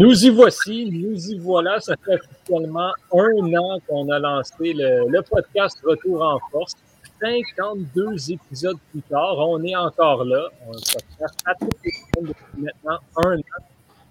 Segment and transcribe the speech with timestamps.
[0.00, 1.80] Nous y voici, nous y voilà.
[1.80, 6.74] Ça fait officiellement un an qu'on a lancé le, podcast Retour en force.
[7.20, 10.50] 52 épisodes plus tard, on est encore là.
[10.68, 13.42] On podcast à depuis maintenant un an.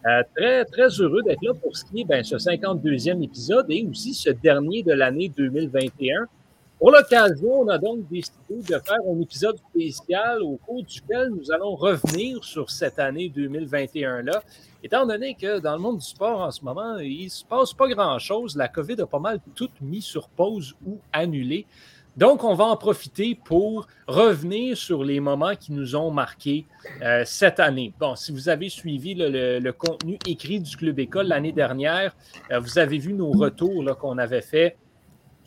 [0.07, 3.87] Euh, très, très heureux d'être là pour ce qui est ben, ce 52e épisode et
[3.89, 6.27] aussi ce dernier de l'année 2021.
[6.79, 11.51] Pour l'occasion, on a donc décidé de faire un épisode spécial au cours duquel nous
[11.51, 14.43] allons revenir sur cette année 2021-là.
[14.83, 17.73] Étant donné que dans le monde du sport en ce moment, il ne se passe
[17.73, 21.65] pas grand-chose, la COVID a pas mal tout mis sur pause ou annulé.
[22.15, 26.65] Donc, on va en profiter pour revenir sur les moments qui nous ont marqués
[27.01, 27.93] euh, cette année.
[27.99, 32.15] Bon, si vous avez suivi le, contenu écrit du Club École l'année dernière,
[32.51, 34.77] euh, vous avez vu nos retours qu'on avait faits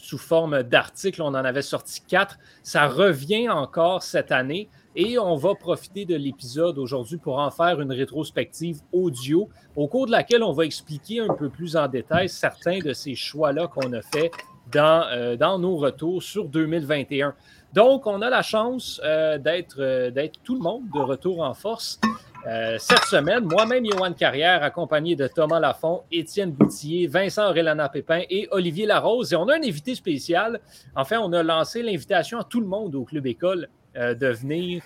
[0.00, 1.22] sous forme d'articles.
[1.22, 2.38] On en avait sorti quatre.
[2.62, 7.80] Ça revient encore cette année et on va profiter de l'épisode aujourd'hui pour en faire
[7.80, 12.28] une rétrospective audio au cours de laquelle on va expliquer un peu plus en détail
[12.28, 14.30] certains de ces choix-là qu'on a fait
[14.72, 17.34] dans, euh, nos retours sur 2021.
[17.72, 21.54] Donc, on a la chance euh, d'être euh, d'être tout le monde de retour en
[21.54, 22.00] force.
[22.46, 28.22] Euh, cette semaine, moi-même, Yohan Carrière, accompagné de Thomas Lafont, Étienne Boutillier, Vincent Aurélana Pépin
[28.30, 29.32] et Olivier Larose.
[29.32, 30.60] Et on a un invité spécial.
[30.96, 34.82] Enfin, on a lancé l'invitation à tout le monde au Club École euh, de venir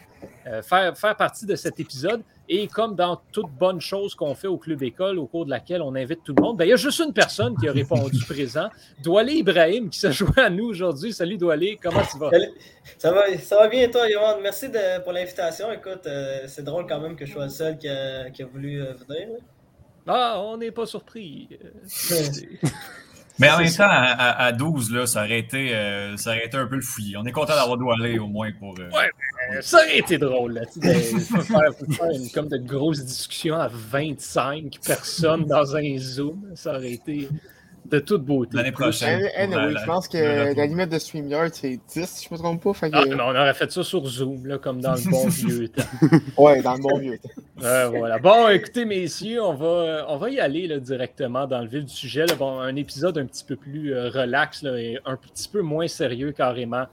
[0.47, 2.23] euh, faire, faire partie de cet épisode.
[2.48, 5.81] Et comme dans toute bonne chose qu'on fait au Club École, au cours de laquelle
[5.81, 8.19] on invite tout le monde, ben, il y a juste une personne qui a répondu
[8.28, 8.69] présent,
[9.03, 11.12] Doualé Ibrahim, qui s'est joué à nous aujourd'hui.
[11.12, 12.31] Salut Doualé, comment tu vas?
[12.98, 14.41] Ça va, ça va bien toi, Yohan.
[14.42, 14.67] Merci
[15.03, 15.73] pour l'invitation.
[15.73, 19.29] Écoute, euh, c'est drôle quand même que je sois le seul qui a, voulu venir.
[20.07, 21.48] Ah, on n'est pas surpris.
[23.39, 26.67] Mais en même temps, à, 12, là, ça, aurait été, euh, ça aurait été un
[26.67, 27.17] peu le fouillis.
[27.17, 28.74] On est content d'avoir doualé au moins pour.
[28.78, 30.55] Euh, ouais, ça aurait été drôle.
[30.55, 36.52] Là, de, faire, faire une, comme de grosses discussions à 25 personnes dans un Zoom.
[36.55, 37.28] Ça aurait été
[37.84, 38.56] de toute beauté.
[38.56, 39.28] L'année prochaine.
[39.36, 42.62] Anyway, je pense que la limite de StreamYard, c'est 10, si je ne me trompe
[42.62, 42.89] pas.
[42.92, 45.83] Ah, on aurait fait ça sur Zoom, là, comme dans le bon vieux temps.
[46.42, 47.90] ouais, dans le bon vieux temps.
[47.90, 48.18] voilà.
[48.18, 51.92] Bon, écoutez, messieurs, on va, on va y aller là, directement dans le vif du
[51.92, 52.24] sujet.
[52.39, 55.89] Bon, un épisode un petit peu plus euh, relax là, et un petit peu moins
[55.89, 56.86] sérieux carrément.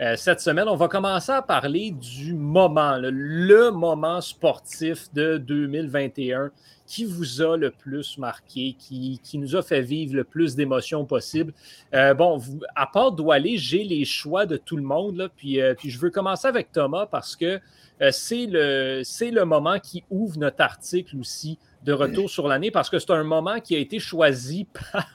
[0.00, 6.50] Euh, cette semaine, on va commencer à parler du moment, le moment sportif de 2021
[6.88, 11.52] qui vous a le plus marqué, qui, nous a fait vivre le plus d'émotions possible?
[11.94, 12.40] Euh, bon,
[12.74, 16.08] à part Doualé, j'ai les choix de tout le monde, puis, euh, puis je veux
[16.08, 17.60] commencer avec Thomas parce que
[18.00, 22.88] euh, c'est le, le moment qui ouvre notre article aussi de retour sur l'année parce
[22.88, 25.06] que c'est un moment qui a été choisi par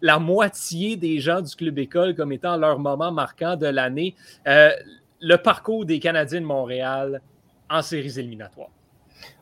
[0.00, 4.14] la moitié des gens du Club École comme étant leur moment marquant de l'année.
[4.46, 7.20] le parcours des Canadiens de Montréal
[7.68, 8.70] en séries éliminatoires.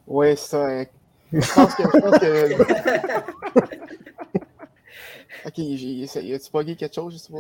[0.07, 0.85] Oui, ça,
[1.33, 1.83] je pense que.
[1.83, 2.63] Je pense que...
[5.47, 7.39] ok, j'ai, as-tu bugué quelque chose, je sais pas?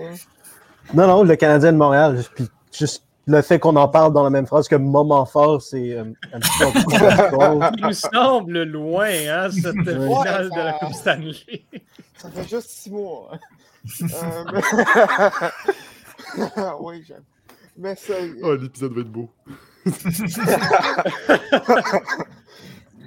[0.94, 4.30] Non, non, le Canadien de Montréal, puis juste le fait qu'on en parle dans la
[4.30, 6.66] même phrase que moment fort, c'est euh, un petit peu.
[7.76, 11.64] Il nous semble loin, hein, cette finale de la Coupe Stanley.
[12.16, 13.32] Ça fait juste six mois.
[16.56, 17.24] euh, oui, j'aime.
[17.76, 18.14] Mais ça.
[18.42, 19.28] Oh, l'épisode va être beau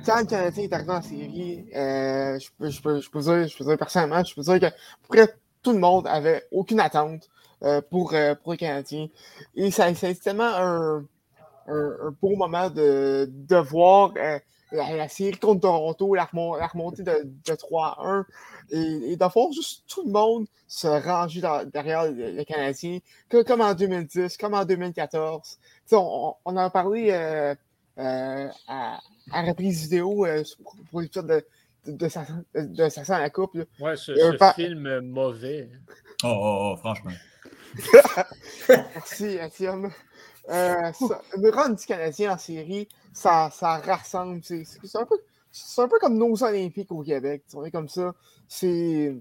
[0.05, 4.59] quand le Canadien est arrivé en série, euh, je, peux, dire, personnellement, je peux dire
[4.59, 4.75] que
[5.07, 7.29] près tout le monde avait aucune attente
[7.63, 9.07] euh, pour, euh, pour le Canadien.
[9.55, 11.05] Et ça, c'est tellement un,
[11.67, 14.39] un, beau moment de, de voir euh,
[14.71, 18.23] la, série contre Toronto, la, remontée de, de 3-1,
[18.71, 21.41] et, et de voir juste tout le monde se ranger
[21.73, 22.99] derrière le, Canadien,
[23.29, 25.57] comme en 2010, comme en 2014.
[25.91, 28.99] On, on, en a parlé à
[29.31, 30.43] à reprise vidéo euh,
[30.91, 31.45] pour l'épisode de,
[31.91, 33.55] de, de, de, de ça à la coupe.
[33.55, 33.63] Là.
[33.79, 35.69] Ouais, ce, ce film mauvais.
[36.23, 37.11] Oh, oh, oh franchement.
[38.69, 39.91] merci, merci, homme.
[40.49, 44.41] Euh, ça, le run du Canadien en série, ça, ça rassemble.
[44.43, 44.65] C'est
[44.95, 45.17] un, peu,
[45.77, 47.43] un peu comme nos Olympiques au Québec.
[47.47, 48.13] C'est comme ça.
[48.47, 49.15] C'est.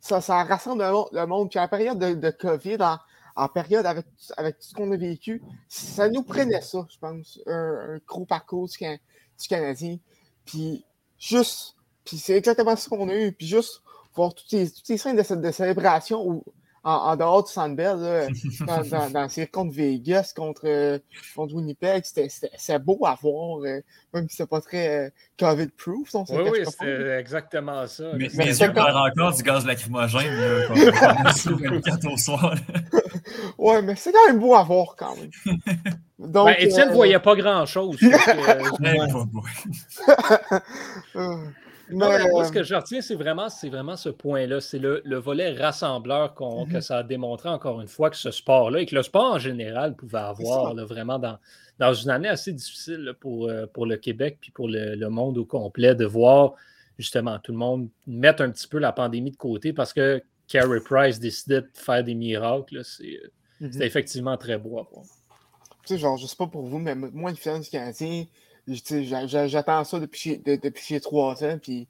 [0.00, 1.50] Ça, ça rassemble le monde, le monde.
[1.50, 2.98] Puis à la période de, de COVID, en,
[3.38, 4.04] en période avec,
[4.36, 8.68] avec tout ce qu'on a vécu, ça nous prenait ça, je pense, un, gros parcours
[8.68, 9.98] du, du Canadien.
[10.44, 10.84] Puis
[11.18, 13.82] juste, puis c'est exactement ce qu'on a eu, puis juste
[14.14, 16.42] voir toutes ces, toutes ces scènes de, de célébration où
[16.84, 18.28] en, dehors du Sandbell,
[18.60, 21.00] dans, dans, dans série contre Vegas, contre,
[21.34, 23.80] contre Winnipeg, c'était beau à voir, euh,
[24.12, 26.14] même si c'était pas très euh, COVID-proof.
[26.14, 28.04] Oui, oui, c'était exactement ça.
[28.14, 30.32] Mais, mais, mais encore du gaz lacrymogène
[31.84, 32.54] quand au soir.
[33.58, 35.30] ouais, mais c'est quand même beau à voir quand même.
[36.18, 36.96] Donc, ben, Étienne ne euh...
[36.96, 37.96] voyait pas grand-chose.
[41.90, 44.60] Mais moi, ce que je retiens, c'est vraiment, c'est vraiment ce point-là.
[44.60, 46.72] C'est le, le volet rassembleur qu'on- Mhm.
[46.72, 49.38] que ça a démontré encore une fois que ce sport-là et que le sport en
[49.38, 51.38] général pouvait avoir là, vraiment dans,
[51.78, 55.08] dans une année assez difficile là, pour, euh, pour le Québec puis pour le, le
[55.08, 56.52] monde au complet de voir
[56.98, 60.80] justement tout le monde mettre un petit peu la pandémie de côté parce que Carey
[60.80, 62.84] Price décidait de faire des miracles.
[62.84, 63.30] C'est- euh,
[63.66, 63.72] mhm.
[63.72, 65.04] C'était effectivement très beau à voir.
[65.86, 68.24] Tu sais, genre, je sais pas pour vous, mais moi, le finale du Canadien,
[69.46, 71.58] j'attends ça depuis, chez- de- depuis chez trois ans.
[71.60, 71.86] Puis,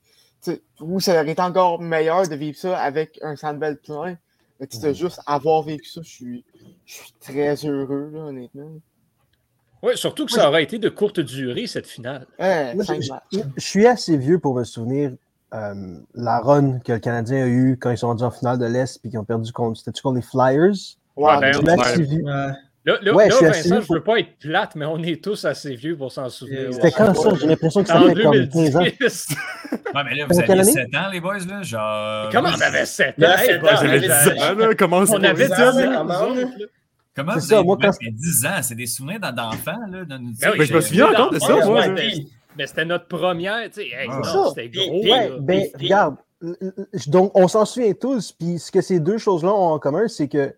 [0.80, 4.16] oui, ça aurait été encore meilleur de vivre ça avec un Sandbell plein.
[4.60, 6.44] Mais tu sais, de juste avoir vécu ça, je suis,
[6.84, 8.70] je suis très heureux, là, honnêtement.
[9.82, 12.26] Oui, surtout que ça aurait été de courte durée, cette finale.
[12.38, 13.22] Moi, je, matchs.
[13.32, 15.12] je- je suis assez vieux pour me souvenir
[15.54, 18.66] euh, la run que le Canadien a eu quand ils sont rendus en finale de
[18.66, 20.74] l'Est puis qu'ils ont perdu contre, c'était-tu contre les Flyers?
[21.16, 21.80] Ouais, ben, Je on- suis ouais.
[21.80, 22.22] assez vieux.
[22.24, 22.52] Ouais.
[22.88, 24.98] Là, là, Ouais, là, je assez Vincent, vieux je veux pas être plate, mais on
[25.02, 26.72] est tous assez vieux pour s'en souvenir.
[26.72, 27.30] C'était quand ça?
[27.38, 28.80] J'ai l'impression que ça En fait comme 15 ans.
[28.80, 29.28] 2010.
[29.94, 30.64] Ouais, mais là, vous aviez année?
[30.64, 31.62] 7 ans, les boys, là?
[31.62, 32.28] Genre.
[32.32, 33.26] Comment on avait 7 ans?
[33.38, 34.54] Hey, boys, on avait avait- 10 ans.
[34.54, 35.72] là, comment On avait dix 10 ans,
[37.14, 38.62] comment, vous ça, avez moi, moi, quand- 10 ans?
[38.62, 40.04] C'est des souvenirs d'en- d'enfants, là?
[40.04, 42.12] de- Ben oui, je me souviens encore de ça, moi, mais-
[42.56, 43.86] Mais c'était notre première, tu sais.
[43.88, 44.44] hey, Ah.
[44.54, 45.02] C'était gros.
[45.02, 46.16] Ouais, ben, regarde.
[47.06, 48.32] Donc, on s'en souvient tous.
[48.32, 50.54] Puis, ce que ces deux choses-là ont en commun, c'est que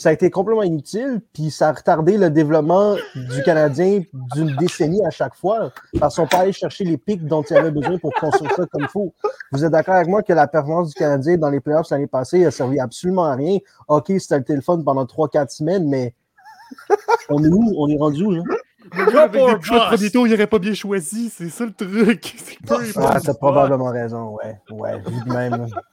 [0.00, 1.20] ça a été complètement inutile.
[1.34, 4.00] Puis, ça a retardé le développement du Canadien
[4.34, 5.72] d'une décennie à chaque fois.
[5.98, 8.64] Parce qu'on pas allé chercher les pics dont il y avait besoin pour construire ça
[8.72, 9.12] comme il faut.
[9.52, 12.46] Vous êtes d'accord avec moi que la performance du Canadien dans les playoffs l'année passée
[12.46, 13.58] a servi absolument à rien?
[13.88, 16.14] OK, c'était le téléphone pendant 3-4 semaines, mais
[17.28, 17.74] on est où?
[17.76, 18.42] On est rendu où, là?
[18.92, 19.88] Avec Go des for choix de boss.
[19.88, 21.28] premier tour, il aurait pas bien choisi.
[21.28, 22.36] C'est ça le truc.
[22.96, 24.58] Ah, t'as probablement raison, ouais.
[24.70, 25.50] Ouais, vu de même.
[25.50, 25.66] là.
[25.72, 25.84] Oh,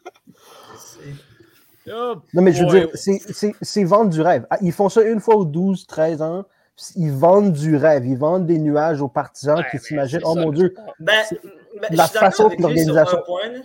[1.87, 2.79] Non, mais je veux ouais.
[2.81, 4.45] dire, c'est- c'est c'est vendre du rêve.
[4.49, 6.45] Ah, Ils font ça une fois aux 12, 13 ans.
[6.95, 8.05] Ils vendent du rêve.
[8.05, 10.75] Ils vendent des nuages aux partisans Ouais, qui s'imaginent Oh ça, mon Dieu.
[10.99, 13.47] Ben, ben, la je suis d'accord façon avec que lui sur l'organisation- un point.
[13.51, 13.59] là.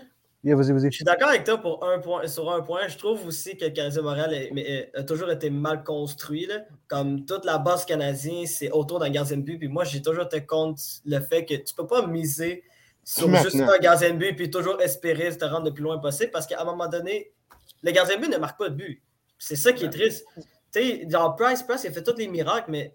[0.45, 0.91] Yeah, vas-y, vas-y.
[0.91, 2.89] Je suis d'accord avec toi pour un point, sur un point.
[2.89, 6.47] Je trouve aussi que le Canadien Montréal est- mais, est- a toujours été mal construit.
[6.47, 6.55] là.
[6.89, 9.59] Comme toute la base canadienne, c'est autour d'un gardien de but.
[9.59, 12.65] Puis moi, j'ai toujours été contre le fait que tu peux pas miser
[13.05, 13.51] sur Maintenant.
[13.51, 16.47] juste un gardien de but puis toujours espérer te rendre le plus loin possible parce
[16.49, 17.31] qu'à un moment donné,
[17.83, 19.03] le gardien de but ne marque pas de but.
[19.39, 20.25] C'est ça qui est triste.
[20.37, 20.43] Tu
[20.73, 22.95] sais, genre Price, Price, il a fait tous les miracles, mais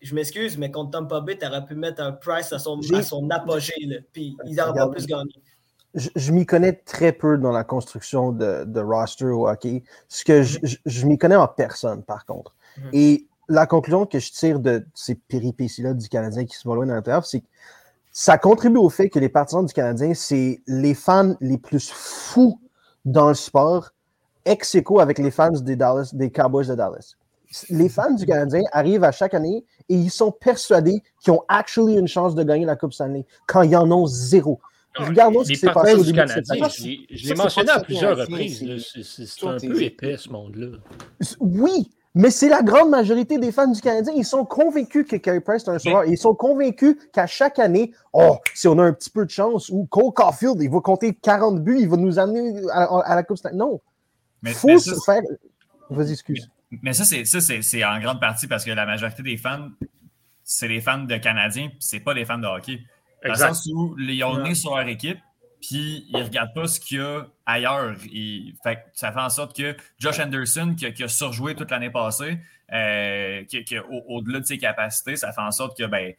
[0.00, 3.02] je m'excuse, mais contre Tampa Bay, tu aurais pu mettre un Price à son, à
[3.02, 3.74] son apogée.
[3.86, 5.32] là, Puis il n'aurait pas plus gagné.
[5.94, 9.82] je, je m'y connais très peu dans la construction de, de roster au hockey.
[10.08, 12.54] Ce que je, je- je m'y connais en personne, par contre.
[12.76, 12.90] Mhm.
[12.92, 16.86] Et la conclusion que je tire de ces péripéties-là du Canadien qui se va loin
[16.86, 17.46] dans playoff, c'est que
[18.12, 22.60] ça contribue au fait que les partisans du Canadien, c'est les fans les plus fous
[23.04, 23.90] dans le sport,
[24.44, 27.14] ex aequo avec les fans des, Dallas, des Cowboys de Dallas.
[27.70, 31.96] Les fans du Canadien arrivent à chaque année et ils sont persuadés qu'ils ont actually
[31.96, 34.60] une chance de gagner la Coupe Stanley quand ils en ont zéro.
[34.96, 37.06] Regardons ce qui s'est passé au début de cette année.
[37.10, 38.82] je l'ai- mentionné à plusieurs reprises.
[39.04, 40.78] c'est- un peu épais, ce monde-là.
[41.40, 44.12] Oui, mais c'est la grande majorité des fans du Canadien.
[44.16, 46.04] Ils sont convaincus que Carey Price est un sauveur.
[46.06, 49.68] Ils sont convaincus qu'à chaque année, oh, si on a un petit peu de chance,
[49.68, 53.22] ou Cole Caulfield, il va compter 40 buts, il va nous amener à, à la
[53.22, 53.56] Coupe Stanley.
[53.56, 53.80] Non,
[54.42, 55.22] Mais, faut mais se faire.
[55.90, 56.50] Vas-y, excuse.
[56.82, 59.68] mais ça, c'est ça, c'est c'est en grande partie parce que la majorité des fans,
[60.44, 62.78] c'est des fans de Canadiens, puis c'est pas des fans de hockey.
[63.24, 63.48] Dans Exact.
[63.48, 64.54] le sens où ils ont Ouais.
[64.54, 65.18] sur leur équipe,
[65.60, 67.94] puis ils regardent pas ce qu'il y a ailleurs.
[68.62, 71.70] Fait que ça fait en sorte que Josh Anderson, qui, a- qui a surjoué toute
[71.70, 72.38] l'année passée,
[72.72, 76.12] euh, qui, qui a- au- au-delà de ses capacités, ça fait en sorte que ben,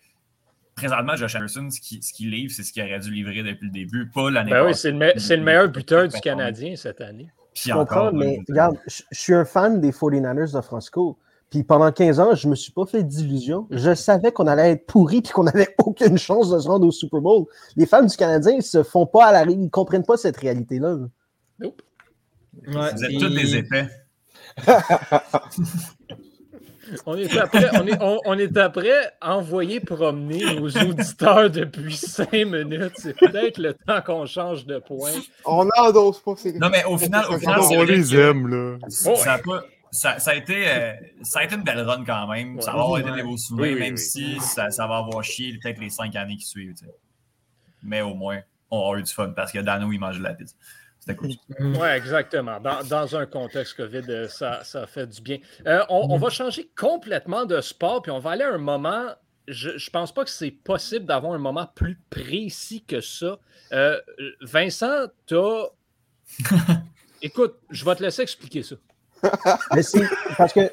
[0.75, 1.79] présentement, Josh Anderson, ce
[2.13, 4.67] qu'il livre, c'est ce qu'il aurait dû livrer depuis le début, pas l'année Ben oui,
[4.71, 4.81] passée.
[4.81, 6.19] c'est le, me- c'est le meilleur buteur du.
[6.21, 7.29] Canadien cette année.
[7.53, 11.17] Puis Je comprends, encore, mais regarde, je je suis un fan des 49ers de Francisco.
[11.49, 13.67] Puis pendant 15 ans, je me suis pas fait d'illusions.
[13.71, 16.91] Je savais qu'on allait être pourri puis qu'on n'avait aucune chance de se rendre au
[16.91, 17.45] Super Bowl.
[17.75, 20.89] Les fans du Canadien, ils se font pas à la ils comprennent pas cette réalité-là.
[20.95, 21.07] là.
[21.59, 21.81] Nope.
[22.67, 23.87] Ouais, Vous êtes tous des épais.
[27.05, 32.31] On est après, on est, on, on est après envoyer promener nos auditeurs depuis cinq
[32.33, 32.93] minutes.
[32.95, 35.11] C'est peut-être le temps qu'on change de point.
[35.45, 36.33] On n'endose pas.
[36.55, 38.77] Non, mais au final, au final, On les que- aime, là.
[38.87, 40.93] Ça, ça a pas- ça- ça a été, euh,
[41.23, 42.59] ça a été une belle run quand même.
[42.61, 43.99] ça va avoir été des beaux souvenirs, Oui, oui, même oui.
[43.99, 46.73] si ça, ça va avoir chié peut-être les cinq années qui suivent.
[46.75, 46.95] tu sais.
[47.83, 48.41] Mais au moins,
[48.71, 50.55] on aura eu du fun parce que Dano, il mange de la pizza.
[50.99, 51.29] C'était cool.
[51.59, 52.59] Oui, exactement.
[52.59, 55.37] Dans, dans un contexte COVID, euh, ça, ça fait du bien.
[55.65, 59.05] Euh, on, on va changer complètement de sport, puis on va aller à un moment.
[59.47, 63.39] Je ne pense pas que c'est possible d'avoir un moment plus précis que ça.
[63.71, 63.99] Euh,
[64.41, 65.35] Vincent, tu
[67.21, 68.75] Écoute, je vais te laisser expliquer ça.
[69.75, 70.03] Mais c'est
[70.37, 70.71] parce que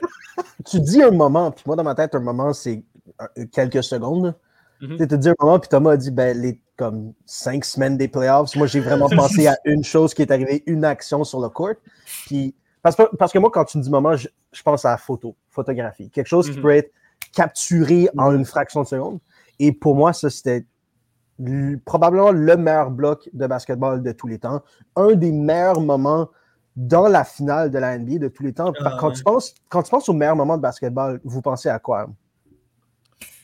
[0.65, 2.83] tu dis un moment, puis moi dans ma tête, un moment, c'est
[3.21, 4.35] euh, quelques secondes.
[4.81, 4.97] Mhm.
[4.99, 8.09] Tu te dire un moment, puis Thomas a dit, ben, les comme cinq semaines des
[8.09, 11.49] playoffs, moi, j'ai vraiment pensé à une chose qui est arrivée, une action sur le
[11.49, 11.73] court.
[12.27, 14.91] Puis, parce, que- parce que moi, quand tu me dis moment, je, je pense à
[14.91, 16.11] la photo, photographie.
[16.11, 16.63] Quelque chose qui Mhm.
[16.63, 16.93] peut être
[17.35, 19.19] capturé en une fraction de seconde.
[19.59, 20.67] Et pour moi, ça, c'était
[21.85, 24.63] probablement le meilleur bloc de basketball de tous les temps.
[24.97, 26.29] Un des meilleurs moments
[26.77, 28.73] dans la finale de la NBA de tous les temps.
[28.85, 29.15] Ah, quand, ouais.
[29.15, 32.07] tu penses, quand tu penses au meilleur moment de basketball, vous pensez à quoi?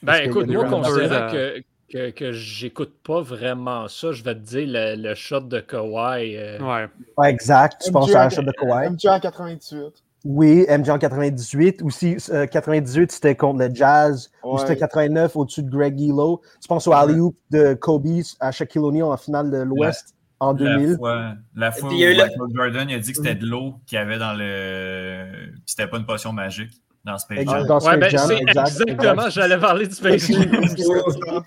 [0.03, 4.67] Ben écoute, moi, considérant que, que, que j'écoute pas vraiment ça, je vais te dire
[4.69, 6.37] le, le shot de Kawhi.
[6.37, 6.89] euh, Ouais.
[7.17, 7.83] Ouais, exact.
[7.85, 8.91] Tu penses à la shot de Kawhi?
[8.91, 9.79] MJ en 98.
[10.25, 11.83] Oui, MJ en 98.
[11.83, 14.31] Aussi, euh, 98, c'était contre le Jazz.
[14.45, 14.61] Ou Ouais.
[14.61, 16.41] c'était 89 au-dessus de Greg Gillow.
[16.61, 18.07] Tu penses au alley-oop de Kobe
[18.41, 20.15] à Shaquille O'Neal en finale de l'Ouest?
[20.43, 20.91] En 2000.
[20.91, 23.13] La fois, la fois puis où il y a eu le- Jordan il a dit
[23.13, 25.25] que c'était de l'eau qu'il y avait dans le.
[25.67, 26.73] C'était pas une potion magique
[27.05, 27.45] dans Space.
[27.47, 27.67] Jam.
[27.67, 29.31] Dans Ouais, Space ben, Jam, c'est exact, exactement, exact.
[29.31, 30.43] j'allais parler du Space Jam.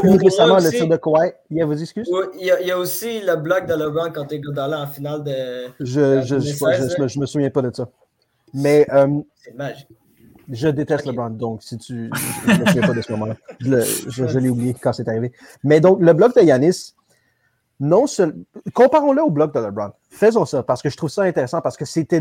[0.00, 1.32] Plus récemment, le tir de Kawhi.
[1.50, 1.62] Il y,
[2.50, 5.32] a, il y a aussi le bloc de LeBron quand Iguodala en finale de.
[5.80, 7.88] Je, je, je, je, je me- je me souviens pas de ça.
[8.52, 9.88] Mais euh, C'est magique.
[10.50, 11.06] je déteste.
[11.06, 12.10] LeBron, donc si tu.
[12.46, 13.36] Je je me souviens pas de ce moment-là.
[13.60, 15.32] Je, le- je- je l'ai oublié quand c'est arrivé.
[15.64, 16.93] Mais donc, le bloc de Yanis,
[17.80, 18.34] non seul.
[18.72, 19.90] Comparons-le au bloc de LeBron.
[20.10, 22.20] Faisons ça parce que je trouve ça intéressant parce que c'était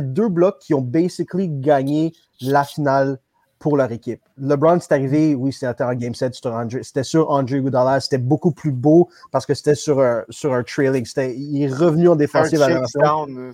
[0.00, 3.18] deux blocs qui ont basically gagné la finale
[3.58, 4.22] pour leur équipe.
[4.38, 8.16] LeBron, c'est arrivé, oui, c'était en Game 7, sur Andre- c'était sur Andre Iguodala, c'était
[8.18, 11.06] beaucoup plus beau parce que c'était sur un, sur un trailing.
[11.16, 13.52] Il est revenu en Un défensive à la chase down.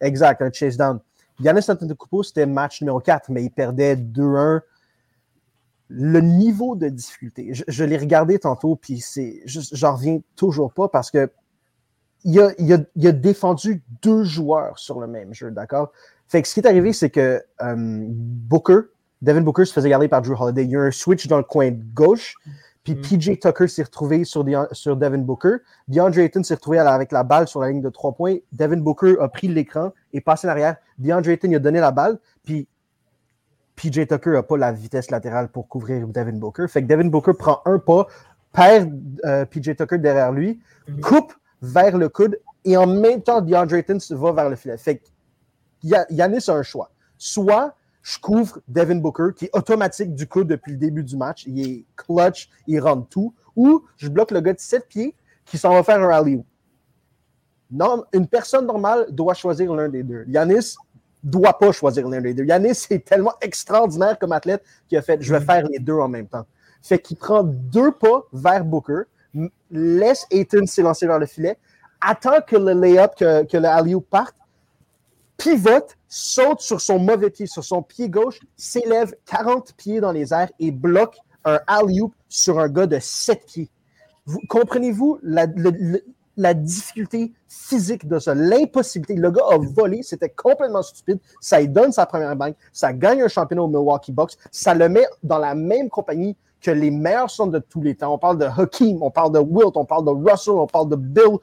[0.00, 0.98] Exact, un chase down.
[1.40, 4.60] Yannis Antetokounmpo, c'était match numéro 4, mais il perdait 2-1.
[5.88, 10.72] Le niveau de difficulté, je, je l'ai regardé tantôt, puis c'est, je- j'en reviens toujours
[10.72, 11.30] pas parce que
[12.24, 15.92] il a, il, a, il a défendu deux joueurs sur le même jeu, d'accord?
[16.26, 18.80] Fait que ce qui est arrivé, c'est que euh, Booker,
[19.22, 20.64] Devin Booker se faisait garder par Drew Holiday.
[20.64, 22.34] Il y a eu un switch dans le coin gauche,
[22.84, 23.00] puis Mm.
[23.02, 25.56] PJ Tucker s'est retrouvé sur, Devin Booker.
[25.88, 28.36] DeAndre Ayton s'est retrouvé avec la balle sur la ligne de trois points.
[28.52, 30.76] Devin Booker a pris l'écran et passé en arrière.
[30.98, 32.66] DeAndre Ayton il a donné la balle, puis
[33.80, 36.66] PJ Tucker n'a pas la vitesse latérale pour couvrir Devin Booker.
[36.68, 38.06] Fait que Devin Booker prend un pas,
[38.52, 38.92] perd
[39.24, 41.00] euh, PJ Tucker derrière lui, Mhm.
[41.00, 41.32] coupe
[41.62, 44.76] vers le coude et en même temps, DeAndre Ayton se va vers le filet.
[44.76, 45.04] Fait que
[45.82, 46.90] Ya- Yanis a un choix.
[47.18, 51.44] Soit je couvre Devin Booker, qui est automatique du coup depuis le début du match.
[51.46, 53.32] Il est clutch, il rentre tout.
[53.54, 56.42] Ou je bloque le gars de 7 pieds qui s'en va faire un alley
[57.70, 60.24] Non, une personne normale doit choisir l'un des deux.
[60.26, 60.74] Yanis
[61.30, 62.44] doit pas choisir l'un des deux.
[62.44, 66.08] Yanis est tellement extraordinaire comme athlète qu'il a fait je vais faire les deux en
[66.08, 66.46] même temps.
[66.82, 69.02] Fait qu'il prend deux pas vers Booker,
[69.70, 71.58] laisse Ayton s'élancer vers le filet,
[72.00, 74.34] attend que le layup, que, que le alley parte,
[75.36, 80.32] pivote, saute sur son mauvais pied, sur son pied gauche, s'élève 40 pieds dans les
[80.32, 83.70] airs et bloque un alley-oop sur un gars de 7 pieds.
[84.26, 86.04] Vous, comprenez-vous la, le- le-
[86.38, 89.14] la difficulté physique de ça, l'impossibilité.
[89.14, 91.18] Le gars a volé, c'était complètement stupide.
[91.40, 94.88] Ça lui donne sa première banque, ça gagne un championnat au Milwaukee Bucks, ça le
[94.88, 98.14] met dans la même compagnie que les meilleurs centres de tous les temps.
[98.14, 100.96] On parle de Hakeem, on parle de Wilt, on parle de Russell, on parle de
[100.96, 101.36] Bill,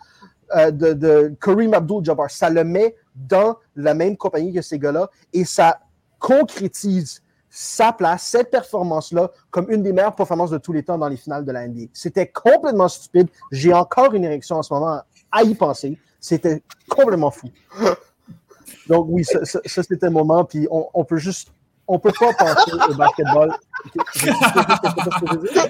[0.56, 2.30] euh, de, de Kareem Abdul-Jabbar.
[2.32, 5.80] Ça le met dans la même compagnie que ces gars-là et ça
[6.20, 7.22] concrétise
[7.58, 11.16] sa place, cette performance-là, comme une des meilleures performances de tous les temps dans les
[11.16, 11.86] finales de la NBA.
[11.94, 13.30] C'était complètement stupide.
[13.50, 15.98] J'ai encore une érection en ce moment à y penser.
[16.20, 17.50] C'était complètement fou.
[18.90, 20.44] Donc oui, ça, ça- ça, c'était le moment.
[20.44, 21.48] Puis on, on peut juste,
[21.88, 23.56] on peut pas penser au basketball.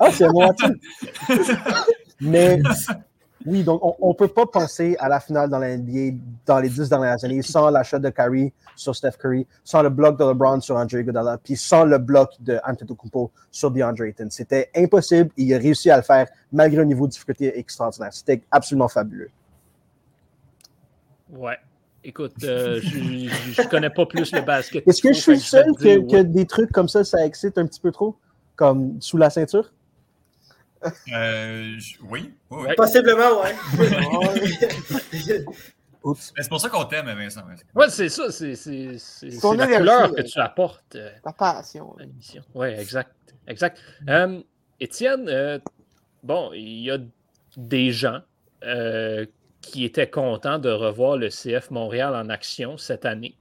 [0.00, 0.48] Ah, c'est moi.
[2.20, 2.60] Mais
[3.46, 6.68] oui, donc on ne peut pas penser à la finale dans la NBA dans les
[6.68, 10.60] dix dernières années sans l'achat de Curry sur Steph Curry, sans le bloc de LeBron
[10.60, 14.28] sur Andre Iguodala, puis sans le bloc de Antetokounmpo sur DeAndre Ayton.
[14.30, 18.12] C'était impossible et il a réussi à le faire malgré un niveau de difficulté extraordinaire.
[18.12, 19.30] C'était absolument fabuleux.
[21.32, 21.58] Ouais.
[22.02, 24.86] Écoute, euh, je je connais pas plus le basket.
[24.86, 27.92] Est-ce que je suis seul que des trucs comme ça, ça excite un petit peu
[27.92, 28.16] trop?
[28.56, 29.70] Comme sous la ceinture?
[31.14, 32.74] Euh, oui, oui, oui.
[32.76, 33.54] Possiblement, ouais.
[36.02, 36.32] Oups.
[36.36, 37.42] Mais C'est pour ça qu'on t'aime, Vincent.
[37.74, 38.30] Ouais, c'est ça.
[38.32, 41.94] C'est c'est- c'est- Son c'est la couleur que tu apportes euh, La passion.
[42.54, 43.14] Oui, exact.
[43.46, 43.78] Exact.
[44.08, 44.40] Euh,
[44.80, 45.58] Étienne, euh,
[46.22, 46.96] bon, il y a
[47.56, 48.20] des gens
[48.62, 49.26] euh,
[49.60, 53.36] qui étaient contents de revoir le CF Montréal en action cette année.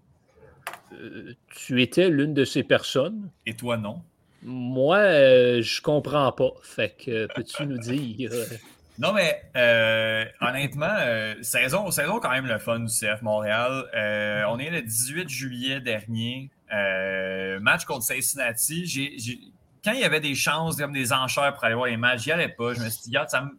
[0.93, 3.29] Euh, tu étais l'une de ces personnes.
[3.45, 4.01] Et toi, non?
[4.43, 6.51] Moi, euh, je comprends pas.
[6.63, 8.29] Fait que peux-tu nous dire?
[8.31, 8.45] euh,
[8.99, 13.85] Non, mais euh, honnêtement, euh, saison, saison quand même le fun du CF Montréal.
[13.95, 16.49] Euh, on est le 18 juillet dernier.
[16.73, 19.47] Euh, match contre Cincinnati.
[19.83, 22.31] Quand il y avait des chances, comme des enchères pour aller voir les matchs, j'y
[22.33, 22.73] allais pas.
[22.73, 23.57] Je me suis dit, regarde, ça me-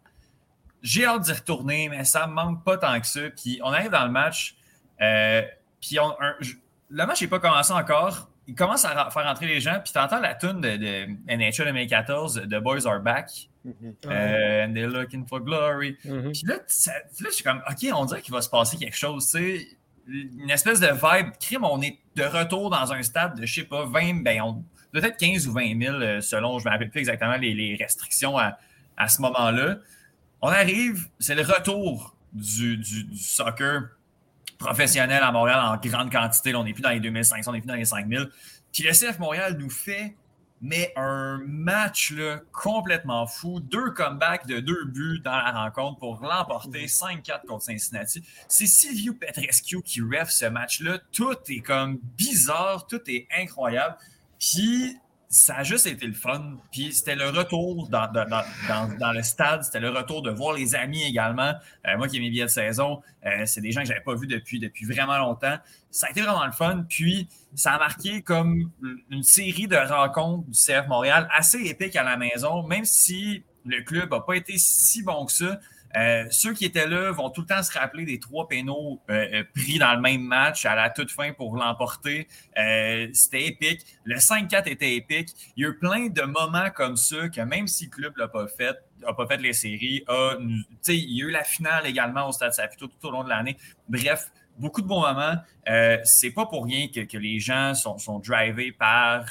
[0.82, 3.20] j'ai hâte d'y retourner, mais ça me manque pas tant que ça.
[3.34, 4.56] Puis on arrive dans le match,
[5.00, 5.42] euh,
[5.80, 6.54] puis on- un- je-
[6.90, 8.29] le match n'est pas commencé encore.
[8.50, 11.66] Il commence à faire entrer les gens, puis tu entends la tune de, de NHL
[11.66, 13.30] 2014, The Boys Are Back,
[14.06, 15.96] euh, and they're looking for glory.
[16.04, 16.32] Mhm.
[16.32, 16.92] Puis là, là,
[17.26, 19.66] je suis comme, OK, on dirait qu'il va se passer quelque chose, tu sais.
[20.08, 21.32] Une espèce de vibe.
[21.38, 25.16] Crime, on est de retour dans un stade de, je sais pas, 20, ben, peut-être
[25.16, 28.36] 15 ou 20 000, euh, selon, je ne me rappelle plus exactement les, les restrictions
[28.36, 28.58] à,
[28.96, 29.76] à ce moment-là.
[30.42, 33.90] On arrive, c'est le retour du, du- du soccer
[34.60, 36.52] professionnel à Montréal en grande quantité.
[36.52, 38.30] Là, on n'est plus dans les 2500, on n'est plus dans les 5000.
[38.72, 40.14] Puis le CF Montréal nous fait
[40.62, 43.60] mais un match là, complètement fou.
[43.60, 48.22] Deux comebacks de deux buts dans la rencontre pour l'emporter 5-4 contre Cincinnati.
[48.46, 50.98] C'est Silvio Petrescu qui ref ce match-là.
[51.12, 53.96] Tout est comme bizarre, tout est incroyable.
[54.38, 54.98] Puis
[55.32, 56.56] ça a juste été le fun.
[56.72, 58.10] Puis c'était le retour dans,
[59.14, 59.62] le stade.
[59.62, 61.54] C'était le retour de voir les amis également.
[61.86, 64.02] Euh, moi qui ai mes billets de saison, euh, c'est des gens que je n'avais
[64.02, 65.56] pas vus depuis, depuis vraiment longtemps.
[65.92, 66.84] Ça a été vraiment le fun.
[66.88, 68.72] Puis ça a marqué comme
[69.10, 73.82] une série de rencontres du CF Montréal assez épiques à la maison, même si le
[73.82, 75.60] club n'a pas été si bon que ça.
[75.96, 79.26] Euh, ceux qui étaient là vont tout le temps se rappeler des trois pénaux euh,
[79.32, 82.28] euh, pris dans le même match à la toute fin pour l'emporter.
[83.12, 83.84] C'était épique.
[84.04, 85.30] Le 5-4 était épique.
[85.56, 88.28] Il y a eu plein de moments comme ça que même si le club l'a
[88.28, 92.32] pas fait, n'a pas fait les séries, il y a eu la finale également au
[92.32, 93.56] Stade Saputo tout au long de l'année.
[93.88, 95.36] Bref, beaucoup de bons moments.
[96.04, 99.24] C'est pas pour rien que, les gens sont, drivés par,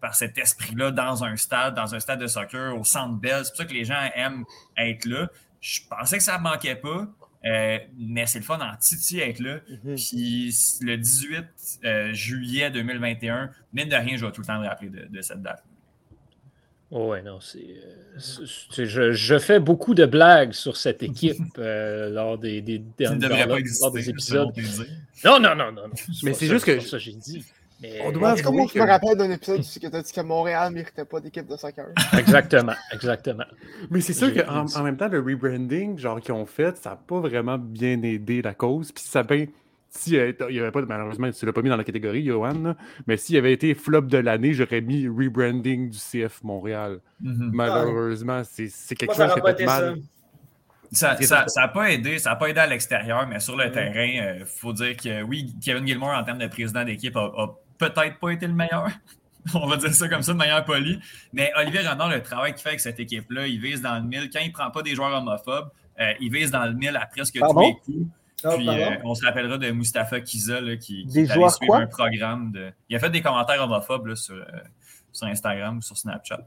[0.00, 3.44] par cet esprit-là dans un stade, dans un stade de soccer, au centre Bell.
[3.44, 4.44] C'est pour ça que les gens aiment
[4.76, 5.28] être là.
[5.60, 7.06] Je pensais que ça ne manquait pas,
[7.44, 9.58] euh, mais c'est le fun en Titi être là.
[9.96, 11.44] Puis le 18
[11.84, 15.20] euh, juillet 2021, mine de rien, je vais tout le temps me rappeler de, de
[15.22, 15.62] cette date.
[16.92, 17.58] Oh ouais, non, c'est.
[17.58, 22.60] euh, c'est- c'est- je, je fais beaucoup de blagues sur cette équipe euh, lors des,
[22.62, 24.38] des Ça ne derniers devrait lors pas des exister.
[24.50, 24.86] épisodes.
[25.24, 25.88] Non, non, non, non.
[25.88, 25.94] non.
[26.22, 27.44] Mais c'est ça- juste que- ça j'ai dit.
[27.82, 30.02] Mais- On doit cas, moi, avouer je me que- rappelle d'un épisode où tu as
[30.02, 31.86] dit que Montréal ne méritait pas d'équipe de soccer?
[32.18, 33.44] Exactement, exactement.
[33.90, 36.96] Mais c'est sûr qu'en en même temps, le rebranding genre qu'ils ont fait, ça n'a
[36.96, 38.92] pas vraiment bien aidé la cause.
[38.92, 39.46] Puis ça ben,
[39.90, 42.24] si euh, il y avait pas de- malheureusement, tu l'as pas mis dans la catégorie,
[42.24, 47.00] Johan, là, mais s'il avait été flop de l'année, j'aurais mis rebranding du CF Montréal.
[47.20, 47.50] Mhm.
[47.52, 49.80] Malheureusement, c'est c'est quelque Moi, chose qui a pas fait été ça.
[49.80, 49.98] mal.
[50.92, 51.44] Ça n'a ça.
[51.48, 54.44] ça, a pas aidé, ça a pas aidé à l'extérieur, mais sur le terrain, il
[54.46, 58.30] faut dire que oui, Kevin Gilmore, en termes de président d'équipe, a, a peut-être pas
[58.30, 58.88] été le meilleur.
[59.54, 60.98] On va dire ça comme ça de manière polie.
[61.32, 64.28] Mais Olivier Renard, le travail qu'il fait avec cette équipe-là, il vise dans le mille.
[64.32, 67.06] Quand il ne prend pas des joueurs homophobes, euh, il vise dans le mille à
[67.06, 67.72] presque Pardon?
[67.84, 68.10] tous les coups.
[68.44, 71.86] Ah, Puis euh, on se rappellera de Mustapha Kiza là, qui, qui joueurs suivre un
[71.86, 72.70] programme de.
[72.88, 74.44] Il a fait des commentaires homophobes là, sur, euh,
[75.12, 76.40] sur Instagram ou sur Snapchat.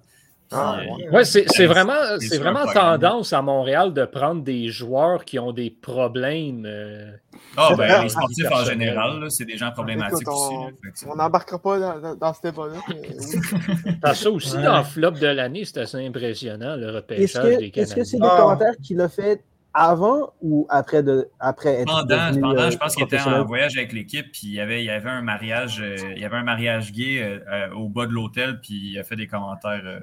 [0.51, 1.09] Ah, ouais.
[1.09, 1.93] Ouais, c'est c'est vraiment,
[2.39, 6.65] vraiment tendance à Montréal de prendre des joueurs qui ont des problèmes.
[6.65, 7.11] euh,
[7.55, 11.05] Ah, ben, les sportifs en général, c'est des gens problématiques Écoute, aussi.
[11.05, 12.79] on- On n'embarquera pas dans, dans, dans ce débat-là.
[12.89, 12.95] oui.
[14.13, 14.63] Ça aussi Ouais.
[14.63, 18.03] dans le flop de l'année, c'est assez impressionnant, le Est-ce repêchage des que est-ce que
[18.03, 18.35] c'est Canadiens.
[18.37, 18.41] des Ah.
[18.43, 22.77] commentaires qu'il a fait avant ou après, de, après être Pendant, devenu, pendant euh, je
[22.77, 25.21] pense qu'il était en voyage avec l'équipe, puis il y avait, il y avait un
[25.21, 28.93] mariage, euh, il y avait un mariage gay euh, euh, au bas de l'hôtel, puis
[28.93, 30.01] il a fait des commentaires.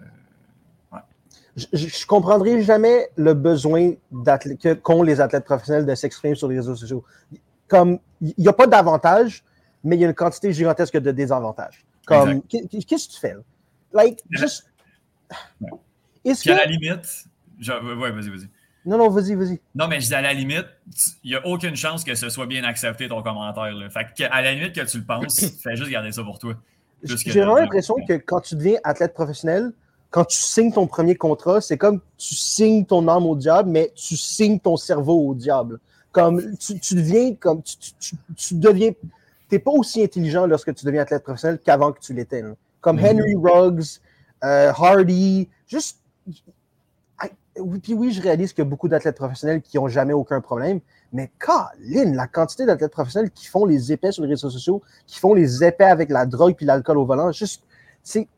[1.56, 3.92] Je, je- comprendrai jamais le besoin
[4.82, 7.02] qu'ont les athlètes professionnels de s'exprimer sur les réseaux sociaux.
[7.68, 9.42] Comme il n'y a pas d'avantage,
[9.82, 11.84] mais il y a une quantité gigantesque de désavantages.
[12.06, 13.40] Comme qu'est- qu'est-ce que tu fais là?
[13.92, 14.66] Like, juste.
[16.24, 17.24] Est-ce Puis à la limite,
[17.58, 18.48] genre, ouais, ouais, vas-y, vas-y.
[18.84, 19.60] Non, non, vas-y, vas-y.
[19.74, 20.66] Non, mais je dis à la limite,
[21.24, 23.74] il n'y a aucune chance que ce soit bien accepté ton commentaire.
[23.74, 23.90] Là.
[23.90, 26.54] Fait que, à la limite que tu le penses, fais juste garder ça pour toi.
[27.02, 29.72] J'ai vraiment l'impression que quand tu deviens athlète professionnel,
[30.16, 33.92] quand tu signes ton premier contrat, c'est comme tu signes ton âme au diable, mais
[33.94, 35.78] tu signes ton cerveau au diable.
[36.10, 38.92] Comme tu, tu deviens comme tu, tu, tu- deviens.
[39.50, 42.42] T'es pas aussi intelligent lorsque tu deviens athlète professionnel qu'avant que tu l'étais.
[42.80, 43.04] Comme Mhm.
[43.04, 44.00] Henry Ruggs,
[44.42, 45.98] euh, Hardy, juste.
[46.26, 47.28] I-
[47.60, 50.40] oui, Puis oui, je réalise qu'il y a beaucoup d'athlètes professionnels qui n'ont jamais aucun
[50.40, 50.80] problème,
[51.12, 55.18] mais Colin, la quantité d'athlètes professionnels qui font les épais sur les réseaux sociaux, qui
[55.18, 57.62] font les épais avec la drogue puis l'alcool au volant, juste,
[58.02, 58.28] c'est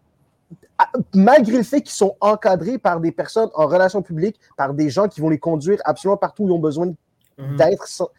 [1.15, 5.09] malgré le fait qu'ils sont encadrés par des personnes en relations publiques, par des gens
[5.09, 6.95] qui vont les conduire absolument partout où ils ont besoin
[7.39, 7.57] Mhm.
[7.57, 7.87] d'être.
[7.87, 8.11] sans-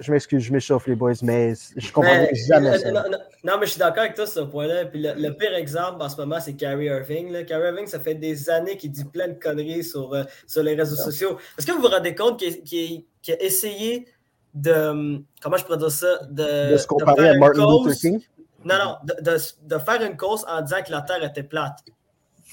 [0.00, 2.90] Je m'excuse, je m'échauffe les boys, mais je comprendrai Mais, jamais euh, ça.
[2.90, 4.86] non, non, non, mais je suis d'accord avec toi sur ce point-là.
[4.86, 7.30] Puis le, le pire exemple en ce moment, c'est Kyrie Irving.
[7.30, 7.44] là.
[7.44, 10.74] Kyrie Irving, ça fait des années qu'il dit plein de conneries sur, euh, sur les
[10.74, 11.36] réseaux sociaux.
[11.58, 14.06] Est-ce que vous vous rendez compte qu'il a essayé
[14.54, 15.22] de.
[15.42, 16.18] Comment je pourrais dire ça?
[16.30, 18.20] De, De se comparer à Martin cause- Luther King?
[18.64, 21.78] Non, non, de, de, de faire une course en disant que la Terre était plate.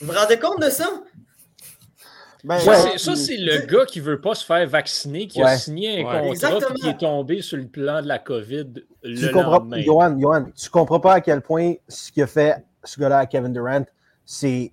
[0.01, 0.87] Vous vous rendez compte de ça?
[2.43, 2.77] Ben, Ça, Ouais.
[2.93, 6.07] c'est- Ça, c'est le gars qui veut pas se faire vacciner, qui a signé un
[6.07, 6.29] Ouais.
[6.29, 9.81] contrat puis qui est tombé sur le plan de la COVID le Tu comprends, lendemain.
[9.81, 13.25] Johan, Johan, tu comprends pas à quel point ce qu'il a fait ce gars-là à
[13.25, 13.83] Kevin Durant,
[14.25, 14.71] c'est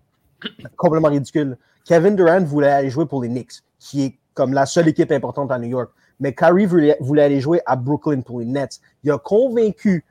[0.77, 1.57] complètement ridicule.
[1.85, 5.51] Kevin Durant voulait aller jouer pour les Knicks, qui est comme la seule équipe importante
[5.51, 5.91] à New York.
[6.21, 8.81] Mais Kyrie voulait, voulait aller jouer à Brooklyn pour les Nets.
[9.03, 10.05] Il a convaincu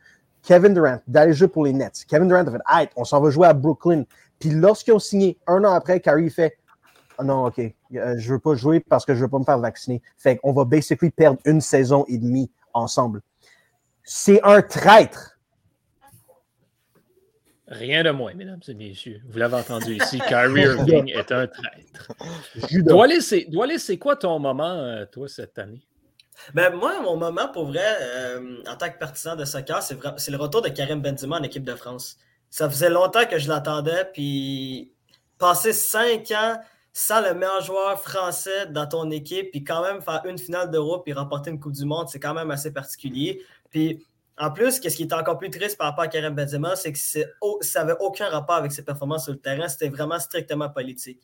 [0.46, 2.06] Kevin Durant d'aller jouer pour les Nets.
[2.08, 4.04] Kevin Durant a fait Hey, on s'en va jouer à Brooklyn.
[4.40, 6.58] Puis lorsqu'ils ont signé un an après, Kyrie fait
[7.18, 9.60] Ah non, OK, euh, je veux pas jouer parce que je veux pas me faire
[9.60, 10.02] vacciner.
[10.18, 13.22] Fait qu'on va basically perdre une saison et demie ensemble.
[14.04, 15.32] C'est un traître.
[17.68, 19.22] Rien de moins, mesdames et messieurs.
[19.28, 22.12] Vous l'avez entendu ici, Kyrie Irving est un traître.
[22.70, 25.82] C'est Doualé, c'est quoi ton moment, euh, toi, cette année?
[26.54, 30.32] Ben, moi, mon moment, pour vrai, euh, en tant que partisan de soccer, c'est c'est
[30.32, 32.18] le retour de Karim Benzema en équipe de France.
[32.50, 34.94] Ça faisait longtemps que je l'attendais, puis
[35.38, 36.60] passer cinq ans
[36.94, 41.04] sans le meilleur joueur français dans ton équipe, puis quand même faire une finale d'Europe
[41.04, 43.44] puis remporter une Coupe du Monde, c'est quand même assez particulier.
[43.70, 44.06] Puis
[44.38, 47.00] en plus, qu'est-ce qui est encore plus triste par rapport à Karim Benzema, c'est que
[47.62, 51.20] ça n'avait aucun rapport avec ses performances sur le terrain, c'était vraiment strictement politique.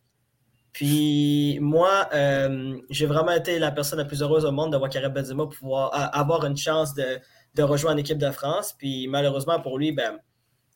[0.73, 4.89] Puis moi, euh, j'ai vraiment été la personne la plus heureuse au monde de voir
[4.89, 7.19] Karim Benzema pouvoir avoir une chance de,
[7.55, 8.73] de rejoindre l'équipe de France.
[8.77, 10.19] Puis malheureusement pour lui, ben,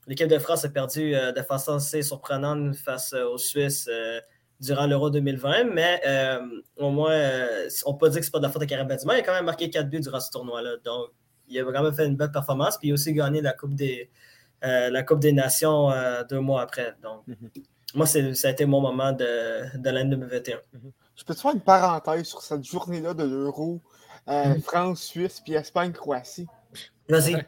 [0.08, 3.89] l'équipe de France a perdu euh, de façon assez surprenante face euh, aux Suisses
[4.60, 5.63] durant l'Euro 2020.
[5.73, 6.01] Mais
[6.77, 7.47] au moins,
[7.86, 9.15] on peut dire que c'est pas de la faute de Karim Benzema.
[9.15, 10.77] Il a quand même marqué 4 buts durant ce tournoi-là.
[10.84, 11.08] Donc,
[11.47, 12.77] il a même fait une belle performance.
[12.77, 14.10] Puis il a aussi gagné la Coupe des,
[14.62, 15.91] la coupe des Nations
[16.29, 16.95] deux mois après.
[17.03, 17.23] Donc,
[17.95, 20.60] moi, ça a été mon moment de, de l'année 2021.
[21.15, 23.81] Je peux te faire une parenthèse sur cette journée-là de l'Euro,
[24.27, 24.62] euh, Mhm.
[24.62, 26.47] France, Suisse, puis Espagne, Croatie.
[27.10, 27.34] Vas-y.
[27.34, 27.39] Ça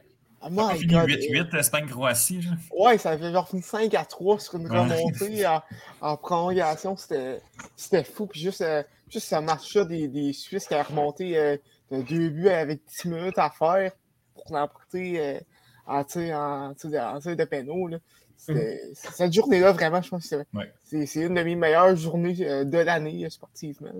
[0.42, 2.48] a my fini God, 8-8, Espagne-Croatie.
[2.72, 4.80] Ouais, ça avait genre fini 5 à 3 sur une Ouais.
[4.80, 5.62] remontée en,
[6.02, 6.96] en prolongation.
[6.96, 7.42] C'était
[7.76, 8.28] c'était fou.
[8.28, 11.58] Puis juste, euh, juste ce match-là des, des Suisses qui a remonté euh,
[11.92, 13.92] de deux buts avec 10 minutes à faire
[14.36, 15.40] pour l'emporter euh,
[15.88, 16.38] en tir
[17.36, 17.90] de pénaux.
[18.38, 20.44] C'était- Cette journée-là, vraiment, je pense que
[20.86, 21.26] c'est Ouais.
[21.28, 23.92] une de mes meilleures journées euh, de l'année euh, sportivement.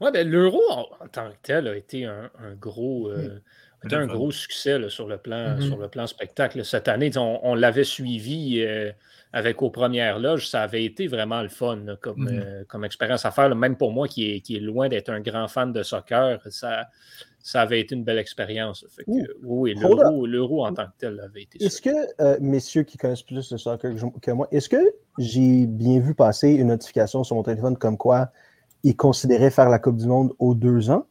[0.00, 3.40] Ouais, ben, l'euro en, en tant que tel a été un, un gros, euh,
[3.82, 5.62] a été Le un gros succès là, sur, le plan, Mhm.
[5.62, 6.64] sur le plan spectacle.
[6.64, 8.92] Cette année, on, on l'avait suivi euh,
[9.32, 10.48] avec aux premières loges.
[10.48, 12.40] Ça avait été vraiment le fun là, comme, Mhm.
[12.42, 13.48] euh, comme expérience à faire.
[13.48, 13.54] là.
[13.54, 16.86] Même pour moi, qui est, qui est loin d'être un grand fan de soccer, ça,
[17.42, 18.86] ça avait été une belle expérience.
[18.88, 21.90] Fait que, oui, l'euro, l'euro en tant que tel avait été Est-ce que,
[22.22, 26.14] euh, messieurs qui connaissent plus le soccer que, que moi, est-ce que j'ai bien vu
[26.14, 28.30] passer une notification sur mon téléphone comme quoi
[28.84, 31.06] ils considéraient faire la Coupe du Monde aux deux ans?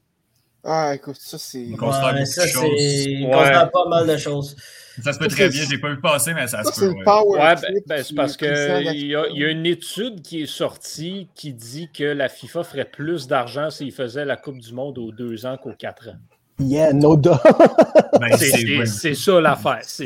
[0.63, 1.67] Ah, écoute, ça, c'est.
[1.73, 2.71] On considère Ouais, beaucoup ça, de choses.
[2.77, 3.05] c'est.
[3.09, 3.25] Ouais.
[3.25, 4.55] On considère pas mal de choses.
[5.03, 5.63] Ça se peut très bien.
[5.67, 6.91] J'ai pas vu passer, mais ça Ça, se c'est peut.
[6.91, 7.03] le ouais.
[7.03, 10.45] power Ouais, ben, ben, c'est parce qu'il y, a- y a une étude qui est
[10.47, 14.97] sortie qui dit que la FIFA ferait plus d'argent s'il faisait la Coupe du Monde
[14.99, 16.17] aux deux ans qu'aux quatre ans.
[16.59, 17.39] Yeah, no doubt.
[18.19, 19.79] Ben, C'est- ça l'affaire.
[19.83, 20.03] Ça,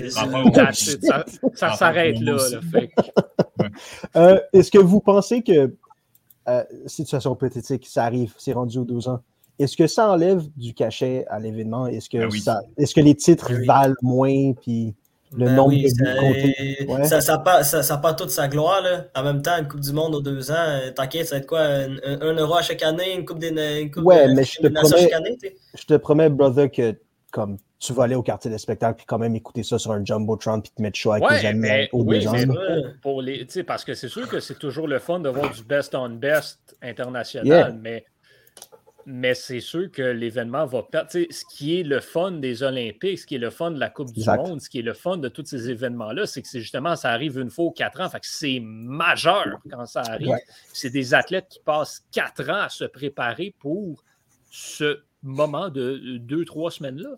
[1.53, 2.37] ça s'arrête là.
[2.37, 2.81] là.
[4.15, 5.73] Euh, Est-ce que vous pensez que,
[6.47, 9.19] euh, situation hypothétique, ça arrive, c'est rendu aux deux ans,
[9.59, 11.87] est-ce que ça enlève du cachet à l'événement?
[11.87, 12.39] Est-ce que, Ben oui.
[12.39, 13.65] ça, est-ce que les titres Ben oui.
[13.67, 14.53] valent moins?
[14.61, 14.93] Puis
[15.37, 16.85] le Ben nombre oui, de comptés?
[16.87, 17.03] ça, Ouais.
[17.05, 18.81] ça, ça, perd, ça, ça perd toute sa gloire.
[18.81, 19.05] Là.
[19.15, 21.47] En même temps, une Coupe du Monde aux deux ans, euh, t'inquiète, ça va être
[21.47, 21.59] quoi?
[21.61, 23.49] Un, un- un euro à chaque année, une Coupe des,
[23.81, 25.37] une coupe Ouais, de- mais je te des Nations promets- chaque année?
[25.77, 26.95] Je te promets, brother, que
[27.31, 30.03] comme tu vas aller au quartier des spectacles puis quand même écouter ça sur un
[30.03, 32.31] Jumbotron puis te mettre chaud avec Ouais, tes amis mais, aux oui, deux ans.
[32.31, 32.45] Ouais.
[32.47, 32.55] pour,
[33.01, 35.51] pour les, tu sais, parce que c'est sûr que c'est toujours le fun de voir
[35.51, 37.71] du best on best international, Yeah.
[37.73, 38.05] mais,
[39.05, 41.11] mais c'est sûr que l'événement va perdre.
[41.11, 44.09] Ce qui est le fun des Olympiques, ce qui est le fun de la Coupe
[44.09, 44.43] Exact.
[44.43, 46.95] du Monde, ce qui est le fun de tous ces événements-là, c'est que c'est justement,
[46.95, 48.09] ça arrive une fois aux quatre ans.
[48.09, 50.29] Fait que c'est majeur quand ça arrive.
[50.29, 50.43] Ouais.
[50.73, 54.03] C'est des athlètes qui passent quatre ans à se préparer pour
[54.49, 57.17] ce moment de deux, trois semaines-là.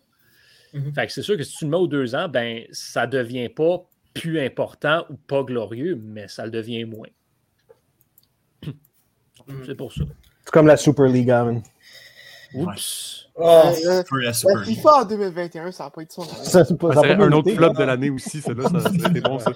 [0.74, 0.92] Mhm.
[0.94, 3.48] Fait que c'est sûr que si tu le mets aux deux ans, ben ça devient
[3.48, 7.08] pas plus important ou pas glorieux, mais ça le devient moins.
[9.46, 9.62] Mhm.
[9.64, 10.04] C'est pour ça.
[10.48, 11.62] C'est comme la Super League, hein, man.
[12.54, 13.26] Oups.
[13.34, 14.76] Oh, Euh, la Super League.
[14.76, 17.50] FIFA en 2021, ça n'a pas été son Ça, c'est pas- Ça pas un autre
[17.50, 19.52] flop de l'année aussi, ça, là, ça, ça aurait été bon, ça.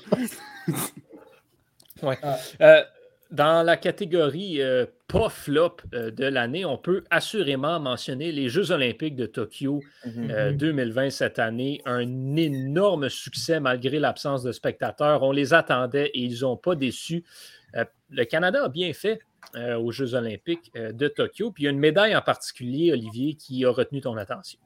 [2.61, 2.83] Euh,
[3.31, 8.71] dans la catégorie euh, pas flop euh, de l'année, on peut assurément mentionner les Jeux
[8.71, 10.31] olympiques de Tokyo Mhm.
[10.31, 11.81] euh, 2020 cette année.
[11.87, 15.23] Un énorme succès malgré l'absence de spectateurs.
[15.23, 17.25] On les attendait et ils n'ont pas déçu.
[17.77, 19.21] Euh, le Canada a bien fait
[19.57, 21.51] euh, aux Jeux olympiques euh, de Tokyo.
[21.51, 24.59] Puis il y a une médaille en particulier, Olivier, qui a retenu ton attention.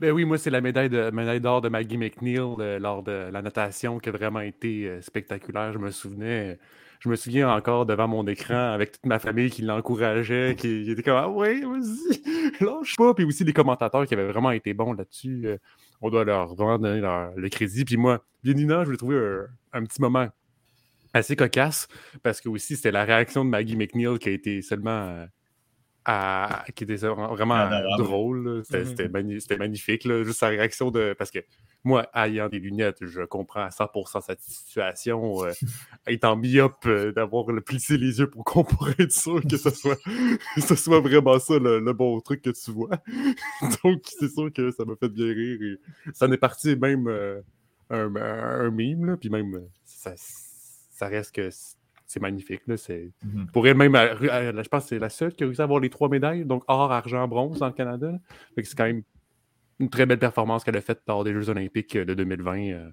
[0.00, 3.28] Ben oui, moi, c'est la médaille de médaille d'or de Maggie McNeil euh, lors de
[3.30, 5.72] la natation qui a vraiment été spectaculaire.
[5.72, 6.58] Je me souvenais.
[7.00, 11.02] Je me souviens encore devant mon écran avec toute ma famille qui l'encourageait, qui, était
[11.02, 13.12] comme Ah ouais, vas-y, lâche pas.
[13.12, 15.58] Puis aussi les commentateurs qui avaient vraiment été bons là-dessus.
[16.00, 17.84] on doit leur vraiment donner leur- le crédit.
[17.84, 20.28] Puis moi, Bienina, je l'ai trouvé un, un petit moment
[21.12, 21.88] assez cocasse
[22.22, 25.26] parce que aussi c'était la réaction de Maggie McNeil qui a été seulement euh,
[26.04, 27.54] à- qui était vraiment
[27.98, 28.44] drôle.
[28.48, 28.62] là.
[28.64, 31.14] C'était c'était magni- c'était magnifique, là, juste sa réaction de.
[31.16, 31.38] Parce que
[31.84, 35.44] moi, ayant des lunettes, je comprends à 100% cette situation.
[35.44, 35.52] euh,
[36.08, 39.98] étant myope, euh, d'avoir plissé les yeux pour qu'on pourrait être sûr que ce soit,
[40.58, 42.90] ce soit vraiment ça le, le bon truc que tu vois.
[43.84, 45.58] Donc, c'est sûr que ça m'a fait bien rire.
[45.62, 45.76] Et
[46.14, 47.40] ça en est parti même euh,
[47.90, 50.14] un, un meme, là, puis même, euh, ça,
[51.02, 51.48] ça reste que
[52.06, 52.60] c'est magnifique.
[52.66, 53.46] Là, c'est Mhm.
[53.52, 54.14] pour elle même, euh,
[54.62, 56.62] je pense que c'est la seule qui a réussi à avoir les trois médailles, donc
[56.68, 58.12] or, argent, bronze dans le Canada.
[58.12, 58.18] là.
[58.54, 59.02] Fait que c'est quand même
[59.80, 62.92] une très belle performance qu'elle a faite lors des Jeux olympiques euh, de 2020.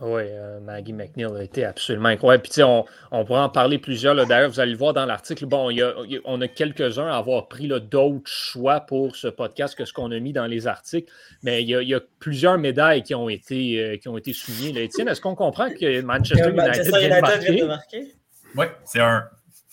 [0.00, 0.06] Euh.
[0.14, 2.42] Oui, euh, Maggie McNeil a été absolument incroyable.
[2.42, 4.14] Puis, tu sais, on, on pourra en parler plusieurs.
[4.26, 5.46] D'ailleurs, vous allez le voir dans l'article.
[5.46, 8.80] Bon, il y a- il y a- on a quelques-uns à avoir pris d'autres choix
[8.80, 11.10] pour ce podcast que ce qu'on a mis dans les articles.
[11.42, 14.16] Mais il y a, il y a plusieurs médailles qui ont été, euh, qui ont
[14.18, 14.72] été soulignées.
[14.72, 14.80] Là.
[14.82, 18.14] Étienne, est-ce qu'on comprend que Manchester Que United, Manchester vient de United vient de marquer?
[18.56, 19.24] Oui, c'est un.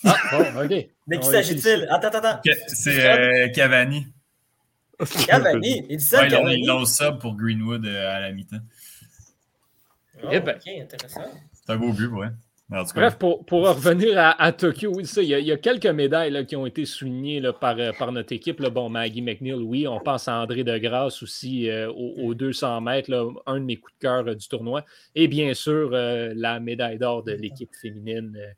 [0.05, 0.69] Ah, bon, OK.
[1.07, 1.87] De qui s'agit-il?
[1.89, 2.41] Attends, attends, attends.
[2.67, 4.07] C'est euh, Cavani.
[5.27, 5.85] Cavani?
[5.89, 6.59] Il dit ça, Ouais, Cavani?
[6.61, 8.57] ils l'ont sub pour Greenwood euh, à la mi-temps.
[10.23, 10.55] Oh, Eh ben.
[10.55, 11.21] Ok, intéressant.
[11.53, 12.27] C'est un beau but, ouais.
[12.67, 15.35] Mais en tout cas, Bref, pour, pour revenir à, à Tokyo, oui, ça, il, y
[15.35, 18.11] a, il y a quelques médailles là, qui ont été soulignées là, par, euh, par
[18.11, 18.59] notre équipe.
[18.59, 18.71] Là.
[18.71, 23.11] Bon, Maggie McNeil, oui, on pense à André Degrasse aussi euh, aux, aux 200 mètres,
[23.11, 24.83] là, un de mes coups de cœur euh, du tournoi.
[25.13, 28.51] Et bien sûr, euh, la médaille d'or de l'équipe féminine euh,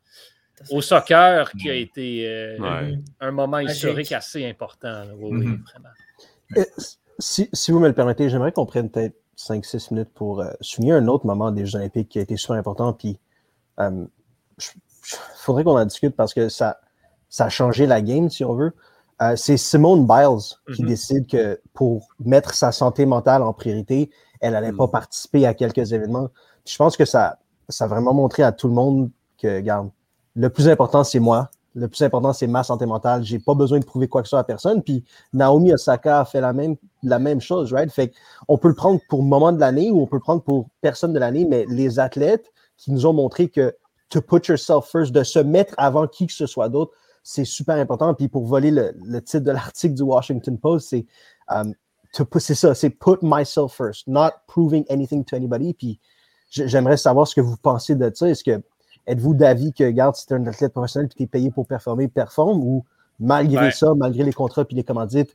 [0.69, 2.97] au soccer qui a été euh, Ouais.
[3.19, 5.03] un moment historique assez important.
[5.03, 5.11] là.
[5.17, 5.63] Oui, Mhm.
[5.69, 6.65] vraiment.
[7.19, 10.93] Si, si vous me le permettez, j'aimerais qu'on prenne peut-être 5-6 minutes pour euh, souligner
[10.93, 12.93] un autre moment des Jeux Olympiques qui a été super important.
[12.93, 13.19] Puis,
[13.79, 14.05] euh,
[14.59, 16.79] il faudrait qu'on en discute parce que ça,
[17.29, 18.73] ça a changé la game, si on veut.
[19.21, 20.87] Euh, c'est Simone Biles qui Mhm.
[20.89, 24.09] décide que pour mettre sa santé mentale en priorité,
[24.41, 24.91] elle n'allait pas Mhm.
[24.91, 26.29] participer à quelques événements.
[26.63, 29.89] Puis je pense que ça, ça a vraiment montré à tout le monde que, regarde,
[30.35, 31.49] le plus important, c'est moi.
[31.77, 33.23] Le plus important, c'est ma santé mentale.
[33.23, 34.81] J'ai pas besoin de prouver quoi que ce soit à personne.
[34.81, 37.91] Puis Naomi Osaka a fait la même, la même chose, right?
[37.91, 38.11] Fait
[38.47, 41.13] on peut le prendre pour moment de l'année ou on peut le prendre pour personne
[41.13, 43.75] de l'année, mais les athlètes qui nous ont montré que
[44.09, 47.75] to put yourself first, de se mettre avant qui que ce soit d'autre, c'est super
[47.75, 48.13] important.
[48.15, 51.05] Puis pour voler le, titre de l'article du Washington Post, c'est
[51.49, 51.75] um,
[52.39, 55.75] c'est ça, c'est put myself first, not proving anything to anybody.
[55.75, 55.99] Puis
[56.49, 58.29] j'aimerais savoir ce que vous pensez de ça.
[58.29, 58.63] Est-ce que
[59.07, 61.65] êtes-vous d'avis que, regarde, si tu es un athlète professionnel et tu es payé pour
[61.65, 62.85] performer, performe ou
[63.19, 65.33] malgré ça, malgré les contrats puis les commandites,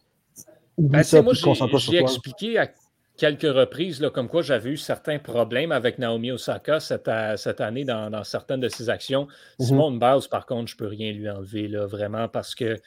[0.76, 2.08] oublie Ben, ça moi, puis j'ai concentre-toi sur j'ai toi.
[2.08, 2.68] expliqué à
[3.16, 8.10] quelques reprises là, comme quoi j'avais eu certains problèmes avec Naomi Osaka cette, année dans,
[8.10, 9.26] dans certaines de ses actions.
[9.58, 9.66] Mhm.
[9.66, 12.78] Simone Biles, par contre, je ne peux rien lui enlever, là, vraiment, parce que,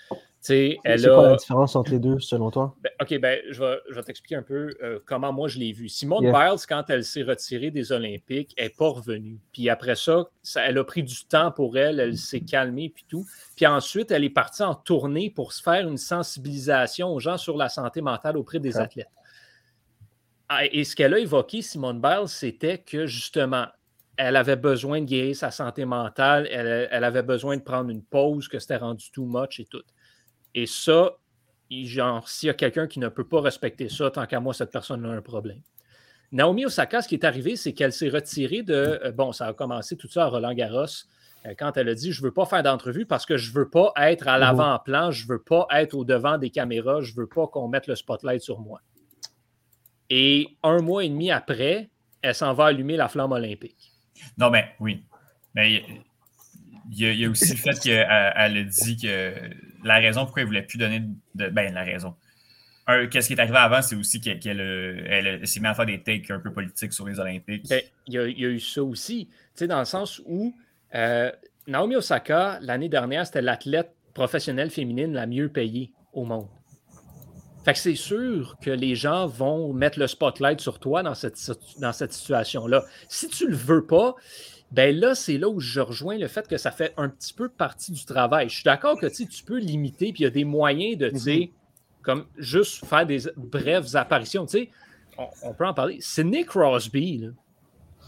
[0.45, 1.35] C'est quoi la a...
[1.37, 2.75] différence entre les deux, selon toi?
[2.81, 5.71] Ben, OK, ben, je vais, je vais t'expliquer un peu euh, comment moi je l'ai
[5.71, 5.89] vu.
[5.89, 6.51] Simone Yeah.
[6.51, 9.39] Biles, quand elle s'est retirée des Olympiques, elle n'est pas revenue.
[9.51, 13.05] Puis après ça, ça, elle a pris du temps pour elle, elle s'est calmée, puis
[13.07, 13.25] tout.
[13.55, 17.57] Puis ensuite, elle est partie en tournée pour se faire une sensibilisation aux gens sur
[17.57, 19.09] la santé mentale auprès des athlètes.
[20.47, 23.65] Ah, Et ce qu'elle a évoqué, Simone Biles, c'était que justement,
[24.15, 28.03] elle avait besoin de guérir sa santé mentale, elle, elle avait besoin de prendre une
[28.03, 29.81] pause, que c'était rendu too much et tout.
[30.55, 31.11] Et ça,
[31.69, 34.71] genre, s'il y a quelqu'un qui ne peut pas respecter ça, tant qu'à moi, cette
[34.71, 35.61] personne a un problème.
[36.31, 38.73] Naomi Osaka, ce qui est arrivé, c'est qu'elle s'est retirée de.
[38.73, 40.85] euh, bon, ça a commencé tout ça à Roland Garros,
[41.45, 43.55] euh, quand elle a dit Je ne veux pas faire d'entrevue parce que je ne
[43.55, 47.11] veux pas être à l'avant-plan, je ne veux pas être au devant des caméras, je
[47.11, 48.81] ne veux pas qu'on mette le spotlight sur moi.
[50.09, 51.89] Et un mois et demi après,
[52.21, 53.91] elle s'en va allumer la flamme olympique.
[54.37, 55.03] Non, mais oui.
[55.53, 55.83] Mais
[56.91, 59.33] il y, a- il y a aussi le fait qu'elle elle a dit que
[59.85, 61.01] la raison pourquoi elle ne voulait plus donner
[61.35, 61.47] de.
[61.49, 62.15] Ben, la raison.
[63.09, 66.29] Qu'est-ce qui est arrivé avant, c'est aussi qu'elle elle s'est mise à faire des takes
[66.29, 67.67] un peu politiques sur les Olympiques.
[67.67, 70.21] Ben, il y, a- il y a eu ça aussi, tu sais, dans le sens
[70.27, 70.55] où
[70.93, 71.31] euh,
[71.65, 76.47] Naomi Osaka, l'année dernière, c'était l'athlète professionnelle féminine la mieux payée au monde.
[77.65, 81.39] Fait que c'est sûr que les gens vont mettre le spotlight sur toi dans cette,
[81.79, 82.85] dans cette situation-là.
[83.09, 84.13] Si tu le veux pas,
[84.75, 87.47] ben là, c'est là où je rejoins le fait que ça fait un petit peu
[87.49, 88.49] partie du travail.
[88.49, 91.51] Je suis d'accord que tu peux limiter, puis il y a des moyens de, sais,
[92.01, 94.45] comme juste faire des brèves apparitions.
[94.45, 94.69] Tu sais,
[95.17, 95.97] on, on peut en parler.
[96.01, 97.29] Sidney Crosby,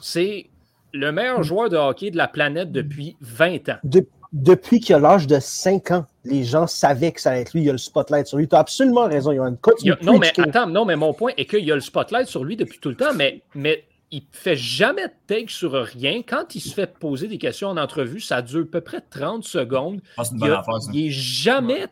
[0.02, 0.48] c'est
[0.94, 3.78] le meilleur joueur de hockey de la planète depuis 20 ans.
[3.84, 7.54] De- depuis qu'il a l'âge de 5 ans, les gens savaient que ça allait être
[7.54, 8.48] lui, il y a le spotlight sur lui.
[8.48, 9.56] Tu as absolument raison, Johan.
[9.82, 11.82] Il y a- non, mais attends, non, mais mon point est qu'il y a le
[11.82, 15.74] spotlight sur lui depuis tout le temps, mais, mais il fait jamais de take sur
[15.74, 16.22] rien.
[16.24, 19.44] Quand il se fait poser des questions en entrevue, ça dure à peu près 30
[19.44, 20.00] secondes.
[20.32, 21.88] Une Il, a- affaire, il est jamais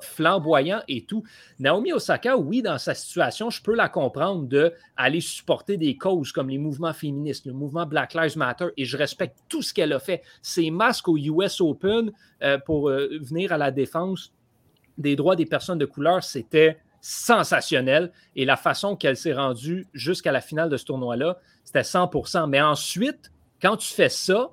[0.00, 1.22] flamboyant et tout.
[1.58, 6.32] Naomi Osaka, oui, dans sa situation, je peux la comprendre de aller supporter des causes
[6.32, 9.92] comme les mouvements féministes, le mouvement Black Lives Matter, et je respecte tout ce qu'elle
[9.92, 10.22] a fait.
[10.42, 14.32] Ses masques au US Open euh, pour euh, venir à la défense
[14.98, 18.12] des droits des personnes de couleur, c'était sensationnel.
[18.34, 22.60] Et la façon qu'elle s'est rendue jusqu'à la finale de ce tournoi-là, c'était 100% Mais
[22.60, 23.30] ensuite,
[23.60, 24.50] quand tu fais ça,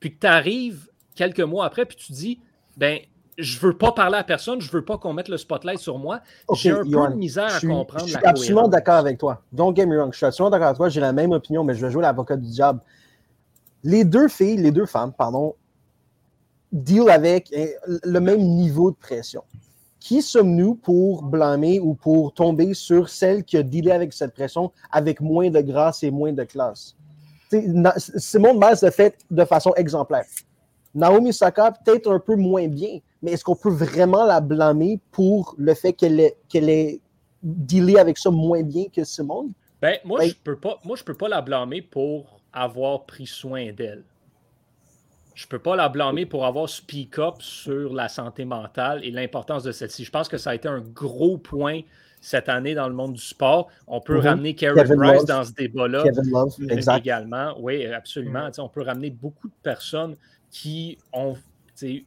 [0.00, 2.40] puis que tu arrives quelques mois après, puis tu dis,
[2.76, 3.00] ben,
[3.38, 6.20] je veux pas parler à personne, je veux pas qu'on mette le spotlight sur moi.
[6.54, 9.42] J'ai un peu de misère à suis, comprendre je suis la absolument d'accord avec toi.
[9.52, 10.12] Don't get me wrong.
[10.12, 10.88] Je suis absolument d'accord avec toi.
[10.88, 12.80] J'ai la même opinion, mais je vais jouer l'avocat du diable.
[13.84, 15.54] Les deux filles, les deux femmes, pardon,
[16.72, 19.42] deal avec eh, le même niveau de pression.
[20.00, 24.70] Qui sommes-nous pour blâmer ou pour tomber sur celle qui a dealé avec cette pression
[24.90, 26.94] avec moins de grâce et moins de classe?
[27.52, 30.24] Na- Simone Miles l'a fait de façon exemplaire.
[30.94, 35.54] Naomi Osaka, peut-être un peu moins bien, mais est-ce qu'on peut vraiment la blâmer pour
[35.58, 37.00] le fait qu'elle ait, ait
[37.42, 39.52] dealé avec ça moins bien que Simone?
[39.80, 43.26] Ben, moi, Ben- je peux pas, moi, je peux pas la blâmer pour avoir pris
[43.26, 44.04] soin d'elle.
[45.36, 49.62] Je peux pas la blâmer pour avoir speak up sur la santé mentale et l'importance
[49.62, 50.02] de celle-ci.
[50.04, 51.82] Je pense que ça a été un gros point
[52.22, 53.68] cette année dans le monde du sport.
[53.86, 54.20] On peut Mhm.
[54.26, 55.26] ramener Karen Kevin Price Love.
[55.26, 57.54] dans ce débat-là Kevin Love, euh, également.
[57.60, 58.50] Oui, absolument.
[58.50, 60.16] Sais, On peut ramener beaucoup de personnes
[60.50, 61.36] qui ont
[61.82, 62.02] eu,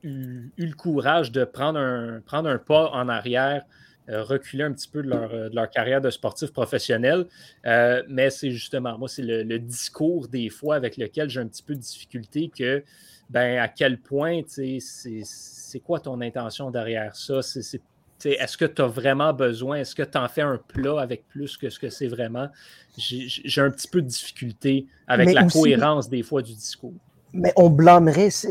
[0.58, 3.64] eu le courage de prendre un, prendre un pas en arrière,
[4.10, 7.26] reculer un petit peu de leur, euh, de leur carrière de sportif professionnel.
[7.66, 11.48] Euh, mais c'est justement, moi, c'est le, le discours des fois avec lequel j'ai un
[11.48, 12.84] petit peu de difficulté que,
[13.30, 17.42] ben, à quel point, tu sais, c'est quoi ton intention derrière ça?
[17.42, 17.82] C'est-
[18.26, 19.78] Est-ce que tu as vraiment besoin?
[19.78, 22.50] Est-ce que tu en fais un plat avec plus que ce que c'est vraiment?
[22.98, 26.94] J'ai un petit peu de difficulté avec Mais la aussi- cohérence des fois du discours.
[27.32, 28.50] Mais on blâmerait euh,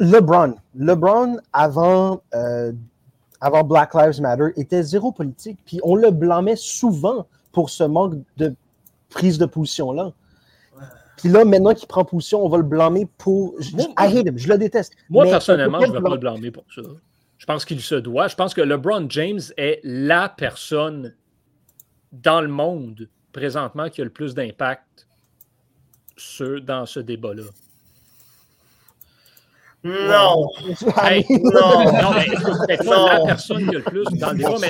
[0.00, 0.56] LeBron.
[0.74, 2.72] LeBron, avant, euh,
[3.42, 5.58] avant Black Lives Matter, était zéro politique.
[5.66, 8.54] Puis on le blâmait souvent pour ce manque de
[9.10, 10.12] prise de position-là.
[11.18, 13.54] Puis là, maintenant qu'il prend position, on va le blâmer pour.
[13.60, 14.94] Je, Moi- I hate him, je le déteste.
[15.10, 16.82] Moi, Mais personnellement, je ne vais pas le blâmer pour ça.
[17.38, 18.28] Je pense qu'il se doit.
[18.28, 21.14] Je pense que LeBron James est la personne
[22.12, 25.06] dans le monde présentement qui a le plus d'impact
[26.16, 27.42] sur- dans ce débat-là.
[29.84, 30.48] Non.
[31.02, 31.84] Hey, Non.
[31.84, 32.26] non, mais
[32.68, 34.68] c'est pas la personne qui a le plus dans le débat, mais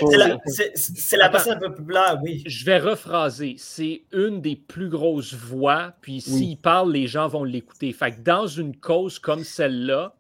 [0.75, 2.43] C'est la, personne un peu plus blanche, oui.
[2.47, 3.57] je vais rephraser.
[3.59, 7.93] C'est une des plus grosses voix, puis s'il parle, les gens vont l'écouter.
[7.93, 10.15] Fait que dans une cause comme celle-là,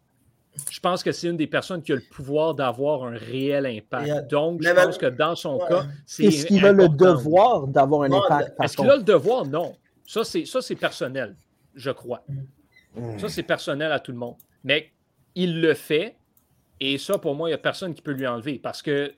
[0.71, 4.31] je pense que c'est une des personnes qui a le pouvoir d'avoir un réel impact.
[4.31, 5.69] Donc, je mais pense que dans son Ouais.
[5.71, 6.25] cas, c'est.
[6.25, 8.57] Est-ce qu'il a le devoir d'avoir un Non, impact?
[8.57, 9.47] par Est-ce qu'il a le devoir?
[9.47, 9.75] Non.
[10.07, 11.35] Ça, c'est ça, c'est personnel,
[11.75, 12.23] je crois.
[12.95, 13.19] Hmm.
[13.19, 14.37] Ça, c'est personnel à tout le monde.
[14.65, 14.93] Mais
[15.35, 16.17] il le fait,
[16.81, 19.15] et ça, pour moi, il n'y a personne qui peut lui enlever parce que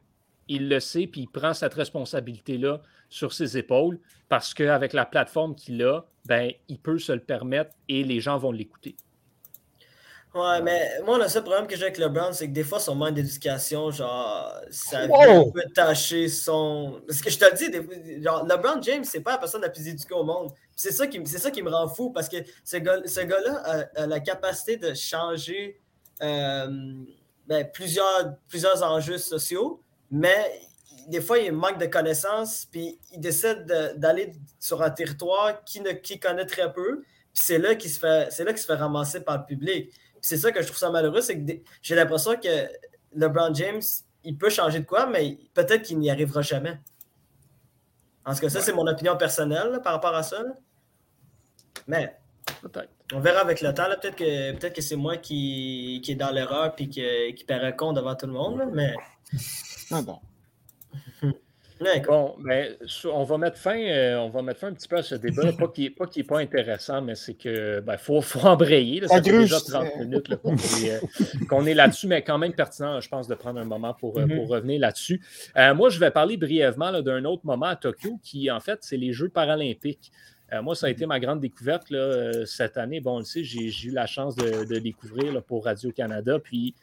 [0.48, 5.54] il le sait, puis il prend cette responsabilité-là sur ses épaules parce qu'avec la plateforme
[5.54, 8.96] qu'il a, ben, il peut se le permettre et les gens vont l'écouter.
[10.34, 12.96] Ouais, mais moi, le seul problème que j'ai avec LeBron, c'est que des fois, son
[12.96, 15.20] manque d'éducation, genre, ça Wow!
[15.22, 17.00] vient un peu tacher son.
[17.06, 19.68] Parce que je te le dis, des- genre, LeBron James, c'est pas la personne la
[19.70, 20.50] plus éduquée au monde.
[20.74, 23.62] C'est ça, qui, ça qui me rend fou parce que ce gars- ce gars-là
[23.96, 25.80] a, a la capacité de changer
[26.20, 26.66] euh,
[27.46, 30.60] ben, plusieurs, plusieurs enjeux sociaux, mais
[31.06, 35.80] des fois, il manque de connaissances, puis il décide de- d'aller sur un territoire qui,
[35.80, 38.66] ne, qui connaît très peu, puis c'est là qu'il se fait, c'est là qu'il se
[38.66, 39.92] fait ramasser par le public.
[40.24, 42.68] C'est ça que je trouve ça malheureux, c'est que des- j'ai l'impression que
[43.14, 43.82] LeBron James,
[44.24, 46.78] il peut changer de quoi, mais peut-être qu'il n'y arrivera jamais.
[48.24, 50.42] En tout cas, ça, c'est mon opinion personnelle là, par rapport à ça.
[50.42, 50.52] là.
[51.86, 52.16] Mais
[53.12, 53.84] on verra avec le temps.
[54.00, 57.02] Peut-être que, peut que c'est moi qui, qui est dans l'erreur et qui,
[57.36, 58.58] qui paraît con devant tout le monde.
[58.60, 58.94] là, Mais,
[59.90, 60.20] Ah bon.
[62.06, 62.76] Bon, ben,
[63.12, 65.52] on va mettre fin, euh, on va mettre fin un petit peu à ce débat.
[65.52, 69.00] pas qu'il n'est pas, intéressant, mais c'est que ben, faut, faut embrayer.
[69.00, 69.08] là.
[69.08, 71.00] ça fait déjà 30 c'est- minutes là, qu'on est, euh,
[71.48, 74.26] qu'on est là-dessus, mais quand même pertinent, je pense, de prendre un moment pour, euh,
[74.26, 75.20] pour revenir là-dessus.
[75.56, 78.96] Euh, moi, je vais parler brièvement d'un autre moment à Tokyo qui, en fait, c'est
[78.96, 80.12] les Jeux paralympiques.
[80.62, 83.00] Moi, ça a été ma grande découverte là, cette année.
[83.00, 86.38] Bon, on le sait, j'ai eu la chance de, de découvrir là, pour Radio-Canada.
[86.38, 86.76] Puis,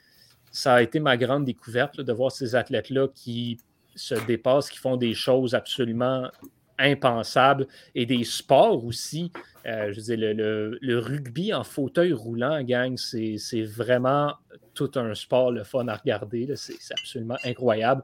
[0.52, 3.58] ça a été ma grande découverte de voir ces athlètes-là qui
[3.96, 6.30] se dépassent, qui font des choses absolument
[6.78, 9.32] impensables et des sports aussi.
[9.66, 14.34] Euh, je veux dire, le, le- le rugby en fauteuil roulant, gang, c'est c'est vraiment
[14.74, 16.48] tout un sport, le fun à regarder.
[16.56, 18.04] C'est absolument incroyable.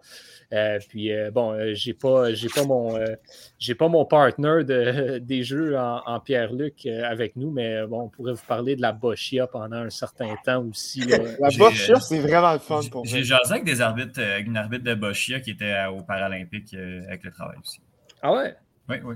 [0.54, 3.16] Euh, puis euh, bon, euh, j'ai pas, j'ai pas mon, euh,
[3.58, 8.04] j'ai pas mon partner de, des jeux en, en Pierre-Luc euh, avec nous, mais bon,
[8.04, 11.02] on pourrait vous parler de la Boschia pendant un certain temps aussi.
[11.02, 11.18] là.
[11.40, 13.24] La J'ai, euh, c'est vraiment le fun pour J'ai moi.
[13.24, 17.32] jasé avec des arbitres, avec une arbitre de Boschia qui était aux Paralympiques avec le
[17.32, 17.80] travail aussi.
[18.22, 18.56] Ah ouais?
[18.90, 19.16] Oui, oui.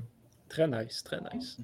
[0.50, 1.58] Très nice, très nice.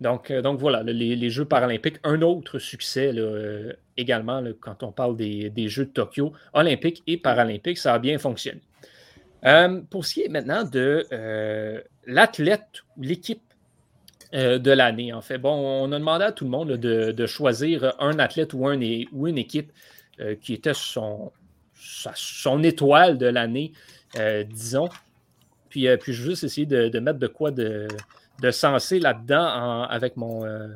[0.00, 4.92] Donc, euh, donc voilà, le- les, Jeux paralympiques, un autre succès euh, également quand on
[4.92, 8.60] parle des, Jeux de Tokyo, olympiques et paralympiques, ça a bien fonctionné.
[9.44, 11.06] Euh, pour ce qui est maintenant de
[12.06, 13.42] l'athlète ou l'équipe
[14.32, 18.18] de l'année, en fait, bon, on a demandé à tout le monde de, choisir un
[18.18, 19.72] athlète ou, une équipe
[20.42, 21.32] qui était son,
[22.62, 23.72] étoile de l'année,
[24.48, 24.88] disons.
[25.68, 27.86] Puis, puis je veux juste essayer de mettre de quoi de,
[28.40, 30.68] de sensé là-dedans avec, mon, euh,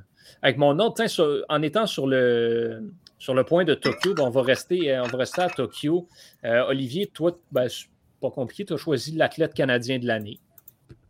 [0.42, 0.90] avec mon nom.
[0.90, 2.82] Tiens, sur- en étant sur le,
[3.18, 6.08] sur le point de Tokyo, ben, on, va rester, euh, on va rester à Tokyo.
[6.44, 7.86] Euh, Olivier, toi, ben, c'est
[8.20, 10.40] pas compliqué, tu as choisi l'athlète canadien de l'année.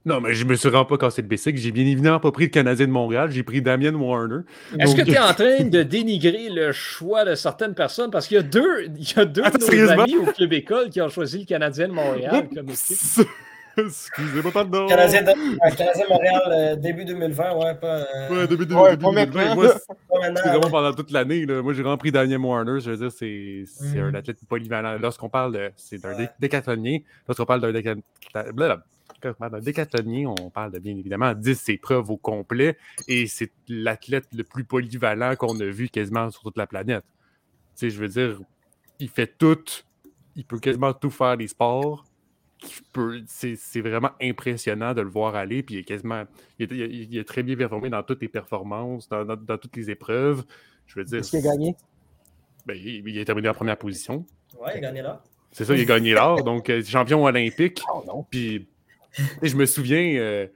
[0.06, 1.58] Non, mais je me suis vraiment pas cassé le basic.
[1.58, 3.30] J'ai bien évidemment pas pris le Canadien de Montréal.
[3.30, 4.40] J'ai pris Damien Warner.
[4.78, 8.10] Est-ce que tu es en train de dénigrer le choix de certaines personnes?
[8.10, 10.54] Parce qu'il y a deux, il y a deux Attends, de nos amis au Club
[10.54, 13.28] École qui ont choisi le Canadien de Montréal comme équipe.
[13.76, 14.86] Excusez-moi, pardon.
[14.86, 18.80] Canadien de ouais, Canadien de Montréal, euh, début 2020, ouais, pas, euh, Ouais, début, début,
[18.80, 19.44] Ouais, début pas 2020.
[19.44, 19.54] maintenant.
[19.54, 19.74] Moi,
[20.36, 21.46] c'est vraiment pendant toute l'année.
[21.46, 21.62] là.
[21.62, 22.80] Moi, j'ai vraiment pris Damien Warner.
[22.80, 24.04] Je veux dire, c'est c'est Mhm.
[24.08, 24.98] un athlète polyvalent.
[25.00, 25.70] Lorsqu'on parle de.
[25.76, 26.16] C'est d'un Ouais.
[26.16, 26.98] dé- décathlonien.
[27.28, 28.00] Lorsqu'on parle d'un déca-
[28.32, 28.82] blablabla.
[29.22, 32.76] Quand on parle d'un décathlonien, on parle de bien évidemment 10 épreuves au complet.
[33.06, 37.04] Et c'est l'athlète le plus polyvalent qu'on a vu quasiment sur toute la planète.
[37.76, 38.38] Tu sais, je veux dire,
[38.98, 39.58] il fait tout.
[40.36, 42.04] Il peut quasiment tout faire des sports.
[43.26, 45.62] C'est vraiment impressionnant de le voir aller.
[45.62, 46.24] Puis il est quasiment.
[46.58, 49.36] Il, est- il est- il est très bien performé dans toutes les performances, dans, dans-
[49.36, 50.44] dans toutes les épreuves.
[50.86, 51.18] Je veux dire.
[51.20, 51.74] Est-ce qu'il a gagné?
[52.66, 54.26] ben, il, il est terminé en première position.
[54.60, 55.22] Ouais, il a gagné là.
[55.52, 56.44] C'est ça, il a gagné l'or.
[56.44, 57.82] Donc, euh, champion olympique.
[57.92, 58.24] Oh non.
[58.30, 58.68] Puis,
[59.42, 60.46] je me souviens, euh,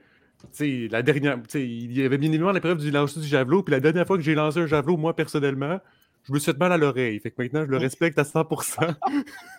[0.53, 1.37] tu sais, la dernière.
[1.41, 3.63] tu sais, Il y avait bien évidemment l'épreuve du lancer du javelot.
[3.63, 5.79] Puis la dernière fois que j'ai lancé un javelot, moi, personnellement,
[6.23, 7.19] je me suis fait mal à l'oreille.
[7.19, 8.95] Fait que maintenant, je le respecte à 100%.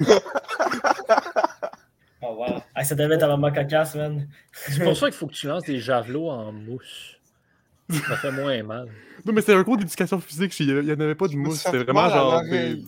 [2.29, 2.63] Oh, wow.
[2.75, 4.27] Ah, ça devait être un moment cocasse, man.
[4.53, 7.17] C'est pour ça qu'il faut que tu lances des javelots en mousse.
[7.89, 8.89] Ça fait moins mal.
[9.25, 10.59] non, mais c'était un cours d'éducation physique.
[10.59, 11.61] Il n'y en avait pas de mousse.
[11.63, 12.43] C'était vraiment genre.
[12.43, 12.85] Des,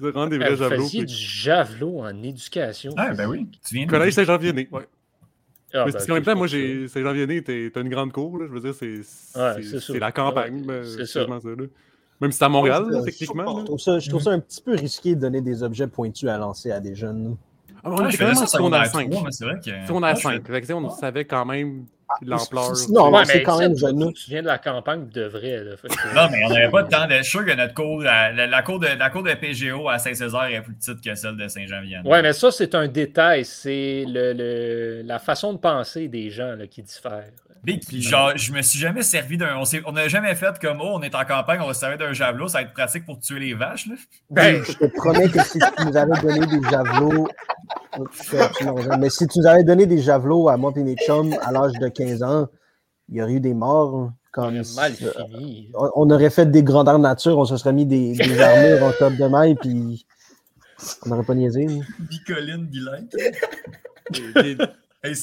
[0.00, 0.82] vraiment des vrais javelots.
[0.82, 2.92] faisiez Puis, du javelot en éducation.
[2.96, 3.46] Ah, ben oui.
[3.66, 4.68] Tu viens de- Collège Saint-Jean-Vianney.
[4.72, 4.82] Ouais.
[5.72, 8.38] Ah, mais ben, qu'en même c'est temps, moi, t'es- t'as une grande cour.
[8.38, 10.60] Là, je veux dire, c'est Ouais, la campagne.
[10.66, 11.20] Ouais, mais c'est ça.
[11.24, 11.48] vraiment ça.
[11.48, 11.64] là.
[12.20, 13.58] Même si c'est à Montréal, là, techniquement.
[13.58, 13.64] là.
[13.64, 16.38] trouve ça, je trouve ça un petit peu risqué de donner des objets pointus à
[16.38, 17.36] lancer à des jeunes.
[17.86, 19.10] Ah, on Ouais, vraiment ça sur secondaire secondaire 5.
[19.10, 19.86] 3, mais c'est vrai que.
[19.86, 20.46] Si on a Moi, je 5.
[20.46, 21.84] Fait que, on savait quand même
[22.22, 22.72] l'ampleur.
[22.90, 24.12] Non, Ouais, c'est mais quand même jeune.
[24.12, 25.62] Tu viens de la campagne de vrai.
[25.64, 27.06] Là, fait que- Non, mais on n'avait pas de temps.
[27.06, 27.12] De...
[27.14, 29.88] Je suis sûr que notre cour, la, la- la cour de, la cour de PGO
[29.88, 32.08] à Saint-Césaire est plus petite que celle de Saint-Jean-Vianney.
[32.08, 33.44] Ouais, mais ça, c'est un détail.
[33.44, 37.24] C'est le, le- la façon de penser des gens là, qui diffère.
[37.66, 39.56] Big, puis genre, je me suis jamais servi d'un.
[39.58, 41.80] On s'est- on n'a jamais fait comme, oh, on est en campagne, on va se
[41.80, 43.88] servir d'un javelot, ça va être pratique pour tuer les vaches.
[43.88, 43.96] Là.
[44.30, 47.26] Ben, Je te promets que si tu nous avais donné des javelots.
[49.00, 51.72] Mais si tu nous avais donné des javelots à moi et mes chums à l'âge
[51.80, 52.46] de 15 ans,
[53.08, 54.12] il y aurait eu des morts.
[54.30, 55.70] Comme, mal euh, fini.
[55.74, 59.14] on aurait fait des grandeurs nature, on se serait mis des, des armures en top
[59.16, 60.06] de maille, puis
[61.04, 61.66] on n'aurait pas niaisé.
[61.66, 61.82] là.
[62.00, 63.08] Bicoline, Bilingue.
[65.02, 65.16] Hey,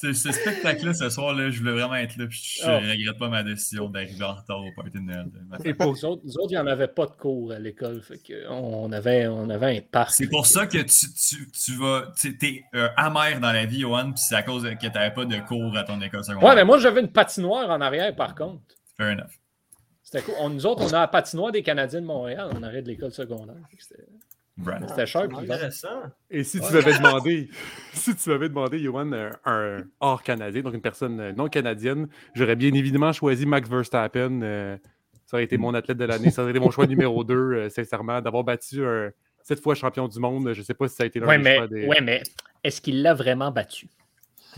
[0.00, 2.76] ce- ce spectacle-là, ce soir-là, je voulais vraiment être là, puis je Oh.
[2.78, 5.26] regrette pas ma décision d'arriver en retard au party de Noël.
[5.64, 8.02] Et pour nous autres, il n'y en avait pas de cours à l'école.
[8.48, 10.12] On, avait, on avait un parc.
[10.14, 12.12] C'est pour ça que tu, tu, tu vas.
[12.18, 12.64] Tu es
[12.96, 15.76] amer dans la vie, Johan, puis c'est à cause que tu n'avais pas de cours
[15.76, 16.48] à ton école secondaire.
[16.48, 18.62] Ouais, mais moi, j'avais une patinoire en arrière, par contre.
[18.96, 19.30] Fair enough.
[20.02, 20.34] C'était cool.
[20.40, 23.12] On- nous autres, on a la patinoire des Canadiens de Montréal en arrière de l'école
[23.12, 23.54] secondaire.
[23.78, 24.02] C'était
[24.56, 24.84] Brad.
[24.88, 25.22] c'était cher.
[25.36, 26.02] Intéressant.
[26.30, 27.48] Et si tu m'avais demandé,
[27.92, 32.08] si tu m'avais demandé, Johan, un, un hors canadien, donc une personne euh, non canadienne,
[32.34, 34.40] j'aurais bien évidemment choisi Max Verstappen.
[34.42, 34.76] euh,
[35.26, 36.30] ça aurait été mon athlète de l'année.
[36.30, 39.10] Ça aurait été mon choix numéro 2, sincèrement, d'avoir battu un
[39.42, 40.52] sept fois champion du monde.
[40.52, 41.86] Je ne sais pas si ça a été l'un Ouais, des mais, choix des.
[41.86, 42.22] ouais, mais
[42.64, 43.88] est-ce qu'il l'a vraiment battu?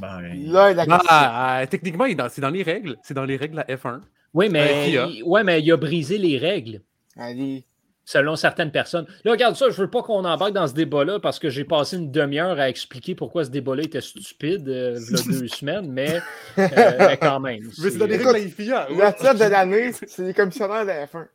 [0.01, 0.21] Ben,
[0.51, 2.97] Là, la Ah, ah, techniquement, c'est dans les règles.
[3.03, 4.01] C'est dans les règles la F1.
[4.35, 6.81] Oui, mais, il, ouais, mais il a brisé les règles.
[7.19, 7.67] Allez.
[8.05, 9.07] Selon certaines personnes.
[9.25, 11.97] Là, regarde ça, je veux pas qu'on embarque dans ce débat-là parce que j'ai passé
[11.97, 15.91] une demi-heure à expliquer pourquoi ce débat-là était stupide euh, il y a deux semaines,
[15.91, 16.17] mais,
[16.59, 17.63] euh, mais quand même.
[17.83, 18.89] Mais c'est dans les c'est- règles de la.
[18.91, 21.27] L'athlète de l'année, c'est les commissionnaires de la F1.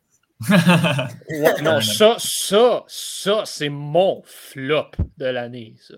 [1.30, 5.96] Ouais, non, ça, ça, ça, c'est mon flop de l'année, ça.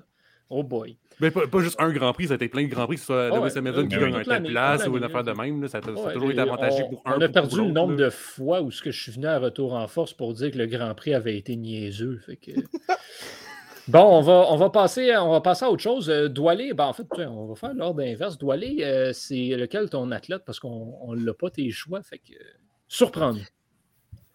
[0.50, 0.98] Oh boy.
[1.22, 3.02] Mais pas, pas juste un Grand Prix, ça a été plein de Grands Prix, que
[3.02, 5.62] ce soit Lewis Hamilton qui gagne un telle place ou une affaire de même.
[5.62, 7.58] là, ça a, ça a Ouais, toujours été avantagé on, pour un on a perdu
[7.58, 8.06] le nombre là.
[8.06, 10.58] de fois où ce que je suis venu à retour en force pour dire que
[10.58, 12.20] le Grand Prix avait été niaiseux.
[12.26, 12.52] Fait que...
[13.90, 16.10] bon, on va, on, va passer, à- on va passer à autre chose.
[16.10, 18.38] Euh, Doualé, ben, en fait, on va faire l'ordre inverse.
[18.38, 20.44] Doualé, euh, c'est lequel ton athlète?
[20.46, 22.02] Parce qu'on ne l'a pas tes choix.
[22.02, 22.34] Fait que...
[22.88, 23.40] Surprendre.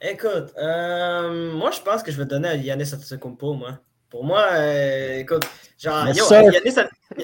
[0.03, 3.79] Écoute, euh, moi, je pense que je vais donner à Yannis Antetokounmpo, moi.
[4.11, 5.45] Pour moi, euh, écoute,
[5.79, 6.25] genre, Yes, yo.
[6.31, 6.75] Yannis,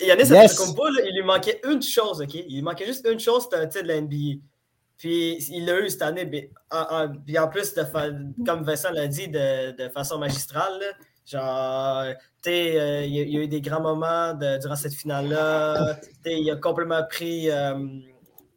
[0.06, 0.58] Yannis Yes.
[0.58, 2.34] Là, il lui manquait une chose, OK?
[2.34, 4.40] Il lui manquait juste une chose, c'était un titre de la NBA.
[4.98, 8.10] Puis il l'a eu cette année, mais en, en- puis en plus, de fa-
[8.44, 10.86] comme Vincent l'a dit, de, de façon magistrale, là.
[11.24, 14.76] genre, tu euh, il y, a- il y a eu des grands moments de- durant
[14.76, 15.96] cette finale-là.
[16.26, 17.78] Il a complètement pris, euh,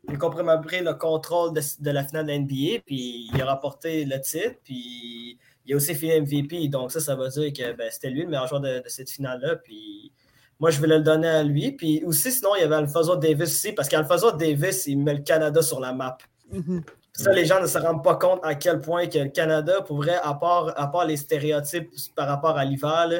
[0.09, 3.45] il a complètement pris le contrôle de, de la finale de NBA, puis il a
[3.45, 6.67] rapporté le titre, puis il a aussi fini MVP.
[6.67, 9.09] Donc ça, ça veut dire que ben, c'était lui le meilleur joueur de, de cette
[9.09, 9.55] finale-là.
[9.57, 10.11] Puis
[10.59, 11.71] moi, je voulais le donner à lui.
[11.71, 15.21] Puis aussi, sinon, il y avait Alfonso Davis aussi, parce qu'Alfonso Davis, il met le
[15.21, 16.17] Canada sur la map.
[16.51, 16.83] Mhm.
[17.15, 19.97] Ça, les gens ne se rendent pas compte à quel point que le Canada, pour
[19.97, 23.19] vrai, à part, à part les stéréotypes par rapport à l'hiver, là,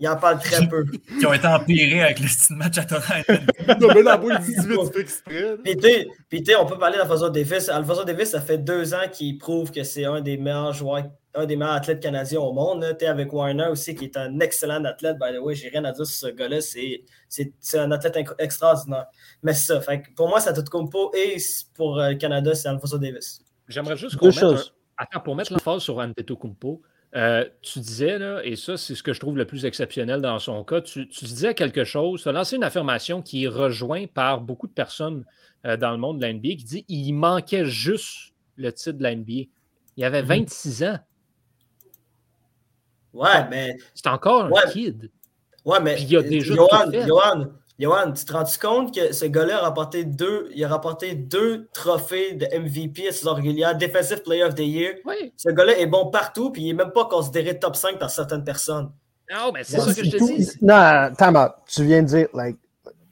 [0.00, 0.84] il en parle très peu.
[1.20, 3.06] Qui ont été empirés avec le style match à Toronto.
[3.80, 5.40] Non, mais il dit 18, c'est exprès.
[5.40, 5.56] là.
[5.62, 7.68] Puis, tu tu on peut parler d'Alfonso Davis.
[7.68, 11.04] Alfonso Davis, ça fait deux ans qu'il prouve que c'est un des meilleurs joueurs,
[11.34, 12.84] un des meilleurs athlètes canadiens au monde.
[12.98, 15.16] Tu sais, avec Warner aussi, qui est un excellent athlète.
[15.18, 16.60] By the way, j'ai rien à dire sur ce gars-là.
[16.60, 19.06] C'est, c'est, c'est un athlète extraordinaire.
[19.42, 19.80] Mais c'est ça.
[19.80, 21.10] Fait que pour moi, ça tout compo.
[21.14, 21.36] Et
[21.74, 23.40] pour euh, le Canada, c'est Alfonso Davis.
[23.68, 24.74] J'aimerais juste qu'on Deux mette choses.
[24.98, 26.80] un- Attends, pour mettre l'emphase sur Antetokounmpo,
[27.16, 30.38] euh, tu disais, là, et ça, c'est ce que je trouve le plus exceptionnel dans
[30.38, 34.12] son cas, tu, tu disais quelque chose, tu as lancé une affirmation qui est rejointe
[34.12, 35.24] par beaucoup de personnes
[35.66, 39.02] euh, dans le monde de la NBA qui dit il manquait juste le titre de
[39.02, 39.48] la NBA.
[39.96, 40.98] Il avait 26 ans.
[43.14, 44.62] Ouais, mais, C'est encore un Ouais.
[44.72, 45.10] kid.
[45.64, 46.90] ouais, mais Puis il a déjà Johan.
[47.06, 47.46] Johan,
[47.78, 51.68] Johan, tu te rends compte que ce gars-là a rapporté deux, il a rapporté deux
[51.72, 54.94] trophées de MVP à saison régulière, Defensive Player of the Year.
[55.04, 55.32] Oui.
[55.36, 58.44] Ce gars-là est bon partout, puis il n'est même pas considéré top 5 par certaines
[58.44, 58.90] personnes.
[59.32, 60.50] Non, mais c'est ça que je te dis.
[60.60, 61.52] Non, time out.
[61.66, 62.58] Tu viens de dire, like,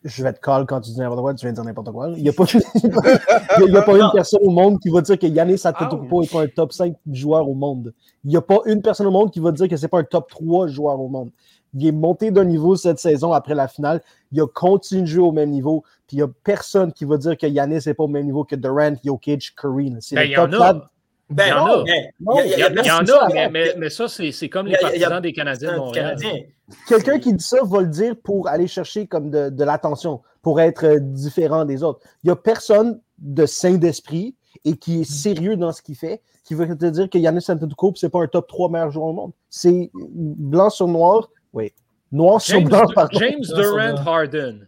[0.04, 2.10] je vais te call quand tu dis n'importe quoi, tu viens de dire n'importe quoi.
[2.16, 2.44] Il n'y a pas,
[3.66, 6.28] il y a pas une personne au monde qui va dire que Yannis Antetokounmpo n'est
[6.28, 7.92] pas un top 5 joueur au monde.
[8.24, 10.04] Il n'y a pas une personne au monde qui va dire que c'est pas un
[10.04, 11.30] top 3 joueur au monde.
[11.74, 14.02] Il est monté d'un niveau cette saison après la finale.
[14.30, 15.82] Il a continué de jouer au même niveau.
[16.06, 18.44] Puis il n'y a personne qui va dire que Yannis n'est pas au même niveau
[18.44, 19.96] que Durant, Jokic, là.
[20.00, 20.72] C'est Ben, le top a.
[20.74, 20.91] 4.
[21.32, 21.84] Ben Il y en non, a.
[21.84, 24.32] mais il y a- a- en c'est ça, a, mais, la- mais, mais ça, c'est
[24.32, 26.16] c'est comme les Il y a- a- partisans des Canadiens de un Montréal.
[26.18, 26.42] Canadien.
[26.88, 30.60] Quelqu'un qui dit ça va le dire pour aller chercher comme de, de l'attention, pour
[30.60, 32.00] être euh, différent des autres.
[32.22, 36.20] Il n'y a personne de sain d'esprit et qui est sérieux dans ce qu'il fait
[36.44, 39.12] qui veut te dire que Yannis Antetokounmpo, c'est pas un top 3 meilleur joueur au
[39.12, 39.32] monde.
[39.48, 41.28] C'est blanc sur noir.
[41.52, 41.72] Oui.
[42.10, 43.18] Noir sur blanc, pardon.
[43.18, 43.94] James Durant.
[44.04, 44.66] Harden.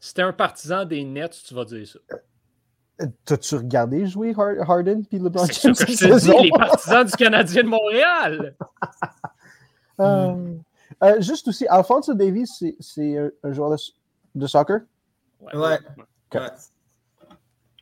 [0.00, 1.98] C'était un partisan des Nets, tu vas dire ça.
[3.24, 6.42] T'as-tu regardé jouer Har- Harden puis LeBron C'est James que je te dis, saison?
[6.42, 8.54] les partisans du Canadien de Montréal.
[10.00, 10.54] Euh,
[11.02, 13.76] euh, juste aussi, Alfonso Davis, c'est- c'est un, joueur de,
[14.36, 14.82] de soccer?
[15.40, 15.76] Ouais.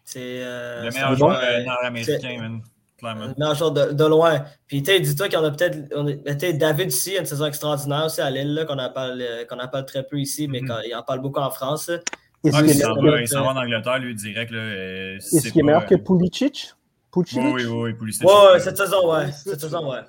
[0.03, 0.21] C'est.
[0.43, 2.61] euh, Le c'est meilleur un joueur nord-américain, man.
[2.99, 3.27] Clairement.
[3.27, 4.45] Le meilleur joueur de, de loin.
[4.67, 6.57] Puis, tu sais, dis-toi qu'on a peut-être.
[6.57, 9.69] David aussi a une saison extraordinaire aussi à Lille, là, qu'on en, parle, qu'on en
[9.69, 11.89] parle très peu ici, mais qu'on- il en parle beaucoup en France.
[11.91, 11.99] là.
[12.45, 14.51] Ah, qu'il il est, s'en va, que- il en Angleterre, lui, direct.
[14.53, 16.75] là, euh, est-ce c'est qu'il est meilleur que euh, Pulisic?
[17.13, 17.39] Pulisic?
[17.43, 18.25] Oui, oui, oui, Pulisic.
[18.25, 19.33] Ouais, ouais, euh, cette saison, ouais.
[19.33, 20.01] Cette c'est- saison, ouais.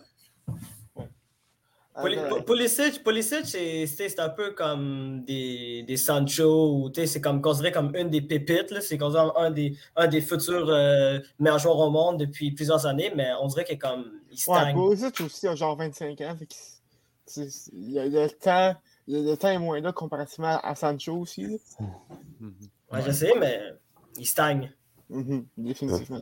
[2.03, 7.41] Pu- Pulisic, Pulisic, c'est un peu comme des, des Sancho, ou tu sais, c'est comme
[7.41, 8.81] considéré comme une des pépites, là.
[8.81, 13.11] c'est considéré un des, un des futurs euh, meilleurs joueurs au monde depuis plusieurs années,
[13.15, 14.73] mais on dirait que comme il Ouais.
[14.73, 16.35] Pulisic aussi a genre 25 ans.
[16.37, 16.53] Fait que
[17.25, 18.75] c'est- c'est- il y a le temps.
[19.07, 21.43] Le, le temps est moins là comparativement à Sancho aussi.
[21.47, 21.57] là.
[22.91, 23.61] Ouais, je sais, mais
[24.17, 24.71] il stagne.
[25.09, 26.21] Mhm, définitivement.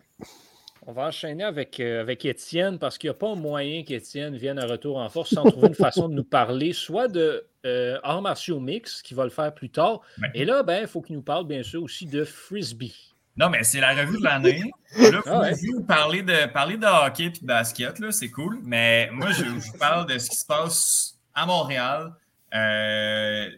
[0.87, 4.59] On va enchaîner avec, euh, avec Étienne parce qu'il n'y a pas moyen qu'Étienne vienne
[4.59, 8.21] à retour en force sans trouver une façon de nous parler, soit de euh, arts
[8.21, 10.01] martiaux mix, qui va le faire plus tard.
[10.21, 10.29] Ouais.
[10.35, 12.95] Et là, ben, il faut qu'il nous parle bien sûr aussi de frisbee.
[13.37, 14.71] Non, mais c'est la revue de l'année.
[14.97, 15.53] Là, Ah ouais.
[15.73, 18.59] vous parler de, parler de hockey et de basket, là, c'est cool.
[18.63, 22.13] Mais moi, je, je vous parle de ce qui se passe à Montréal.
[22.55, 23.49] Euh,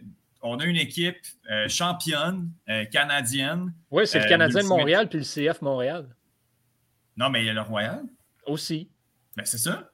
[0.42, 1.16] on a une équipe
[1.50, 3.72] euh, championne euh, canadienne.
[3.90, 4.68] Oui, c'est le Canadien de.
[4.68, 6.08] Montréal puis le CF Montréal
[7.16, 8.02] Non, mais il y a le Royal.
[8.46, 8.90] aussi.
[9.36, 9.90] Ben, c'est ça.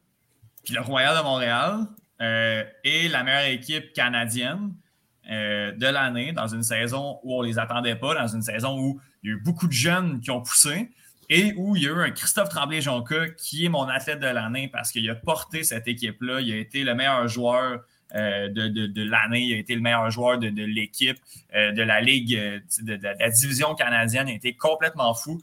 [0.65, 1.87] Puis le Royal de Montréal
[2.21, 4.73] est la meilleure équipe canadienne
[5.31, 8.79] euh, de l'année dans une saison où on ne les attendait pas, dans une saison
[8.79, 10.91] où il y a eu beaucoup de jeunes qui ont poussé
[11.31, 14.69] et où il y a eu un Christophe Tremblay-Jonca qui est mon athlète de l'année
[14.69, 16.43] parce qu'il a porté cette équipe-là.
[16.43, 17.81] Il a été le meilleur joueur
[18.15, 19.43] de, de, de l'année.
[19.43, 21.19] Il a été le meilleur joueur de, de l'équipe,
[21.55, 24.29] euh, de la Ligue, euh, de, la division canadienne.
[24.29, 25.41] Il a été complètement fou.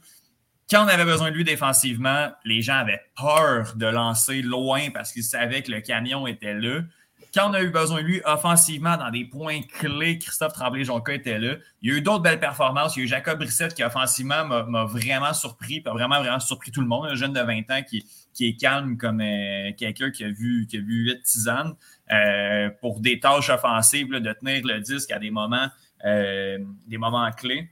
[0.70, 5.12] Quand on avait besoin de lui défensivement, les gens avaient peur de lancer loin parce
[5.12, 6.80] qu'ils savaient que le camion était là.
[7.34, 11.38] Quand on a eu besoin de lui offensivement dans des points clés, Christophe Tremblay-Jonca était
[11.38, 11.56] là.
[11.80, 12.96] Il y a eu d'autres belles performances.
[12.96, 16.70] Il y a eu Jacob Brissette qui offensivement m'a vraiment surpris, a vraiment, vraiment surpris
[16.70, 17.06] tout le monde.
[17.06, 18.04] Un jeune de 20 ans qui,
[18.34, 21.74] qui est calme comme euh, quelqu'un qui a vu, qui a vu 8 tisanes
[22.12, 25.68] euh, pour des tâches offensives, de tenir le disque à des moments,
[26.04, 27.70] euh, des moments clés.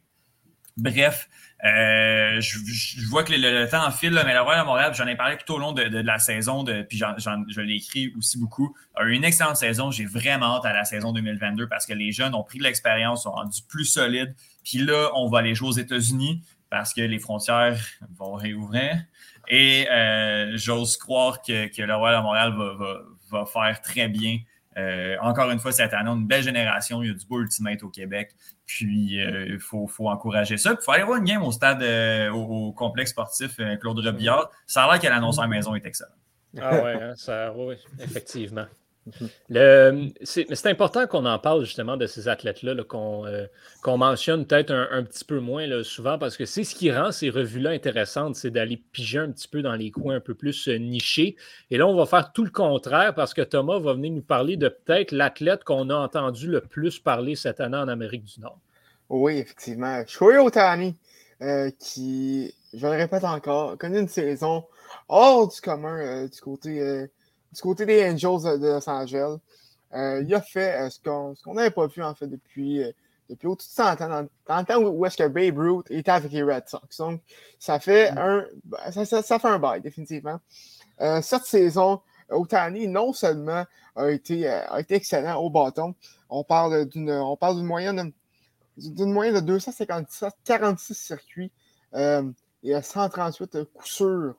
[0.76, 1.28] Bref,
[1.64, 5.16] euh, je, vois que le, le temps file, mais le Royal de Montréal, j'en ai
[5.16, 9.12] parlé tout au long de, la saison, puis je l'ai écrit aussi beaucoup, a eu
[9.12, 9.90] une excellente saison.
[9.90, 13.24] J'ai vraiment hâte à la saison 2022 parce que les jeunes ont pris de l'expérience,
[13.24, 14.34] sont rendus plus solides.
[14.64, 17.78] Puis là, on va aller jouer aux États-Unis parce que les frontières
[18.16, 18.96] vont réouvrir.
[19.48, 19.86] Et
[20.54, 24.38] j'ose croire que, le Royal de Montréal va- va faire très bien.
[24.76, 27.02] Euh, encore une fois, cette année, on a une belle génération.
[27.02, 28.30] Il y a du beau ultimate au Québec.
[28.66, 30.70] Puis, il faut, faut encourager ça.
[30.70, 33.76] Puis, il faut aller voir une game au stade, euh, au, au complexe sportif euh,
[33.76, 34.50] Claude Robillard.
[34.66, 36.14] Ça a l'air que l'annonceur maison est excellent.
[36.60, 38.66] Ah ouais, hein, ça, oui, effectivement.
[40.22, 43.46] C'est important qu'on en parle justement de ces athlètes-là, euh,
[43.82, 47.30] qu'on mentionne peut-être un, petit peu moins souvent, parce que c'est ce qui rend ces
[47.30, 50.76] revues-là intéressantes, c'est d'aller piger un petit peu dans les coins un peu plus euh,
[50.76, 51.36] nichés.
[51.70, 54.56] Et là, on va faire tout le contraire parce que Thomas va venir nous parler
[54.56, 58.58] de peut-être l'athlète qu'on a entendu le plus parler cette année en Amérique du Nord.
[59.08, 60.04] Oui, effectivement.
[60.06, 60.94] Shohei Otani,
[61.42, 64.64] euh, qui, je le répète encore, connaît une saison
[65.08, 67.08] hors du commun du, côté,
[67.52, 69.38] du côté des Angels de Los Angeles.
[69.92, 72.92] Euh, il a fait euh, ce qu'on n'avait pas vu en fait depuis, euh,
[73.28, 75.90] depuis au-dessus de 100 ans, dans, dans le temps où, où est-ce que Babe Ruth
[75.90, 76.96] était avec les Red Sox.
[76.98, 77.20] Donc,
[77.58, 78.44] ça fait un,
[78.92, 80.38] ça, ça- ça fait un bail, définitivement.
[81.00, 83.64] Euh, cette saison, Otani, non seulement
[83.96, 85.94] a été, a été excellent au bâton,
[86.28, 88.12] on parle d'une on parle d'une moyenne
[88.76, 91.50] d'une moyenne de 257, 46 circuits
[92.62, 94.36] et à 138 coups sûrs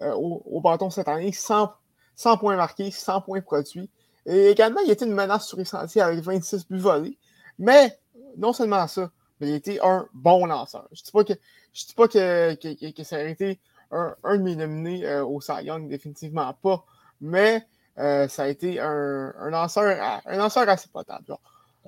[0.00, 1.72] euh, au, bâton cette année, 100,
[2.14, 3.90] 100 points marqués, 100 points produits.
[4.26, 7.18] Et également, il était une menace sur les sentiers avec 26 buts volés.
[7.58, 7.98] Mais
[8.36, 10.86] non seulement ça, mais il était un bon lanceur.
[10.92, 11.32] Je ne dis pas que,
[11.72, 13.58] je dis pas que, ça aurait été
[13.90, 16.84] un, un de mes nominés euh, au Cy Young, définitivement pas.
[17.20, 17.66] Mais
[17.98, 21.36] euh, ça a été un, lanceur, à- un lanceur assez potable.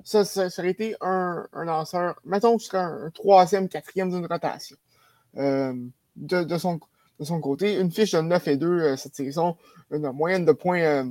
[0.03, 4.75] Ça, ça, aurait été un, lanceur, mettons serait un, un troisième, quatrième d'une rotation.
[5.35, 6.79] De, de son,
[7.21, 9.55] de son côté, une fiche de 9 et 2 euh, cette saison,
[9.91, 11.03] une moyenne de points, euh,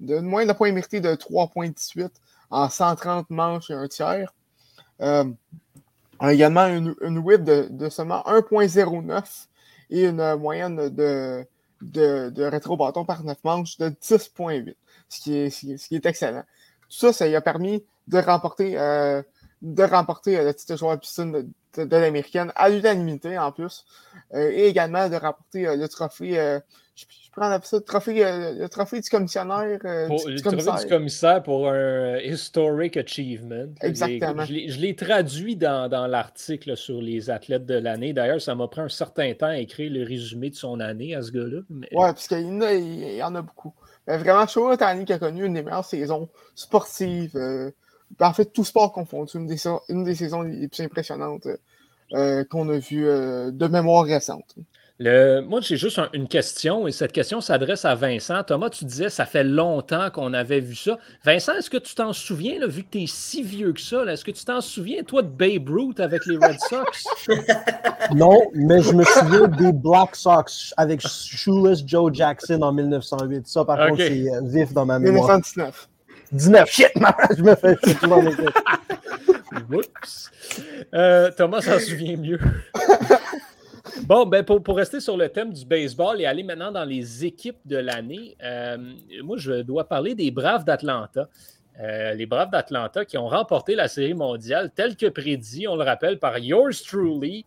[0.00, 2.10] de, moyenne de points de 3,18
[2.50, 4.34] en 130 manches et un tiers.
[5.00, 5.24] Euh,
[6.22, 9.46] également une, une de, seulement 1,09
[9.88, 11.46] et une moyenne de,
[12.38, 14.74] rétro-bâton par 9 manches de 10,8,
[15.08, 16.44] ce qui est, excellent.
[16.82, 18.76] Tout ça, ça lui a permis de remporter,
[19.62, 21.46] de remporter euh, le titre de joueur piscine de,
[21.76, 23.84] de, de l'américaine à l'unanimité en plus,
[24.34, 26.58] euh, et également de remporter euh, le trophée, euh,
[26.94, 29.78] je, je prends ça, le trophée, le trophée du commissionnaire.
[30.06, 30.76] Pour, du- le du trophée commissaire.
[30.84, 33.66] du commissaire pour un Historic Achievement.
[33.82, 34.44] Exactement.
[34.46, 38.14] Je l'ai- je l'ai traduit dans, dans l'article sur les athlètes de l'année.
[38.14, 41.20] D'ailleurs, ça m'a pris un certain temps à écrire le résumé de son année à
[41.22, 41.60] ce gars-là.
[41.68, 43.74] mais- Ouais, parce qu'il y, en a- il y en a beaucoup.
[44.06, 47.36] Mais vraiment, Shohei Otani qui a connu une des meilleures saisons sportives,
[48.20, 51.46] en fait, tout sport confondu, une des, sa- une des saisons les plus impressionnantes
[52.14, 54.54] euh, qu'on a vues euh, de mémoire récente.
[54.98, 58.42] Le- moi, j'ai juste un- une question et cette question s'adresse à Vincent.
[58.44, 60.98] Thomas, tu disais ça fait longtemps qu'on avait vu ça.
[61.22, 64.04] Vincent, est-ce que tu t'en souviens, là, vu que tu es si vieux que ça,
[64.06, 67.04] est-ce que tu t'en souviens, toi, de Babe Ruth avec les Red Sox?
[68.14, 73.46] Non, mais je me souviens des Black Sox avec Shoeless Joe Jackson en 1908.
[73.46, 75.24] Ça, par contre, c'est euh, vif dans ma mémoire.
[75.28, 75.88] 1919.
[76.32, 76.92] 19, shit,
[77.36, 77.76] je me fais.
[79.70, 80.30] Oups.
[80.94, 82.38] Euh, Thomas s'en souvient mieux.
[84.02, 87.24] Bon, ben pour, pour rester sur le thème du baseball et aller maintenant dans les
[87.24, 88.76] équipes de l'année, euh,
[89.22, 91.28] moi, je dois parler des Braves d'Atlanta.
[91.80, 95.84] Euh, les Braves d'Atlanta qui ont remporté la Série mondiale tel que prédit, on le
[95.84, 97.44] rappelle, par yours truly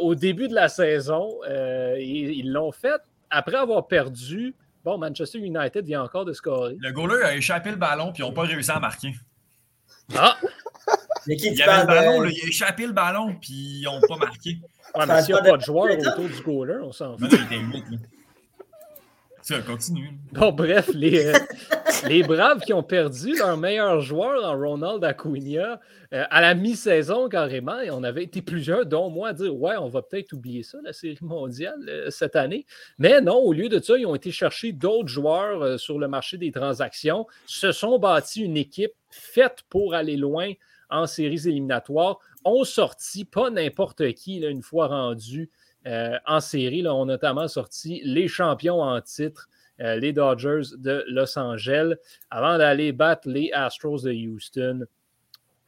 [0.00, 1.30] au début de la saison.
[1.98, 3.00] Ils l'ont fait
[3.30, 4.54] après avoir perdu.
[4.88, 6.74] Bon, Manchester United vient encore de scorer.
[6.80, 9.12] Le goaler a échappé le ballon puis ils n'ont pas réussi à marquer.
[10.16, 10.34] Ah!
[11.26, 12.92] Mais qui Il tu y avait le parles ballon, de- là, il a échappé le
[12.94, 14.50] ballon puis ils n'ont pas marqué.
[14.94, 16.90] Ouais, Ça mais a s'il n'y a pas de joueurs de- autour du goaler, on
[16.92, 17.20] s'en fout.
[17.20, 17.84] Mais là, il était 8.
[17.90, 17.98] Là.
[19.48, 20.10] Ça, continue.
[20.32, 21.32] Bon, bref, les, euh,
[22.06, 25.80] les Braves qui ont perdu leur meilleur joueur en Ronald Acuna
[26.12, 29.78] euh, à la mi-saison carrément, et on avait été plusieurs, dont moi, à dire Ouais,
[29.78, 32.66] on va peut-être oublier ça, la série mondiale, euh, cette année.
[32.98, 36.36] Mais non, au lieu de ça, ils ont été chercher d'autres joueurs sur le marché
[36.36, 40.52] des transactions, se sont bâtis une équipe faite pour aller loin
[40.90, 45.48] en séries éliminatoires, ont sorti pas n'importe qui, là, une fois rendu
[46.26, 46.82] en série.
[46.82, 49.48] Là, ont notamment sorti les champions en titre.
[49.78, 51.94] les Dodgers de Los Angeles,
[52.30, 54.86] avant d'aller battre les Astros de Houston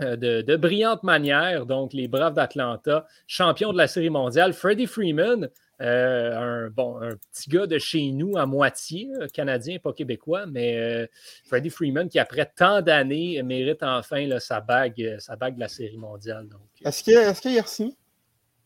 [0.02, 1.66] euh, de, brillante manière.
[1.66, 4.54] Donc, les Braves d'Atlanta, champions de la Série mondiale.
[4.54, 5.48] Freddie Freeman,
[5.82, 10.78] euh, un, bon, un petit gars de chez nous à moitié, canadien, pas québécois, mais
[10.78, 11.06] euh,
[11.46, 15.98] Freddie Freeman qui, après tant d'années, mérite enfin sa, bague, sa bague de la Série
[15.98, 16.48] mondiale.
[16.82, 17.92] Est-ce qu'il est qu a reçu?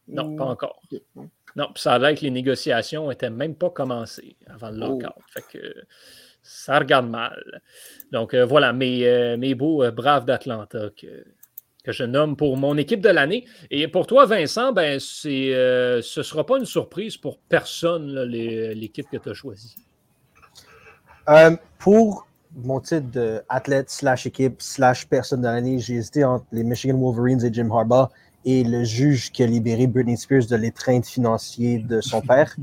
[0.06, 0.80] Non, pas encore.
[1.56, 4.88] Non, puis ça a l'air que les négociations n'étaient même pas commencées avant le oh.
[4.88, 5.22] lockout.
[5.32, 5.74] Fait que
[6.44, 7.62] ça regarde mal.
[8.12, 11.24] Donc euh, voilà, mes, euh, mes beaux euh, braves d'Atlanta que,
[11.82, 13.46] que, je nomme pour mon équipe de l'année.
[13.70, 15.50] Et pour toi, Vincent, ben, c'est,
[16.02, 19.76] ce ne sera pas une surprise pour personne, l'équipe que tu as choisie.
[21.78, 22.26] pour
[22.56, 27.44] mon titre d'athlète slash équipe slash personne de l'année, j'ai hésité entre les Michigan Wolverines
[27.44, 28.08] et Jim Harbaugh
[28.44, 32.54] et le juge qui a libéré Britney Spears de l'étreinte financière de son père.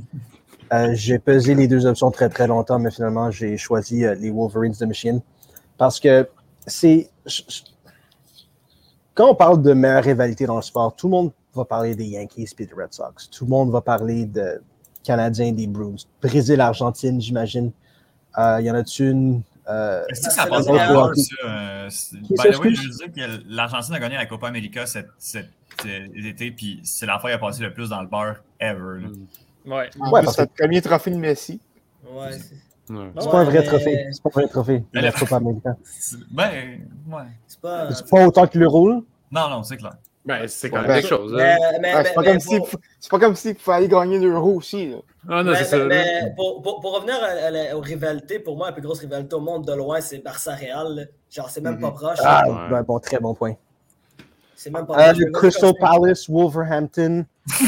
[0.74, 4.32] Euh, j'ai pesé les deux options très très longtemps, mais finalement j'ai choisi euh, les
[4.32, 5.22] Wolverines de Michigan
[5.78, 6.30] parce que
[6.66, 7.10] c'est
[9.14, 12.06] quand on parle de meilleure rivalité dans le sport, tout le monde va parler des
[12.06, 13.30] Yankees et des Red Sox.
[13.30, 14.62] Tout le monde va parler de
[15.04, 15.96] Canadiens des Bruins.
[16.22, 17.72] Brésil, Argentine, j'imagine.
[18.38, 22.16] Euh, il y en a-tu une Est-ce que ça passe bien ça?
[22.30, 25.08] By the way, je veux dire que l'Argentine a gagné la Copa América cet,
[26.16, 29.00] été, puis c'est la fois qui a passé le plus dans le bar ever.
[29.00, 29.72] Mm.
[29.72, 31.60] Ouais, ouais parce que c'est le premier trophée de Messi.
[32.06, 32.32] Ouais.
[32.88, 34.08] C'est pas un vrai trophée.
[34.12, 34.84] C'est pas un vrai trophée.
[34.94, 35.76] Ben, la Coupe américaine.
[36.32, 37.24] Ben, ouais.
[37.48, 37.90] C'est pas...
[38.10, 38.90] pas autant que l'euro.
[39.32, 39.94] Non, non, c'est clair.
[40.24, 41.36] Ben, c'est quand même ben, quelque chose.
[41.40, 41.58] Hein.
[42.04, 42.60] c'est pas, comme si,
[43.10, 44.92] pas comme s'il fallait gagner l'euro aussi.
[44.92, 44.98] Là.
[45.28, 45.84] Ah non, c'est ça.
[45.86, 49.40] Mais pour, pour, pour, revenir à, aux rivalités, pour moi, la plus grosse rivalité au
[49.40, 51.10] monde de loin, c'est Barça-Real.
[51.30, 51.82] Genre, c'est même mm -hmm.
[51.82, 52.20] pas proche.
[52.24, 53.56] Ah, ben, bon, très bon point.
[54.62, 55.32] C'est même pas euh, proche.
[55.32, 57.26] Crystal Palace, Wolverhampton.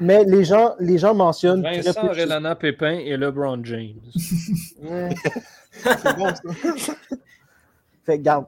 [0.00, 1.62] Mais les gens, les gens mentionnent.
[1.62, 4.00] Vincent Relana Pépin et LeBron James.
[4.14, 6.40] c'est bon, ça.
[8.06, 8.46] fait garde,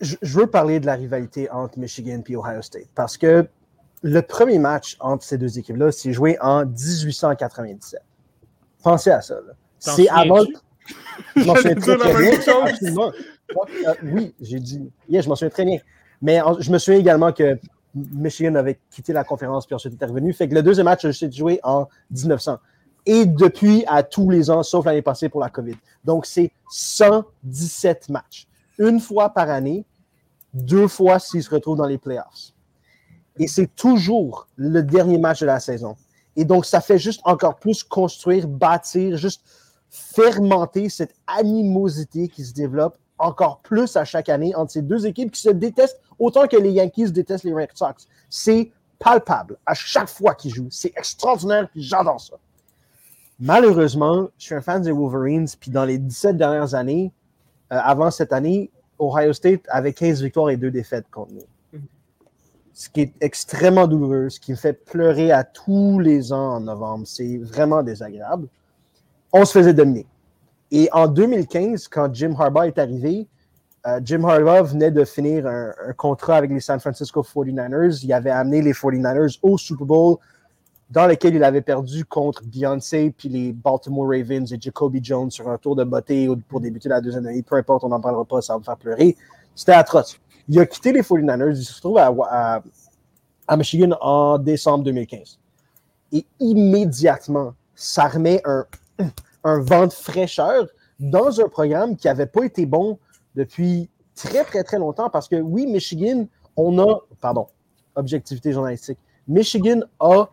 [0.00, 3.44] je, veux parler de la rivalité entre Michigan et Ohio State parce que
[4.02, 8.00] le premier match entre ces deux équipes-là s'est joué en 1897.
[8.84, 9.40] Pensez à ça.
[9.80, 10.44] C'est avant.
[11.34, 12.30] Je m'en souviens très, très bien.
[13.56, 14.90] Euh, oui, j'ai dit.
[15.08, 15.78] Yeah, je m'en souviens très bien.
[16.20, 17.58] Mais je me souviens également que
[17.94, 20.32] Michigan avait quitté la conférence puis ensuite était revenu.
[20.32, 22.58] Fait que le deuxième match s'est joué en 1900.
[23.06, 25.76] Et depuis, à tous les ans, sauf l'année passée pour la COVID.
[26.04, 28.46] Donc, c'est 117 matchs.
[28.78, 29.84] Une fois par année,
[30.52, 32.52] deux fois s'ils se retrouvent dans les playoffs.
[33.38, 35.96] Et c'est toujours le dernier match de la saison.
[36.36, 39.42] Et donc, ça fait juste encore plus construire, bâtir, juste
[39.88, 45.32] fermenter cette animosité qui se développe encore plus à chaque année entre ces deux équipes
[45.32, 48.08] qui se détestent autant que les Yankees détestent les Red Sox.
[48.28, 50.68] C'est palpable à chaque fois qu'ils jouent.
[50.70, 52.36] C'est extraordinaire, puis j'adore ça.
[53.40, 57.12] Malheureusement, je suis un fan des Wolverines, puis dans les 17 dernières années,
[57.72, 61.80] euh, avant cette année, Ohio State avait 15 victoires et 2 défaites contre nous.
[62.74, 66.60] Ce qui est extrêmement douloureux, ce qui me fait pleurer à tous les ans en
[66.60, 67.06] novembre.
[67.06, 68.48] C'est vraiment désagréable.
[69.32, 70.06] On se faisait dominer.
[70.70, 73.26] Et en 2015, quand Jim Harbaugh est arrivé,
[73.86, 78.00] euh, Jim Harbaugh venait de finir un, contrat avec les San Francisco 49ers.
[78.02, 80.16] Il avait amené les 49ers au Super Bowl,
[80.90, 85.48] dans lequel il avait perdu contre Beyoncé puis les Baltimore Ravens et Jacoby Jones sur
[85.48, 87.42] un tour de beauté pour débuter la deuxième année.
[87.42, 89.16] Peu importe, on n'en parlera pas, ça va me faire pleurer.
[89.54, 90.18] C'était atroce.
[90.48, 92.62] Il a quitté les 49ers, il se retrouve à,
[93.46, 95.38] à Michigan en décembre 2015.
[96.12, 98.64] Et immédiatement, ça remet un,
[99.48, 100.66] un vent de fraîcheur
[101.00, 102.98] dans un programme qui n'avait pas été bon
[103.34, 105.10] depuis très, très, très longtemps.
[105.10, 106.26] Parce que oui, Michigan,
[106.56, 107.46] on a, pardon,
[107.94, 110.26] objectivité journalistique, Michigan a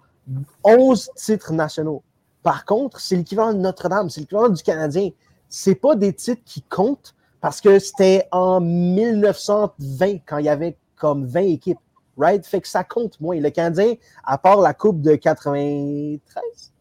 [0.64, 2.04] 11 titres nationaux.
[2.44, 5.10] Par contre, c'est l'équivalent de Notre-Dame, c'est l'équivalent du Canadien.
[5.50, 10.78] C'est pas des titres qui comptent parce que c'était en 1920 quand il y avait
[10.96, 11.80] comme 20 équipes.
[12.18, 12.46] Right?
[12.46, 13.40] Fait que ça compte moins.
[13.40, 16.72] Le Canadien, à part la Coupe de 93,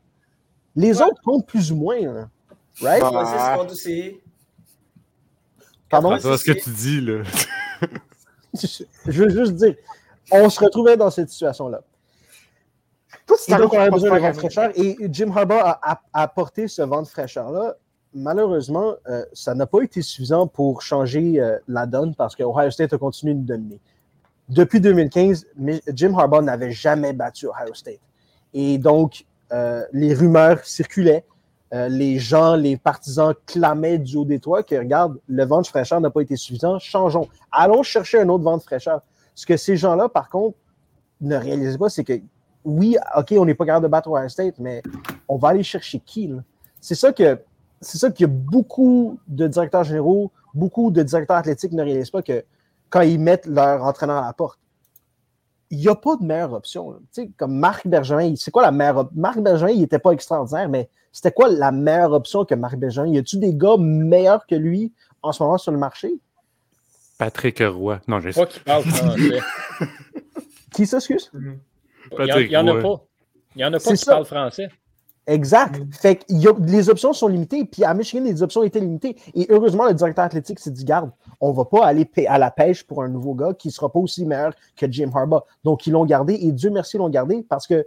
[0.77, 2.01] les autres comptent plus ou moins.
[2.01, 2.29] Là.
[2.81, 3.03] Right?
[3.05, 3.59] Ah.
[5.89, 6.19] Pardon?
[6.19, 7.23] C'est ce que tu dis, là.
[9.07, 9.75] je veux juste dire,
[10.31, 11.83] on se retrouvait dans cette situation-là.
[13.49, 14.71] Et donc, on avait besoin de vent de fraîcheur.
[14.75, 17.77] Et Jim Harbaugh a, apporté ce vent de fraîcheur-là.
[18.13, 22.71] malheureusement, euh, ça n'a pas été suffisant pour changer euh, la donne parce que Ohio
[22.71, 23.81] State a continué de dominer.
[24.49, 28.01] Depuis 2015, Mi- Jim Harbaugh n'avait jamais battu Ohio State.
[28.53, 29.25] Et donc,
[29.93, 31.25] les rumeurs circulaient.
[31.75, 35.67] Euh, les gens, les partisans clamaient du haut des toits que, regarde, le vent de
[35.67, 37.27] fraîcheur n'a pas été suffisant, changeons.
[37.51, 39.03] Allons chercher un autre vent de fraîcheur.
[39.35, 40.57] Ce que ces gens-là, par contre,
[41.21, 42.13] ne réalisaient pas, c'est que,
[42.65, 44.83] oui, OK, on n'est pas capable de battre Ohio State, mais
[45.27, 46.33] on va aller chercher qui?
[46.81, 47.13] C'est ça
[47.81, 52.45] c'est ça que beaucoup de directeurs généraux, beaucoup de directeurs athlétiques ne réalisent pas que
[52.89, 54.61] quand ils mettent leur entraîneur à la porte,
[55.71, 56.93] il n'y a pas de meilleure option.
[57.13, 59.21] Tu sais, comme Marc Bergevin, c'est quoi la meilleure option?
[59.21, 63.07] Marc Bergevin, il n'était pas extraordinaire, mais c'était quoi la meilleure option que Marc Bergevin?
[63.09, 64.93] Y a-tu des gars meilleurs que lui
[65.23, 66.13] en ce moment sur le marché?
[67.19, 68.01] Patrick Roy.
[68.09, 69.41] Non, j'ai Pas qui parle français.
[70.75, 71.31] Qui s'excuse?
[71.35, 71.59] Il
[72.49, 73.05] n'y en, a pas.
[73.55, 74.13] Il n'y en a pas qui ça.
[74.13, 74.69] parlent français.
[75.27, 75.81] Exact.
[75.91, 77.65] Fait que y a- les options sont limitées.
[77.65, 79.17] Puis à Michigan, les options étaient limitées.
[79.35, 81.11] Et heureusement, le directeur athlétique s'est dit garde,
[81.41, 84.27] on va pas aller à la pêche pour un nouveau gars qui sera pas aussi
[84.27, 85.41] meilleur que Jim Harbaugh.
[85.65, 87.87] Donc, ils l'ont gardé et Dieu merci, ils l'ont gardé parce que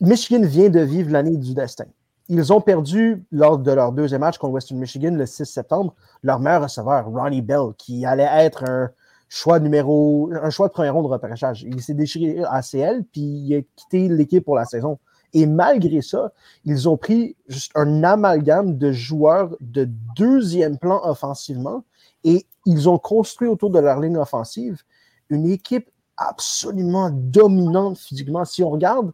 [0.00, 1.84] Michigan vient de vivre l'année du destin.
[2.28, 6.38] Ils ont perdu lors de leur deuxième match contre Western Michigan le 6 septembre leur
[6.38, 8.90] meilleur receveur, Ronnie Bell, qui allait être un
[9.28, 11.62] choix numéro, un choix de premier rond de repêchage.
[11.64, 14.98] Il s'est déchiré à CL, puis il a quitté l'équipe pour la saison.
[15.32, 16.32] Et malgré ça,
[16.64, 21.84] ils ont pris juste un amalgame de joueurs de deuxième plan offensivement
[22.24, 24.82] et ils ont construit autour de leur ligne offensive
[25.30, 28.44] une équipe absolument dominante physiquement.
[28.44, 29.12] Si on regarde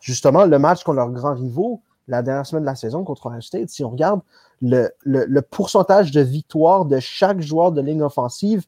[0.00, 3.40] justement le match contre leurs grands rivaux, la dernière semaine de la saison contre Ohio
[3.40, 4.20] State, si on regarde
[4.64, 8.64] le, le- pourcentage de victoire de chaque joueur de ligne offensive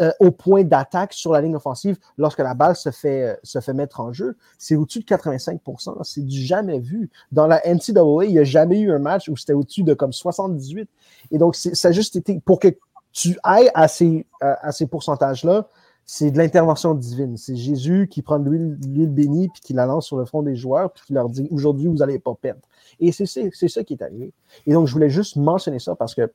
[0.00, 3.60] euh, au point d'attaque sur la ligne offensive lorsque la balle se fait, euh, se
[3.60, 7.10] fait mettre en jeu, c'est au-dessus de 85% C'est du jamais vu.
[7.32, 10.12] Dans la NCAA, il n'y a jamais eu un match où c'était au-dessus de comme
[10.12, 10.88] 78.
[11.32, 12.68] Et donc, ça a juste été pour que
[13.12, 15.68] tu ailles à ces, à ces pourcentages-là,
[16.06, 17.36] c'est de l'intervention divine.
[17.36, 20.92] C'est Jésus qui prend l'huile bénie puis qui la lance sur le front des joueurs
[20.92, 22.60] puis qui leur dit aujourd'hui, vous n'allez pas perdre.
[23.00, 24.32] Et c'est ça qui est arrivé.
[24.66, 26.32] Et donc, je voulais juste mentionner ça parce que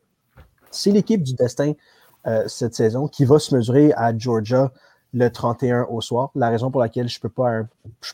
[0.71, 1.73] c'est l'équipe du destin
[2.27, 4.71] euh, cette saison qui va se mesurer à Georgia
[5.13, 6.31] le 31 au soir.
[6.35, 7.61] La raison pour laquelle je ne peux, pas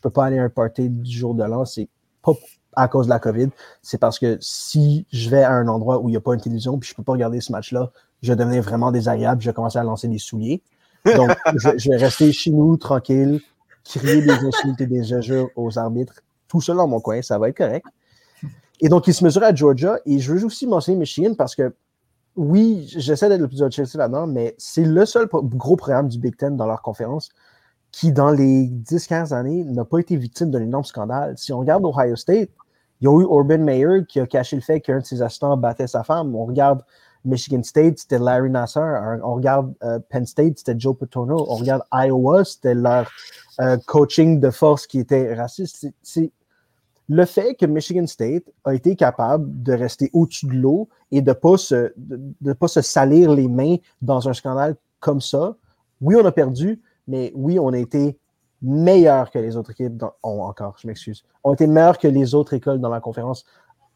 [0.02, 1.90] peux pas aller à un party du jour de l'an, c'est
[2.24, 2.34] pas
[2.76, 3.50] à cause de la COVID.
[3.82, 6.42] C'est parce que si je vais à un endroit où il n'y a pas une
[6.42, 7.92] télévision puis je ne peux pas regarder ce match-là,
[8.22, 9.42] je devenais vraiment désagréable.
[9.42, 10.62] Je commencer à lancer des souliers.
[11.16, 13.42] Donc, je, vais rester chez nous, tranquille,
[13.84, 17.50] crier des insultes et des injures aux arbitres, tout seul dans mon coin, ça va
[17.50, 17.86] être correct.
[18.80, 19.98] Et donc, il se mesure à Georgia.
[20.06, 21.74] Et je veux aussi mentionner Michigan parce que,
[22.36, 26.36] oui, j'essaie d'être le plus Chelsea là-dedans, mais c'est le seul gros programme du Big
[26.36, 27.30] Ten dans leur conférence
[27.92, 31.36] qui, dans les 10-15 années, n'a pas été victime d'un énorme scandale.
[31.38, 32.50] Si on regarde Ohio State,
[33.02, 35.88] ils ont eu Urban Meyer qui a caché le fait qu'un de ses assistants battait
[35.88, 36.36] sa femme.
[36.36, 36.84] On regarde
[37.28, 38.80] Michigan State, c'était Larry Nasser.
[39.24, 41.46] On regarde euh, Penn State, c'était Joe Paterno.
[41.50, 43.10] On regarde Iowa, c'était leur
[43.62, 45.88] euh, coaching de force qui était raciste.
[47.10, 51.30] Le fait que Michigan State a été capable de rester au-dessus de l'eau et de
[51.30, 55.56] ne pas, se- de, pas se salir les mains dans un scandale comme ça.
[56.02, 58.18] Oui, on a perdu, mais oui, on a été
[58.62, 59.96] meilleur que les autres équipes.
[59.96, 61.24] Dans, encore, je m'excuse.
[61.44, 63.46] On a été meilleur que les autres écoles dans la conférence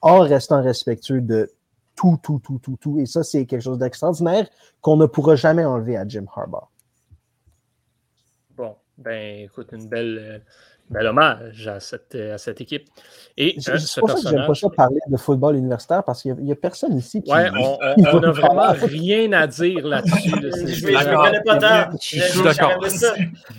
[0.01, 1.49] en restant respectueux de
[1.95, 2.99] tout, tout, tout, tout, tout.
[2.99, 4.49] Et ça, c'est quelque chose d'extraordinaire
[4.81, 6.67] qu'on ne pourra jamais enlever à Jim Harbaugh.
[8.55, 10.39] Bon, ben écoute, une belle, euh,
[10.91, 12.87] bel hommage à cette, à cette équipe.
[13.37, 14.57] Et C'est euh, ce pour ça que j'aime pas personnage.
[14.59, 17.31] ça parler de football universitaire parce qu'il n'y a, personne ici qui.
[17.31, 17.77] Ouais, on
[18.13, 20.29] on n'a vraiment rien à dire là-dessus.
[20.31, 20.49] là.
[20.51, 21.97] C'est- Je ne connais pas tant.
[22.01, 22.77] Je suis d'accord.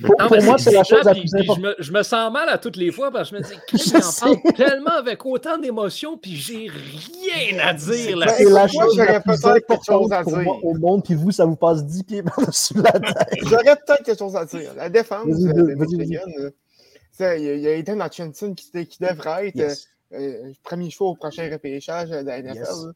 [0.03, 1.65] Pour, Non, pour moi, c'est la chose la puis- plus je, importante.
[1.65, 3.93] me, je me sens mal à toutes les fois parce que je me dis, Chris,
[3.97, 8.69] en parle tellement avec autant d'émotion, puis j'ai rien à dire là C'est la Moi,
[8.69, 10.43] chose j'aurais la plus peut-être quelque chose importante à pour dire.
[10.43, 13.39] moi au monde, puis vous, ça vous passe 10 pieds par-dessus la tête.
[13.43, 14.71] J'aurais peut-être quelque chose à dire.
[14.77, 15.27] La défense
[17.39, 19.89] il y a- il y a Ethan Hutchinson qui, qui devrait être Yes.
[20.13, 22.57] euh, euh, premier choix au prochain repêchage de la NFL.
[22.59, 22.87] Yes.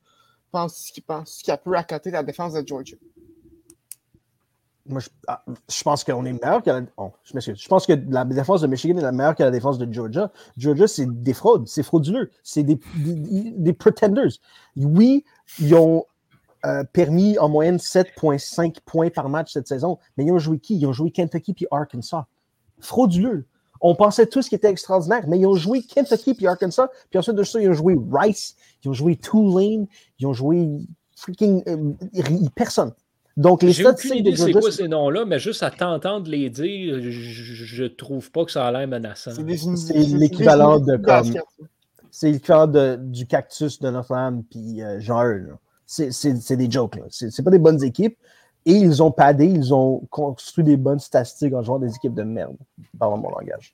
[0.53, 2.97] Pense qu'il pense qu'il peut accoter la défense de Georgia?
[4.89, 6.83] Moi, je, ah, je pense qu'on est meilleur que la.
[6.97, 7.61] oh, je m'excuse.
[7.61, 10.31] Je pense que la défense de Michigan est la meilleure que la défense de Georgia.
[10.57, 14.31] Georgia, c'est des fraudes, c'est frauduleux, c'est des, des, des pretenders.
[14.77, 15.24] Oui,
[15.59, 16.05] ils ont
[16.64, 20.77] euh, permis en moyenne 7,5 points par match cette saison, mais ils ont joué qui?
[20.79, 22.27] Ils ont joué Kentucky puis Arkansas.
[22.79, 23.45] Frauduleux.
[23.89, 27.37] On pensait tous qu'ils étaient extraordinaires, mais ils ont joué Kentucky puis Arkansas, puis ensuite
[27.37, 29.87] de ça, ils ont joué Rice, ils ont joué Tulane,
[30.18, 30.66] ils ont joué
[31.14, 31.93] freaking euh,
[32.55, 32.93] personne.
[33.37, 37.11] Donc, les statistiques de c'est quoi ces noms-là, mais juste à t'entendre les dire, je,
[37.11, 39.30] je trouve pas que ça a l'air menaçant.
[39.76, 41.34] C'est l'équivalent de comme-.
[42.11, 45.59] C'est l'équivalent de- du cactus de Notre-Dame puis euh, là.
[45.84, 46.97] C'est- C'est c'est des jokes.
[46.97, 47.03] là.
[47.11, 48.16] C'est c'est pas des bonnes équipes.
[48.67, 52.25] Et ils ont padé, ils ont construit des bonnes statistiques en jouant des équipes de
[52.25, 52.57] merde.
[52.99, 53.73] Pardon mon langage.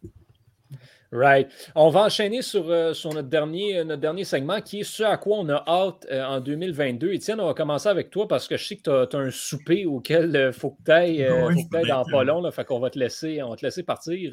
[1.12, 1.50] Right.
[1.74, 5.02] On va enchaîner sur, euh, sur notre, dernier, euh, notre dernier segment qui est ce
[5.02, 7.12] à quoi on a hâte euh, en 2022.
[7.12, 9.84] Étienne, on va commencer avec toi parce que je sais que tu as, un souper
[9.84, 12.40] auquel il faut que tu ailles, Oui, dans pas long.
[12.40, 14.32] Là, fait qu'on va te laisser, on va te laisser partir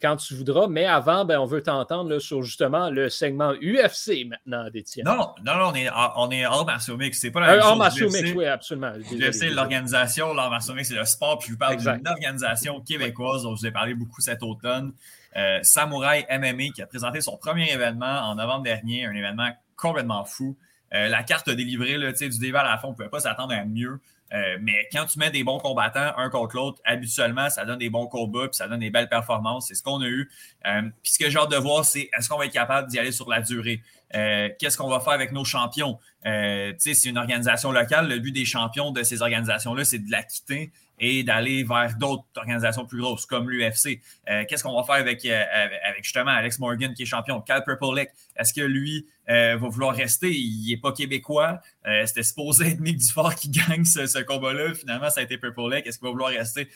[0.00, 0.68] quand tu voudras.
[0.68, 5.06] Mais avant, ben, on veut t'entendre sur justement le segment UFC maintenant d'Étienne.
[5.06, 7.18] Non, non, non, on est, on est hors martiaux mix.
[7.18, 7.78] C'est pas la même hors chose.
[7.78, 8.92] martiaux UFC, mix, oui, absolument.
[9.10, 11.38] L'UFC, l'organisation, l'art mix, c'est le sport.
[11.38, 14.92] Puis je vous parle d'une organisation québécoise dont je vous ai parlé beaucoup cet automne.
[15.36, 20.24] Euh, Samouraï MMA qui a présenté son premier événement en novembre dernier, un événement complètement
[20.24, 20.56] fou.
[20.94, 23.20] Euh, la carte a délivré là, du début à la fin, on ne pouvait pas
[23.20, 24.00] s'attendre à mieux.
[24.32, 27.90] Euh, mais quand tu mets des bons combattants un contre l'autre, habituellement, ça donne des
[27.90, 29.68] bons combats puis ça donne des belles performances.
[29.68, 30.30] C'est ce qu'on a eu.
[30.66, 32.98] Euh, puis ce que j'ai hâte de voir, c'est est-ce qu'on va être capable d'y
[32.98, 33.82] aller sur la durée?
[34.12, 35.98] Qu'est-ce qu'on va faire avec nos champions?
[36.24, 38.08] C'est une organisation locale.
[38.08, 42.24] Le but des champions de ces organisations-là, c'est de la quitter et d'aller vers d'autres
[42.36, 44.00] organisations plus grosses comme l'UFC.
[44.28, 45.44] Euh, Qu'est-ce qu'on va faire avec, euh,
[45.84, 47.40] avec, justement Alex Morgan qui est champion?
[47.40, 50.32] Cal Purple Est-ce que lui euh, va vouloir rester?
[50.32, 51.60] Il n'est pas québécois.
[52.06, 54.74] C'était supposé être Mick Dufort qui gagne ce, combat-là.
[54.74, 56.68] Finalement, ça a été Purple Est-ce qu'il va vouloir rester?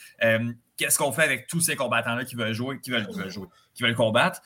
[0.76, 3.48] Qu'est-ce qu'on fait avec tous ces combattants-là qui veulent jouer, qui veulent, qui veulent jouer,
[3.74, 4.42] qui veulent combattre?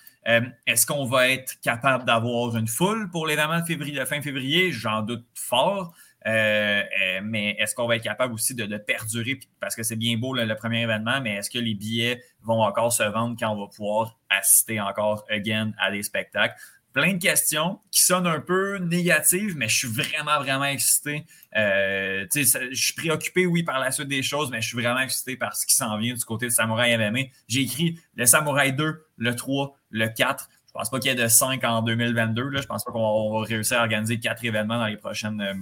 [0.66, 4.72] Est-ce qu'on va être capable d'avoir une foule pour l'événement de, février, fin février?
[4.72, 5.95] J'en doute fort.
[6.27, 9.39] Euh, euh, mais est-ce qu'on va être capable aussi de, de perdurer?
[9.61, 12.93] Parce que c'est bien beau le, premier événement, mais est-ce que les billets vont encore
[12.93, 16.55] se vendre quand on va pouvoir assister encore again à des spectacles?
[16.95, 21.27] Plein de questions qui sonnent un peu négatives, mais je suis vraiment, vraiment excité.
[21.57, 25.37] Euh, je suis préoccupé, oui, par la suite des choses, mais je suis vraiment excité
[25.37, 27.31] par ce qui s'en vient du côté de Samouraï MMA.
[27.49, 30.49] J'ai écrit le Samouraï 2, le 3, le 4.
[30.68, 32.49] Je pense pas qu'il y ait de 5 en 2022.
[32.49, 32.61] Là.
[32.61, 35.55] Je pense pas qu'on va réussir à organiser quatre événements dans les prochaines euh,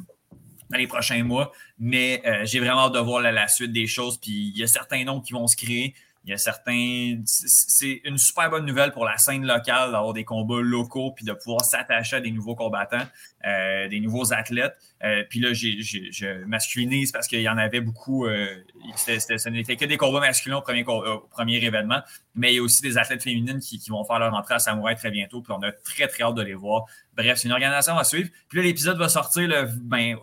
[0.73, 1.53] dans les prochains mois.
[1.79, 4.19] Mais euh, j'ai vraiment hâte de voir la, la, suite des choses.
[4.19, 5.95] Puis il y a certains noms qui vont se créer.
[6.25, 7.21] Il y a certains.
[7.27, 11.33] C'est une super bonne nouvelle pour la scène locale d'avoir des combats locaux puis de
[11.33, 13.07] pouvoir s'attacher à des nouveaux combattants,
[13.45, 14.77] euh, des nouveaux athlètes.
[15.03, 18.27] Euh, puis là, je masculinise parce qu'il y en avait beaucoup.
[18.27, 18.47] Euh,
[18.95, 22.03] c'était, c'était, ce n'était que des combats masculins au premier, au premier événement,
[22.37, 24.59] mais il y a aussi des athlètes féminines qui, qui vont faire leur entrée à
[24.61, 25.43] Samouraï très bientôt.
[25.43, 26.85] Puis on a très, très hâte de les voir.
[27.17, 28.31] Bref, c'est une organisation à suivre.
[28.49, 30.17] Puis là, l'épisode va sortir le, ben,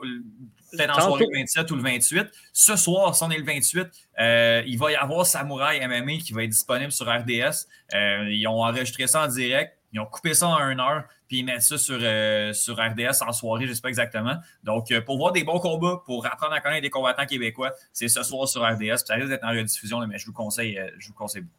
[0.71, 2.27] peut-être en soirée le 27 ou le 28.
[2.53, 3.87] Ce soir, si on est le 28,
[4.19, 7.67] euh, il va y avoir Samouraï MMA qui va être disponible sur RDS.
[7.93, 9.73] Euh, ils ont enregistré ça en direct.
[9.91, 13.23] Ils ont coupé ça en une heure, puis ils mettent ça sur, euh, sur RDS
[13.27, 14.35] en soirée, je ne sais pas exactement.
[14.63, 18.21] Donc, pour voir des bons combats, pour apprendre à connaître des combattants québécois, c'est ce
[18.21, 18.77] soir sur RDS.
[18.77, 21.55] Puis ça risque d'être en rediffusion, mais je vous conseille, je vous conseille beaucoup.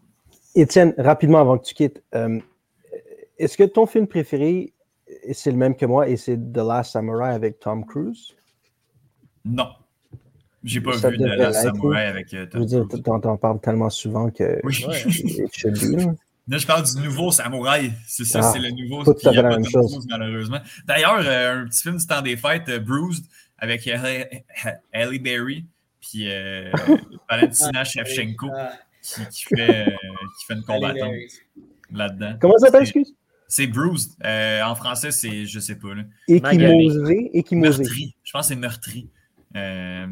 [0.54, 2.04] Étienne, rapidement avant que tu quittes,
[3.40, 4.74] est-ce que ton film préféré,
[5.32, 8.36] c'est le même que moi et c'est The Last Samurai avec Tom Cruise?
[9.44, 9.68] Non.
[10.62, 13.88] J'ai pas ça vu de la Samouraï avec euh, Je veux dire, t'en parles tellement
[13.88, 14.84] souvent que oui.
[16.48, 17.92] Là, je parle du nouveau Samouraï.
[18.08, 19.04] C'est ça, ah, c'est le nouveau.
[19.04, 19.92] Tout à fait la même chose.
[19.92, 20.58] Cruise, malheureusement.
[20.84, 23.24] D'ailleurs, euh, un petit film du temps des fêtes, euh, Bruised,
[23.60, 25.64] avec Halle Berry,
[26.00, 26.72] puis euh,
[27.30, 28.48] Valentina Shevchenko,
[29.02, 29.90] qui, qui, fait, euh,
[30.38, 31.14] qui fait une combattante
[31.92, 32.36] là-dedans.
[32.40, 33.14] Comment ça s'appelle, excuse?
[33.46, 34.12] C'est Bruised.
[34.24, 35.94] Euh, en français, c'est, je sais pas.
[35.94, 36.02] Là.
[36.28, 37.30] Équimosé.
[37.32, 37.82] Équimosé.
[37.82, 38.14] Meurtri.
[38.22, 39.08] Je pense que c'est meurtri.
[39.56, 40.06] Euh,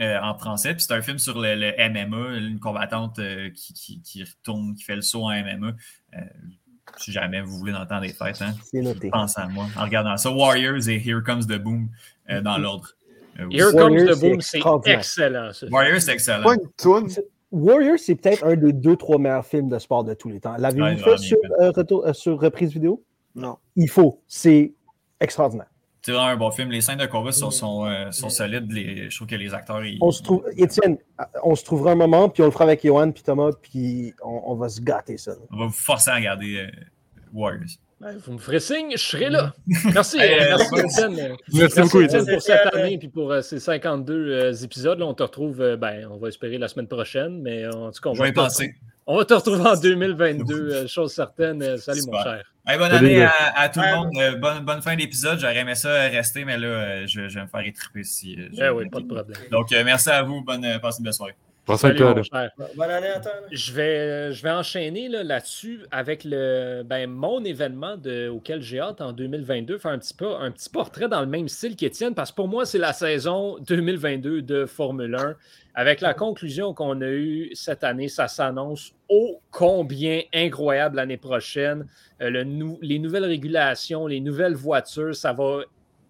[0.00, 0.74] euh, en français.
[0.74, 4.74] Puis c'est un film sur le, le MMA, une combattante euh, qui, qui, qui, retourne,
[4.74, 5.68] qui fait le saut en MMA.
[6.16, 6.20] Euh,
[6.96, 8.54] si jamais vous voulez temps des fêtes, hein.
[9.12, 10.30] Pensez à moi en regardant ça.
[10.30, 11.88] Warriors et Here Comes the Boom
[12.28, 12.88] euh, dans l'ordre.
[13.50, 15.52] Here Comes the Boom, c'est excellent.
[15.52, 15.66] Ça.
[15.70, 16.42] Warriors, c'est excellent.
[16.42, 17.08] Pas une toune.
[17.50, 20.56] Warriors, c'est peut-être un des deux, trois meilleurs films de sport de tous les temps.
[20.58, 23.04] L'avez-vous Ouais, fait sur, euh, retour, sur reprise vidéo?
[23.36, 23.58] Non.
[23.76, 24.20] Il faut.
[24.26, 24.74] C'est
[25.20, 25.68] extraordinaire.
[26.04, 26.70] C'est vraiment un bon film.
[26.70, 28.70] Les scènes de combat sont, sont, euh, sont solides.
[28.70, 29.82] Les, je trouve que les acteurs.
[29.84, 29.98] Ils...
[30.02, 30.98] On se trouve, Étienne,
[31.42, 34.42] on se trouvera un moment, puis on le fera avec Johan puis Thomas, puis on,
[34.46, 35.32] on, va se gâter ça.
[35.50, 36.70] On va vous forcer à regarder euh,
[37.32, 37.78] Warriors.
[38.26, 39.54] Vous me ferez signe, je serai là.
[39.66, 41.14] Merci, merci, Étienne.
[41.14, 42.26] Merci, merci beaucoup, Étienne.
[42.26, 44.98] pour cette année et pour euh, ces 52 euh, épisodes.
[44.98, 48.02] Là, on te retrouve, euh, ben, on va espérer la semaine prochaine, mais en tout
[48.02, 48.74] cas, on je va, vais te, penser.
[49.06, 51.78] On va te retrouver en 2022, euh, chose certaine.
[51.78, 52.18] salut, Super.
[52.18, 52.54] mon cher.
[52.66, 54.10] Hey, bonne année à, à, tout le monde.
[54.16, 55.38] Euh, bonne, bonne, fin d'épisode.
[55.38, 58.38] J'aurais aimé ça rester, mais là, euh, je, je, vais me faire étriper si.
[58.38, 59.36] Eh oui, pas de problème.
[59.50, 60.40] Donc, euh, merci à vous.
[60.42, 61.34] Bonne, passez une belle soirée.
[61.78, 62.50] Salut, toi, là.
[62.76, 63.32] Bonne année à toi.
[63.50, 68.80] Je vais, je vais enchaîner là, là-dessus avec le, ben, mon événement de- auquel j'ai
[68.80, 72.14] hâte en 2022, faire un petit, peu, un petit portrait dans le même style qu'Étienne,
[72.14, 75.36] parce que pour moi, c'est la saison 2022 de Formule 1.
[75.76, 81.86] Avec la conclusion qu'on a eue cette année, ça s'annonce ô combien incroyable l'année prochaine.
[82.20, 85.62] Euh, le nou- les nouvelles régulations, les nouvelles voitures, ça va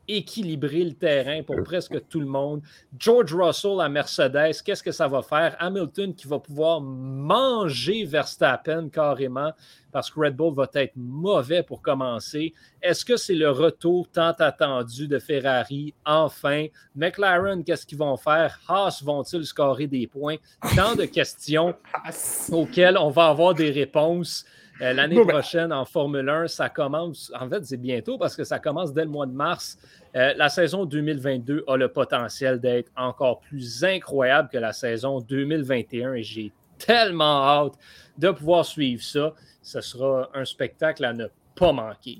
[0.08, 2.62] équilibrer le terrain pour presque tout le monde.
[2.98, 5.56] George Russell à Mercedes, qu'est-ce que ça va faire?
[5.58, 9.52] Hamilton qui va pouvoir manger Verstappen carrément
[9.94, 12.52] parce que Red Bull va être mauvais pour commencer.
[12.82, 15.94] Est-ce que c'est le retour tant attendu de Ferrari?
[16.04, 18.58] Enfin, McLaren, qu'est-ce qu'ils vont faire?
[18.66, 20.34] Haas vont-ils scorer des points?
[20.74, 21.76] Tant de questions
[22.50, 24.44] auxquelles on va avoir des réponses.
[24.80, 28.42] Euh, L'année mais- prochaine en Formule 1, ça commence, en fait, c'est bientôt parce que
[28.44, 29.78] ça commence dès le mois de mars.
[30.16, 36.14] Euh, la saison 2022 a le potentiel d'être encore plus incroyable que la saison 2021
[36.14, 37.74] et j'ai tellement hâte
[38.18, 39.32] de pouvoir suivre ça.
[39.62, 42.18] Ce sera un spectacle à ne pas manquer.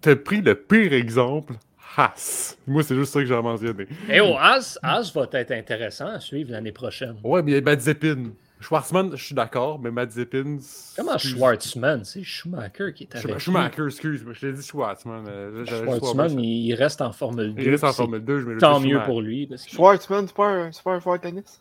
[0.00, 1.54] T'as pris le pire exemple,
[1.96, 2.56] Haas.
[2.66, 3.86] Moi, c'est juste ça que j'ai mentionné.
[4.08, 7.16] Et oh, As, As va être intéressant à suivre l'année prochaine.
[7.24, 8.14] Ouais, mais il y a.
[8.60, 10.58] Schwarzman, je suis d'accord, mais Mazepin.
[10.96, 12.04] Comment excuse- Schwartzman?
[12.04, 13.38] C'est Schumacher qui est avec.
[13.38, 15.24] Schumacher, excuse, moi je t'ai dit Schwarzman.
[15.26, 16.38] euh, Schwarzman.
[16.38, 17.62] il il reste en Formule 2.
[17.62, 19.46] Il reste en Formule 2, je me Tant mieux pour lui.
[19.46, 21.60] parce que- Schwartzman, c'est pas un, c'est pas un fort tennis?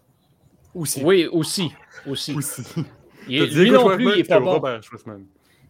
[0.76, 1.02] Aussi.
[1.04, 1.72] Oui, aussi.
[2.06, 2.34] aussi.
[2.36, 2.64] Aussi.
[3.28, 4.62] Il- dit lui non plus, il est pas bon.
[4.82, 5.24] Schwarzman.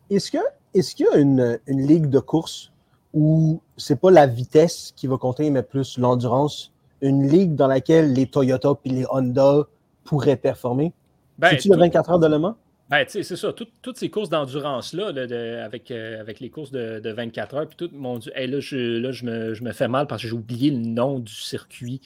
[0.09, 0.37] Est-ce que
[0.73, 2.71] est-ce qu'il y a une, une ligue de course
[3.13, 6.71] où c'est pas la vitesse qui va compter, mais plus l'endurance?
[7.01, 9.67] Une ligue dans laquelle les Toyota et les Honda
[10.03, 10.91] pourraient performer?
[11.39, 12.55] Ben, C'est-tu le tout- 24 heures de Le Mans?
[12.89, 13.53] Ben, c'est ça.
[13.53, 17.55] Tout- toutes ces courses d'endurance-là, là, de- avec, euh, avec les courses de, de 24
[17.55, 20.07] heures, puis tout, mon Dieu, hey, là, je, là je, me, je me fais mal
[20.07, 22.01] parce que j'ai oublié le nom du circuit.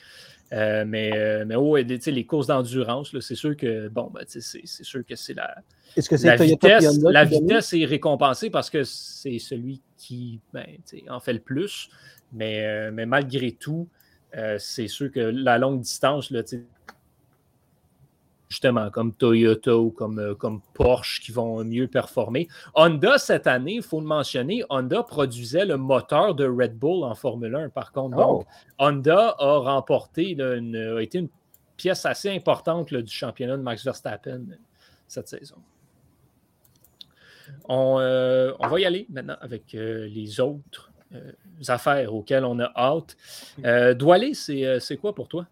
[0.51, 4.11] Euh, mais, euh, mais ouais, tu sais, les courses d'endurance, là, c'est sûr que, bon,
[4.13, 5.55] ben, c'est c'est sûr que c'est la,
[5.97, 6.85] Est-ce que c'est la vitesse.
[6.85, 11.33] Honda La vitesse est récompensée parce que c'est celui qui ben, tu sais, en fait
[11.33, 11.89] le plus.
[12.33, 13.87] Mais, mais malgré tout,
[14.57, 16.63] c'est sûr que la longue distance, là, tu sais,
[18.53, 22.47] justement, comme Toyota ou comme, euh, comme Porsche qui vont mieux performer.
[22.75, 27.15] Honda, cette année, il faut le mentionner, Honda produisait le moteur de Red Bull en
[27.15, 28.15] Formule 1, par contre.
[28.15, 28.45] Donc, Oh.
[28.77, 31.29] Honda a remporté, là, une- a été une
[31.77, 34.55] pièce assez importante là, du championnat de Max Verstappen euh,
[35.07, 35.55] cette saison.
[37.67, 41.31] On, euh, on va y aller maintenant avec euh, les autres euh,
[41.67, 43.17] affaires auxquelles on a hâte.
[43.97, 45.47] Doualé, c'est quoi pour toi?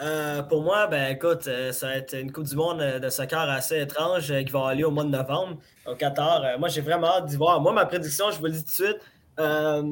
[0.00, 3.08] Euh, pour moi, ben écoute, euh, ça va être une Coupe du Monde euh, de
[3.08, 6.44] soccer assez étrange euh, qui va aller au mois de novembre au Qatar.
[6.44, 7.60] Euh, moi, j'ai vraiment hâte d'y voir.
[7.60, 8.98] Moi, ma prédiction, je vous le dis tout de suite,
[9.40, 9.82] euh,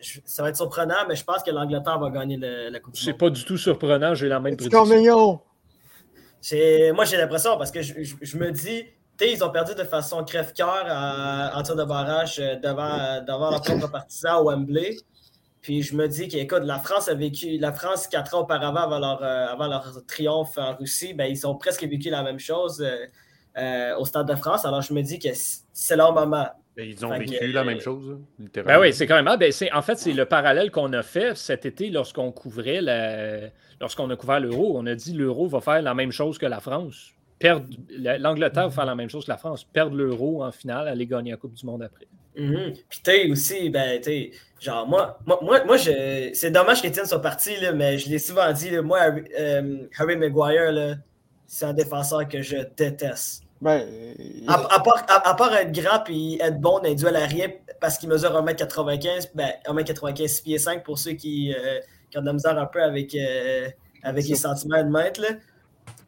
[0.00, 2.94] je- ça va être surprenant, mais je pense que l'Angleterre va gagner le- la Coupe
[2.94, 3.18] du C'est Monde.
[3.18, 4.80] pas du tout surprenant, j'ai la même C'est prédiction.
[6.94, 8.84] Moi, j'ai l'impression parce que je, je- je me dis,
[9.18, 10.86] tu sais, ils ont perdu de façon crève-cœur
[11.54, 14.96] en tir de barrage devant, devant leur propre partisan au Wembley.
[15.62, 18.98] Puis je me dis qu'écoute, la France a vécu, la France, quatre ans auparavant, avant
[18.98, 22.82] leur, euh, avant leur triomphe en Russie, ben, ils ont presque vécu la même chose
[22.82, 23.06] euh,
[23.56, 24.64] euh, au Stade de France.
[24.64, 25.28] Alors je me dis que
[25.72, 26.48] c'est leur moment.
[26.76, 28.80] Ben, ils ont Fait vécu que, la même chose, hein, littéralement.
[28.80, 29.28] Ben oui, c'est quand même.
[29.28, 32.80] ah, ben c'est, en fait, c'est le parallèle qu'on a fait cet été lorsqu'on couvrait
[32.80, 33.50] la-
[33.80, 34.72] lorsqu'on a couvert l'euro.
[34.78, 37.12] On a dit l'euro va faire la même chose que la France.
[37.42, 39.64] Perdre, L'Angleterre va faire la même chose que la France.
[39.64, 42.06] Perdre l'euro en finale, aller gagner la Coupe du Monde après.
[42.36, 42.72] Mhm.
[42.88, 44.30] Puis tu sais aussi, ben tu sais,
[44.60, 48.20] genre moi, moi, moi, moi, je, c'est dommage qu'Étienne soit parti, là, mais je l'ai
[48.20, 50.94] souvent dit, là, moi, Harry, euh, Harry Maguire, là,
[51.46, 53.42] c'est un défenseur que je déteste.
[53.60, 53.82] Ben,
[54.46, 57.48] À, à part, à, à part être grand et être bon dans les duels aériens
[57.80, 61.80] parce qu'il mesure 1m95, ben 1m95, 6 pieds 5 pour ceux qui, euh,
[62.10, 63.68] qui ont de la misère un peu avec, euh,
[64.04, 65.20] avec les sentiments de mètre.
[65.20, 65.28] Là.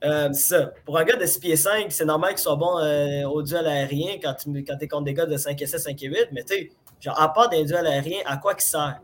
[0.04, 0.72] Euh, c'est ça.
[0.84, 3.66] Pour un gars de 6 pieds 5, c'est normal qu'il soit bon euh, au duel
[3.66, 6.28] aérien quand tu quand es contre des gars de 5 et 7, 5 et 8,
[6.32, 6.70] mais tu sais,
[7.00, 9.00] genre, à part des duels aériens, à quoi qu'il sert?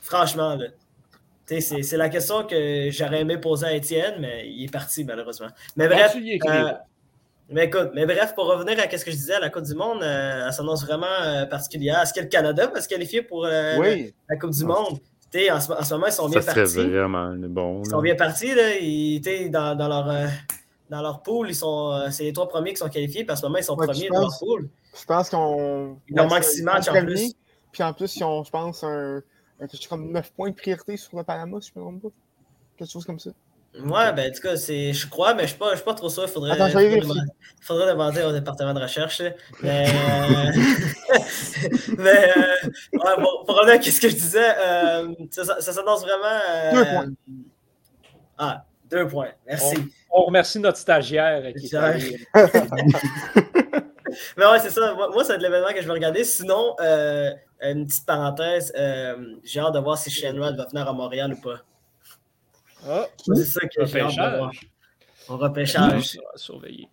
[0.00, 0.66] Franchement, là.
[1.46, 5.48] C'est c'est la question que j'aurais aimé poser à Étienne, mais il est parti malheureusement.
[5.74, 6.72] Mais bref, euh,
[7.50, 10.02] mais écoute, mais bref, pour revenir à ce que je disais, la Coupe du Monde,
[10.04, 12.00] euh, elle s'annonce vraiment euh, particulière.
[12.00, 14.14] Est-ce que le Canada va se qualifier pour euh, oui.
[14.28, 15.00] la Coupe du Monde?
[15.52, 16.90] En ce, en ce moment, ils sont bien Ça serait partis.
[16.90, 17.82] vraiment bon.
[17.84, 17.96] Ils là.
[17.96, 18.54] sont bien partis.
[18.54, 18.76] Là.
[18.76, 19.20] Ils,
[19.50, 20.26] dans, dans leur, euh,
[20.90, 23.24] dans leur pool, ils sont, euh, c'est les trois premiers qui sont qualifiés.
[23.24, 24.68] Puis en ce moment, ils sont Ouais, premiers dans leur pool.
[24.98, 25.96] Je pense qu'on.
[26.08, 27.34] Il leur ouais, manque six ils matchs en plus.
[27.72, 29.22] Puis en plus, ils ont, je pense, un,
[29.60, 32.16] un comme 9 points de priorité sur le Panama, si je ne me trompe pas.
[32.76, 33.30] Quelque chose comme ça.
[33.78, 35.84] Ouais, ben en tout cas, c'est, je crois, mais je ne suis, pas- je suis
[35.84, 36.24] pas trop sûr.
[36.24, 37.20] Il faudrait, Attends, faudrait demander,
[37.62, 39.20] faudrait demander au département de recherche.
[39.20, 39.30] là.
[39.62, 41.12] Mais, euh,
[41.98, 45.72] mais euh, ouais, bon, pour revenir à ce que je disais, euh, ça, ça- ça
[45.72, 46.40] s'annonce vraiment.
[46.50, 47.06] euh, Deux points.
[48.38, 49.28] Ah, Deux points.
[49.46, 49.76] Merci.
[50.10, 51.68] On remercie notre stagiaire qui
[54.36, 54.94] Mais ouais, c'est ça.
[54.94, 56.24] Moi, moi, c'est de l'événement que je vais regarder.
[56.24, 57.30] Sinon, euh,
[57.62, 61.32] une petite parenthèse, euh, j'ai hâte de voir si Shane Rod va venir à Montréal
[61.34, 61.60] ou pas.
[62.88, 64.50] Ah, C'est ça que j'ai hâte de voir.
[64.50, 64.68] repêchage.
[65.28, 66.18] Au repêchage.
[66.34, 66.88] À surveiller.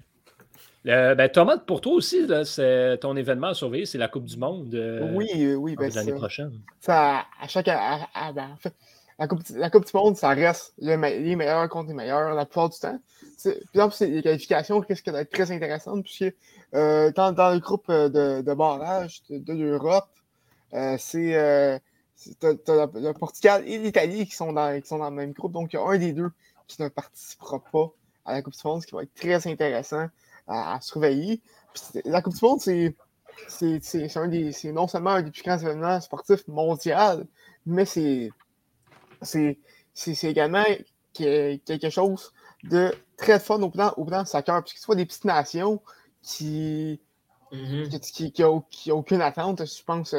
[0.86, 4.38] Ben, Thomas, pour toi aussi, là, c'est ton événement à surveiller, c'est la Coupe du
[4.38, 6.52] Monde euh, Oui, oui, ben, l'année prochaine.
[6.80, 7.68] ça, à chaque.
[7.68, 8.74] à- à- ben, en fait,
[9.20, 12.34] la, coupe, la Coupe du Monde, ça reste le me- les meilleurs contre les meilleurs
[12.36, 13.00] la plupart du temps.
[13.38, 16.34] C'est- Par exemple, c'est- les qualifications risquent d'être très intéressantes, puisque
[16.74, 20.08] euh, dans, dans le groupe euh, de, de barrage de, de l'Europe,
[20.74, 21.82] euh, c'est.
[22.28, 25.34] Euh, t'as- t'as le, Portugal et l'Italie qui sont, dans, qui sont dans le même
[25.34, 25.52] groupe.
[25.54, 26.32] Donc, il y a un des deux
[26.68, 27.92] qui ne participera pas
[28.26, 30.08] à la Coupe du Monde, ce qui va être très intéressant
[30.48, 31.42] à, à surveiller.
[31.74, 32.96] Puis la Coupe du Monde, c'est
[33.48, 37.24] c'est c'est- c'est un des- c'est non seulement un des plus grands événements sportifs mondiaux,
[37.66, 38.32] mais c'est
[39.22, 40.64] c'est également
[41.16, 42.34] que- quelque chose
[42.64, 45.82] de très fun au plan, au plan soccer, puisque tu vois des petites nations
[46.22, 47.00] qui
[47.52, 47.90] Mhm.
[48.02, 48.32] qui,
[48.70, 49.66] qui, aucune attente.
[49.66, 50.14] Je pense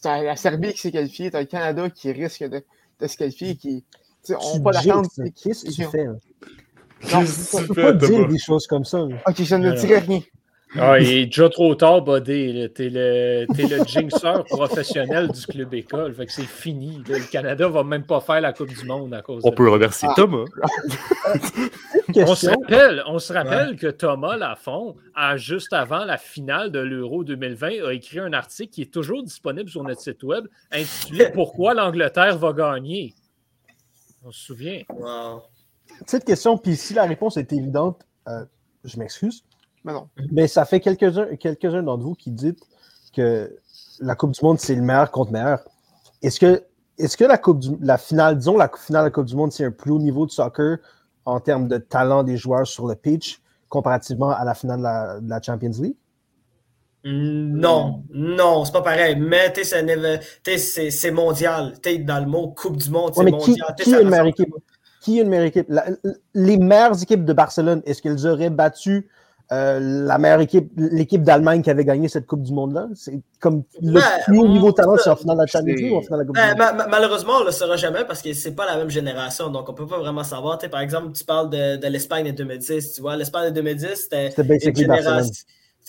[0.00, 2.62] tu as la Serbie qui s'est qualifiée, tu as le Canada qui risque de,
[3.00, 3.84] de se qualifier, qui
[4.24, 5.06] Tu n'ont pas d'attente.
[5.42, 6.04] Qu'est-ce que tu fais?
[6.04, 6.12] là?
[7.14, 9.00] Non, Tu peux pas dire des choses comme ça.
[9.26, 10.20] Ok, je ne dirai rien.
[10.78, 12.52] Ah, il est déjà trop tard, Buddy.
[12.52, 12.68] là.
[12.68, 16.14] T'es le, t'es le jinxeur professionnel du club école.
[16.14, 17.02] Fait que c'est fini.
[17.08, 17.18] là.
[17.18, 19.68] Le Canada va même pas faire la Coupe du Monde à cause On de peut
[19.68, 20.14] remercier Ah.
[20.16, 20.44] Thomas.
[22.16, 26.78] On se rappelle, on se rappelle que Thomas Lafont, à- juste avant la finale de
[26.80, 31.30] l'Euro 2020, a écrit un article qui est toujours disponible sur notre site web intitulé
[31.32, 33.14] Pourquoi l'Angleterre va gagner.
[34.24, 34.82] On se souvient.
[34.88, 35.42] Wow.
[36.04, 38.44] Petite question, puis si la réponse est évidente, euh,
[38.84, 39.44] je m'excuse,
[39.84, 40.08] Mais non.
[40.30, 42.60] mais ça fait quelques-uns quelques-uns d'entre vous qui dites
[43.14, 43.56] que
[44.00, 45.60] la Coupe du Monde, c'est le meilleur contre meilleur.
[46.22, 46.64] Est-ce que,
[46.98, 49.52] est que la, coupe du, la finale, disons la finale de la Coupe du Monde,
[49.52, 50.78] c'est un plus haut niveau de soccer
[51.24, 55.20] en termes de talent des joueurs sur le pitch comparativement à la finale de la,
[55.20, 55.96] de la Champions League?
[57.04, 59.16] Non, non, c'est pas pareil.
[59.16, 61.74] Mais c'est mondial.
[61.82, 63.74] Tu sais, dans le mot Coupe du Monde, c'est Ouais, mais qui, mondial.
[63.78, 64.54] Qui est une meilleure équipe?
[65.00, 65.66] Qui est une meilleure équipe?
[65.68, 65.86] La-
[66.34, 69.08] les meilleures équipes de Barcelone, est-ce qu'elles auraient battu
[69.52, 72.88] euh, la meilleure équipe, l'équipe d'Allemagne qui avait gagné cette Coupe du Monde-là?
[72.94, 75.74] C'est comme le Ouais, plus haut niveau de talent, c'est en finale de la Champions
[75.74, 76.58] League ou en finale de la Coupe Ben, du Monde?
[76.58, 79.50] ma- ma- malheureusement, on ne le saura jamais parce que c'est pas la même génération,
[79.50, 80.58] donc on peut pas vraiment savoir.
[80.58, 83.16] Tu sais, par exemple, tu parles de, de l'Espagne de 2010, tu vois.
[83.16, 85.34] L'Espagne de 2010, c'était C'était une génération.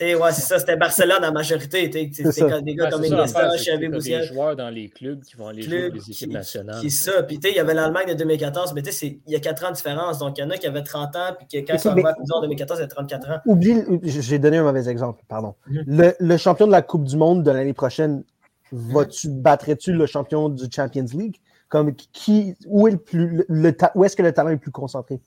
[0.02, 1.88] Tu sais, ouais, c'est ça, c'était Barcelone en majorité.
[1.92, 4.70] tu C'est des gars Ouais, comme c'est ça, Iniesta, c'est Xavi t'as des joueurs dans
[4.72, 6.80] les clubs qui vont aller jouer les équipes qui, nationales.
[6.80, 7.22] qui est ça.
[7.22, 9.36] Puis, tu sais, il y avait l'Allemagne de 2014, mais tu sais, c'est- il y
[9.36, 10.18] a 4 ans de différence.
[10.18, 11.90] Donc, il y en a qui avaient 30 ans, puis que quand ils sont
[12.36, 13.38] en 2014, ils avaient 34 ans.
[13.46, 15.54] Oublie, j'ai donné un mauvais exemple, pardon.
[15.68, 15.84] Mhm.
[15.86, 18.24] Le, le champion de la Coupe du Monde de l'année prochaine,
[18.72, 21.36] vas-tu, battrais-tu le champion du Champions League?
[21.70, 24.72] Comme qui, où est le plus, le, où est-ce que le talent est le plus
[24.72, 25.22] concentré?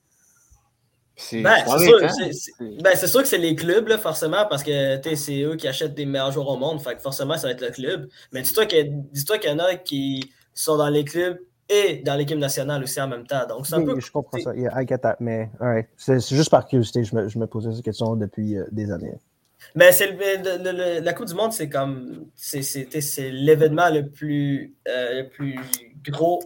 [1.17, 2.09] C'est Ben, sûr, hein?
[2.83, 6.07] ben, sûr que c'est les clubs, là, forcément, parce que c'est eux qui achètent des
[6.07, 6.81] meilleurs joueurs au monde.
[6.83, 8.09] Fait que forcément, ça va être le club.
[8.33, 9.01] Mais dis-toi qu'il
[9.45, 11.39] y en a qui sont dans les clubs
[11.69, 13.47] et dans l'équipe nationale aussi en même temps.
[13.49, 14.01] Donc, un Oui, peu.
[14.01, 14.55] je comprends ça.
[14.57, 15.17] Yeah, I get that.
[15.21, 15.87] Mais, alright.
[15.97, 19.15] C'est juste par curiosité, je me, je me posais cette question depuis euh, des années.
[19.77, 22.27] Mais c'est le- le- le- le- la Coupe du Monde, c'est comme.
[22.35, 25.57] c'est- l'événement le plus, euh, le plus
[26.09, 26.43] gros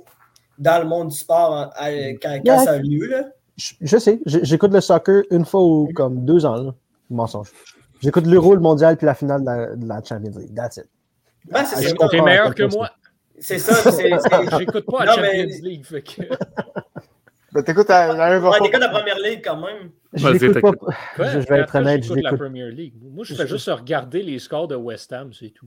[0.59, 2.59] dans le monde du sport hein, à- quand, quand Yeah.
[2.65, 3.07] ça a lieu.
[3.09, 3.25] Là.
[3.59, 6.75] Je, je sais, j'écoute le soccer une fois ou comme deux ans, là.
[7.11, 7.51] Mensonge.
[8.01, 10.55] J'écoute l'Euro, le mondial, puis la finale de la, de la Champions League.
[10.55, 10.85] That's it.
[11.51, 12.09] Ben, c'est Ah, ça.
[12.09, 12.91] T'es meilleur que moi.
[13.41, 13.75] C'est ça.
[14.59, 15.85] J'écoute pas la Non, mais- Champions League.
[15.85, 16.23] fait que-
[17.53, 18.39] Ben, t'écoutes la, la.
[18.41, 19.91] Ouais, comme la première ligue quand même.
[20.13, 20.71] Je l'écoute pas.
[21.17, 22.37] Je, je vais être honnête, je j'écoute la.
[22.37, 22.95] Premier League.
[23.03, 25.67] Moi, je fais juste regarder les scores de West Ham, c'est tout.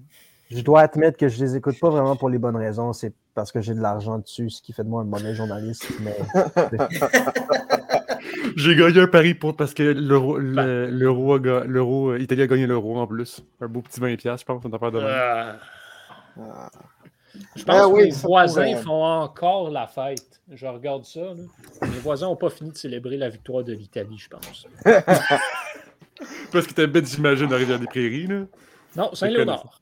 [0.54, 2.92] Je dois admettre que je les écoute pas vraiment pour les bonnes raisons.
[2.94, 5.88] C'est parce que j'ai de l'argent dessus, ce qui fait de moi un mauvais journaliste.
[6.02, 6.18] Mais
[8.58, 12.42] J'ai gagné un pari pour, parce que l'euro, le- l'euro, a ga- l'euro, euh, Italie
[12.42, 13.42] a gagné l'euro en plus.
[13.62, 15.08] Un beau petit 20$, je pense, on a affaire de même.
[16.38, 16.70] Ah.
[17.56, 18.76] Je pense Ah que oui, les voisins pourrait.
[18.84, 20.42] font encore la fête.
[20.52, 21.22] Je regarde ça.
[21.22, 21.34] là.
[21.84, 24.68] Les voisins n'ont pas fini de célébrer la victoire de l'Italie, je pense.
[26.52, 28.42] Parce que t'es bête, j'imagine, à Rivière-des-Prairies, là.
[28.98, 29.81] Non, Saint-Léonard.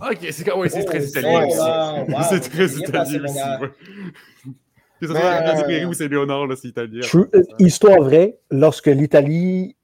[0.00, 3.38] Ok, c'est quand- ouais, c'est Oh, très italien wow, wow, c'est très italien aussi.
[3.60, 3.68] ouais.
[5.00, 7.00] Que ce soit euh, ou c'est Léonard, là, c'est italien.
[7.00, 9.74] True- euh, histoire vraie, lorsque l'Italie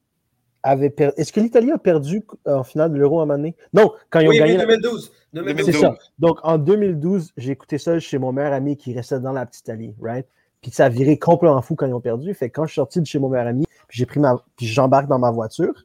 [0.63, 1.15] avait perdu.
[1.21, 3.57] Est-ce que l'Italie a perdu en finale de l'Euro à un moment donné?
[3.73, 4.53] Non, quand ils ont Oui, gagné.
[4.53, 5.13] oui, la- 2012.
[5.35, 5.81] C'est 2012.
[5.81, 5.95] ça.
[6.19, 9.63] Donc, en 2012, j'ai écouté ça chez mon meilleur ami qui restait dans la petite
[9.63, 10.27] Italie, right?
[10.63, 12.33] Puis ça a viré complètement fou quand ils ont perdu.
[12.35, 14.43] Fait que quand je suis sorti de chez mon meilleur ami, puis j'ai pris ma,
[14.57, 15.85] puis j'embarque dans ma voiture,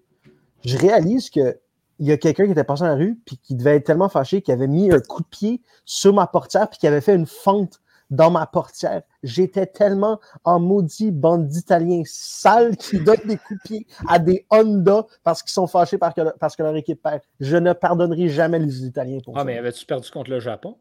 [0.66, 1.58] je réalise que
[2.02, 4.10] il y a quelqu'un qui était passé dans la rue, puis qui devait être tellement
[4.10, 7.14] fâché qu'il avait mis un coup de pied sur ma portière, puis qui avait fait
[7.16, 7.80] une fente
[8.10, 9.04] dans ma portière.
[9.24, 14.46] J'étais tellement en maudit bande d'Italiens sales qui donnent des coups de pied à des
[14.50, 17.22] Honda parce qu'ils sont fâchés parce que, parce que leur équipe perd.
[17.40, 19.46] Je ne pardonnerai jamais les Italiens pour Ah, ça.
[19.46, 20.76] mais avais-tu perdu contre le Japon?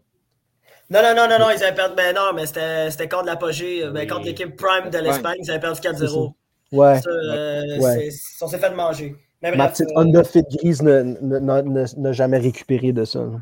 [0.90, 1.94] Non, non, non, non, non, ils avaient perdu.
[1.96, 3.84] Ben non, mais c'était contre l'apogée.
[3.90, 4.06] Ben, Oui.
[4.08, 6.34] contre l'équipe Prime de l'Espagne, ils avaient perdu 4-0.
[6.72, 7.00] Ouais.
[7.00, 8.08] Ça, euh, Ouais.
[8.40, 9.14] On s'est fait manger.
[9.42, 13.20] Mais Ma petite euh, Honda Fit grise n'a jamais récupéré de ça.
[13.20, 13.40] là.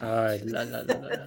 [0.00, 1.26] Ah, là, là, là, là, là.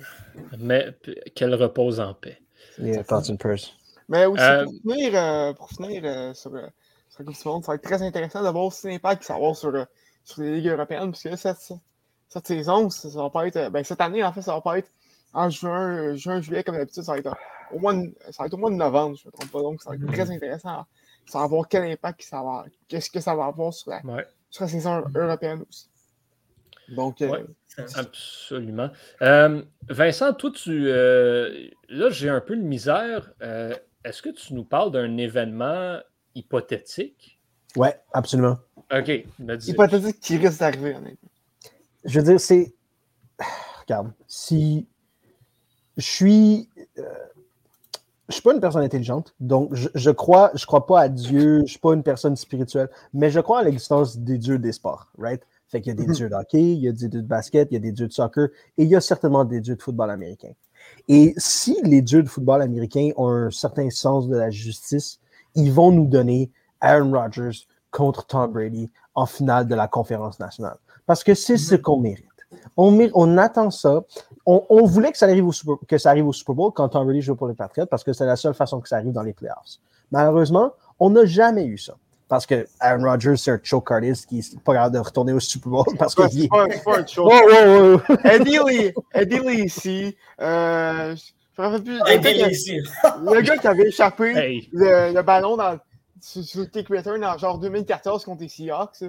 [0.59, 0.93] Mais
[1.35, 2.39] qu'elle repose en paix.
[2.77, 3.71] Yeah, thoughts and prayers.
[4.09, 7.63] Mais aussi, Euh, pour finir, euh, pour finir euh, sur, sur la Coupe du Monde,
[7.63, 9.71] ça va être très intéressant de voir aussi l'impact que ça va avoir sur,
[10.25, 11.73] sur les ligues européennes, parce que cette,
[12.27, 13.69] cette saison, ça, ça va pas être.
[13.69, 14.89] Ben, cette année, en fait, ça va pas être
[15.33, 17.35] en juin, juin juillet, comme d'habitude, ça va être
[17.71, 19.61] au mois de, ça va être au mois de novembre, je ne me trompe pas.
[19.61, 20.85] Donc, ça va être très intéressant.
[21.31, 24.27] Ça va voir quel impact ça va qu'est-ce que ça va avoir sur la, Ouais,
[24.49, 25.87] sur la saison européenne aussi.
[26.89, 27.45] Donc, euh, Ouais.
[27.95, 28.89] absolument.
[29.21, 30.87] Euh, Vincent, toi, tu.
[30.89, 33.31] euh, là, j'ai un peu de misère.
[33.41, 35.99] Euh, Est-ce que tu nous parles d'un événement
[36.35, 37.39] hypothétique?
[37.77, 38.57] Ouais, absolument.
[38.91, 39.07] OK,
[39.67, 41.29] hypothétique qui risque d'arriver, honnêtement.
[42.03, 42.73] Je veux dire, c'est.
[43.81, 44.85] Regarde, si
[45.95, 46.69] je suis.
[48.31, 51.61] Je suis pas une personne intelligente, donc je, je crois, je crois pas à Dieu,
[51.65, 55.07] je suis pas une personne spirituelle, mais je crois à l'existence des dieux des sports,
[55.17, 55.41] right?
[55.67, 56.13] Fait qu'il y a des Mhm.
[56.13, 58.07] dieux de hockey, il y a des dieux de basket, il y a des dieux
[58.07, 58.47] de soccer,
[58.77, 60.51] et il y a certainement des dieux de football américain.
[61.07, 65.19] Et si les dieux de football américain ont un certain sens de la justice,
[65.55, 70.77] ils vont nous donner Aaron Rodgers contre Tom Brady en finale de la conférence nationale.
[71.05, 72.25] Parce que c'est ce qu'on mérite.
[72.77, 74.03] On, attend ça.
[74.45, 76.89] On, on voulait que ça, arrive au Super, que ça arrive au Super Bowl quand
[76.89, 79.11] Tom Brady joue pour les Patriots parce que c'est la seule façon que ça arrive
[79.13, 79.77] dans les playoffs.
[80.11, 81.93] Malheureusement, on n'a jamais eu ça.
[82.27, 85.39] Parce que Aaron Rodgers, c'est un choke artist qui n'est pas capable de retourner au
[85.41, 86.27] Super Bowl parce que.
[86.29, 86.65] C'est pas.
[87.17, 88.13] Oh, oh, oh.
[88.23, 90.15] Eddie Lee, Eddie Lee ici.
[90.39, 91.13] Euh,
[91.57, 91.97] je me rappelle plus.
[91.99, 92.77] Le Hey, gars, Bill qui, ici.
[92.79, 95.77] le gars qui avait échappé Hey, le, le ballon dans,
[96.21, 98.95] sur, sur le kick return en genre 2014 contre les Seahawks.
[98.95, 99.07] ça.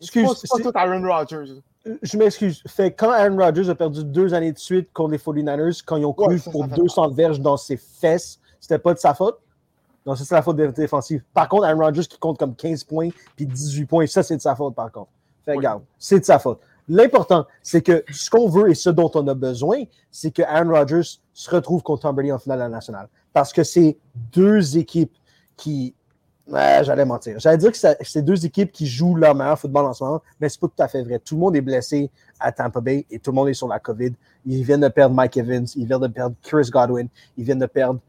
[0.00, 1.60] C'est pas- tout Aaron Rodgers.
[2.02, 2.62] Je m'excuse.
[2.66, 6.04] Fait quand Aaron Rodgers a perdu deux années de suite contre les 49ers, quand ils
[6.04, 9.14] ont Ouais, ça, pour ça fait 200 verges dans ses fesses, c'était pas de sa
[9.14, 9.38] faute.
[10.06, 11.22] Non, ça, c'est la faute des défensives.
[11.32, 14.42] Par contre, Aaron Rodgers qui compte comme 15 points puis 18 points, ça, c'est de
[14.42, 15.10] sa faute, par contre.
[15.44, 15.56] Fait Oui.
[15.58, 16.60] regarde, c'est de sa faute.
[16.88, 20.70] L'important, c'est que ce qu'on veut et ce dont on a besoin, c'est que Aaron
[20.72, 23.08] Rodgers se retrouve contre Tom Brady en finale de la nationale.
[23.32, 25.14] Parce que c'est deux équipes
[25.56, 25.94] qui.
[26.52, 27.38] J'allais mentir.
[27.38, 30.48] J'allais dire que c'est deux équipes qui jouent leur meilleur football en ce moment, mais
[30.50, 31.18] c'est pas tout à fait vrai.
[31.18, 33.78] Tout le monde est blessé à Tampa Bay et tout le monde est sur la
[33.78, 34.12] COVID.
[34.44, 37.08] Ils viennent de perdre Mike Evans, ils viennent de perdre Chris Godwin,
[37.38, 38.00] ils viennent de perdre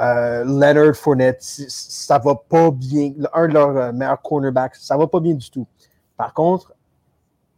[0.00, 1.40] euh, Leonard Fournette.
[1.40, 3.12] Ça va pas bien.
[3.32, 5.66] Un de leurs euh, meilleurs cornerbacks, ça va pas bien du tout.
[6.16, 6.74] Par contre,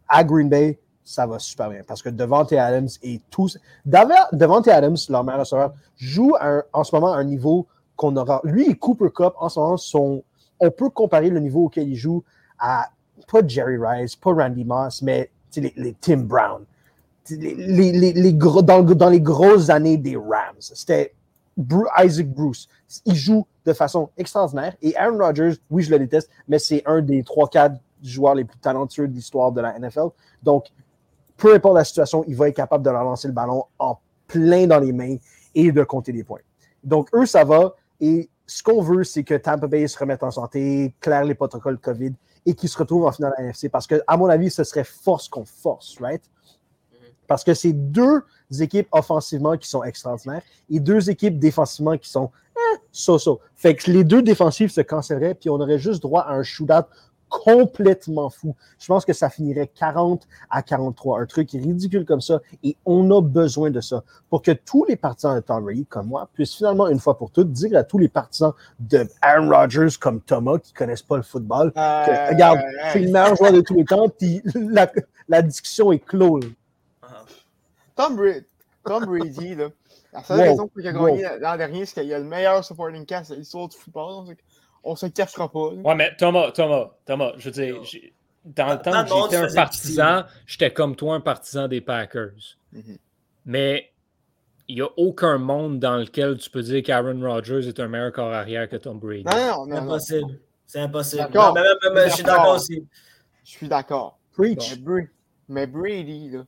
[0.07, 3.57] à Green Bay, ça va super bien parce que Devante Adams et tous.
[3.85, 6.35] Devante Adams, leur meilleur receveur, joue
[6.73, 7.65] en ce moment à un niveau
[7.95, 8.39] qu'on aura.
[8.43, 10.23] Lui et Cooper Cup, en ce moment, sont.
[10.59, 12.23] On peut comparer le niveau auquel il joue
[12.59, 12.89] à
[13.31, 15.29] pas Jerry Rice, pas Randy Moss, mais
[16.01, 16.63] Tim Brown.
[17.29, 20.55] Dans, dans les grosses années des Rams.
[20.59, 21.13] C'était
[22.03, 22.69] Isaac Bruce.
[23.05, 24.75] Il joue de façon extraordinaire.
[24.81, 28.57] Et Aaron Rodgers, oui, je le déteste, mais c'est un des 3-4 joueurs les plus
[28.59, 30.09] talentueux de l'histoire de la NFL.
[30.41, 30.67] Donc,
[31.35, 33.97] peu importe la situation, il va être capable de leur lancer le ballon en
[34.27, 35.17] plein dans les mains
[35.53, 36.39] et de compter des points.
[36.83, 37.73] Donc, eux, ça va.
[37.99, 41.77] Et ce qu'on veut, c'est que Tampa Bay se remette en santé, claire les protocoles
[41.77, 42.13] COVID
[42.45, 43.67] et qu'ils se retrouvent en finale à NFC.
[43.67, 46.23] Parce que, à mon avis, ce serait force qu'on force, right?
[47.27, 48.23] Parce que c'est deux
[48.61, 53.41] équipes offensivement qui sont extraordinaires et deux équipes défensivement qui sont eh, so-so.
[53.55, 56.87] Fait que les deux défensives se cancelleraient, puis on aurait juste droit à un shootout
[57.29, 58.55] complètement fou.
[58.79, 63.09] Je pense que ça finirait 40 à 43, un truc ridicule comme ça, et on
[63.11, 66.55] a besoin de ça pour que tous les partisans de Tom Brady, comme moi, puissent
[66.55, 70.57] finalement, une fois pour toutes, dire à tous les partisans de Aaron Rodgers comme Thomas,
[70.59, 73.61] qui ne connaissent pas le football, que, Euh, regarde, euh, c'est le meilleur joueur de
[73.61, 74.91] tous les temps, puis la,
[75.27, 76.43] la discussion est close.
[77.95, 78.45] Tom Brady,
[78.83, 79.69] Tom Brady là,
[80.13, 81.07] la seule Wow, raison pour qu'il a wow.
[81.07, 84.25] gagné l'an dernier, c'est qu'il y a le meilleur supporting cast de l'histoire du football.
[84.25, 84.37] donc
[84.89, 85.71] On se cachera pas.
[85.73, 85.81] là.
[85.81, 87.81] Ouais, mais Thomas, Thomas, Thomas, je veux dire,
[88.45, 92.55] dans le temps que j'étais un partisan, j'étais comme toi un partisan des Packers.
[92.71, 92.97] Mhm.
[93.45, 93.91] Mais
[94.69, 98.11] il n'y a aucun monde dans lequel tu peux dire qu'Aaron Rodgers est un meilleur
[98.13, 99.23] corps arrière que Tom Brady.
[99.25, 100.39] Non, non, impossible.
[100.65, 101.23] C'est impossible.
[101.23, 101.53] D'accord.
[101.55, 102.55] Non, mais même- même- je suis D'accord.
[102.55, 102.87] aussi.
[103.43, 104.17] je suis d'accord.
[104.33, 104.71] Preach.
[104.71, 105.07] Mais, Bra-
[105.49, 106.45] mais Brady, là.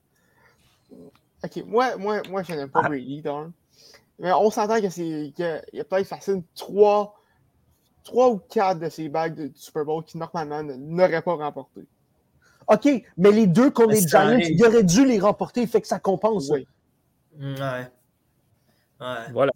[1.44, 2.88] Ok, moi, moi, moi je n'aime pas Ah.
[2.90, 3.52] Brady, donc.
[4.20, 7.16] Mais on s'entend que c'est qu'il y a peut-être facile trois,
[8.04, 11.86] trois ou quatre de ces bagues de, du Super Bowl qui normalement n'auraient pas remporté.
[12.68, 14.50] OK, mais les deux contre Mais les Giants, arrive.
[14.52, 16.50] il aurait dû les remporter, fait que ça compense.
[16.52, 16.68] Oui.
[17.38, 17.88] Mm, Ouais.
[19.02, 19.32] Ouais.
[19.32, 19.52] Voilà.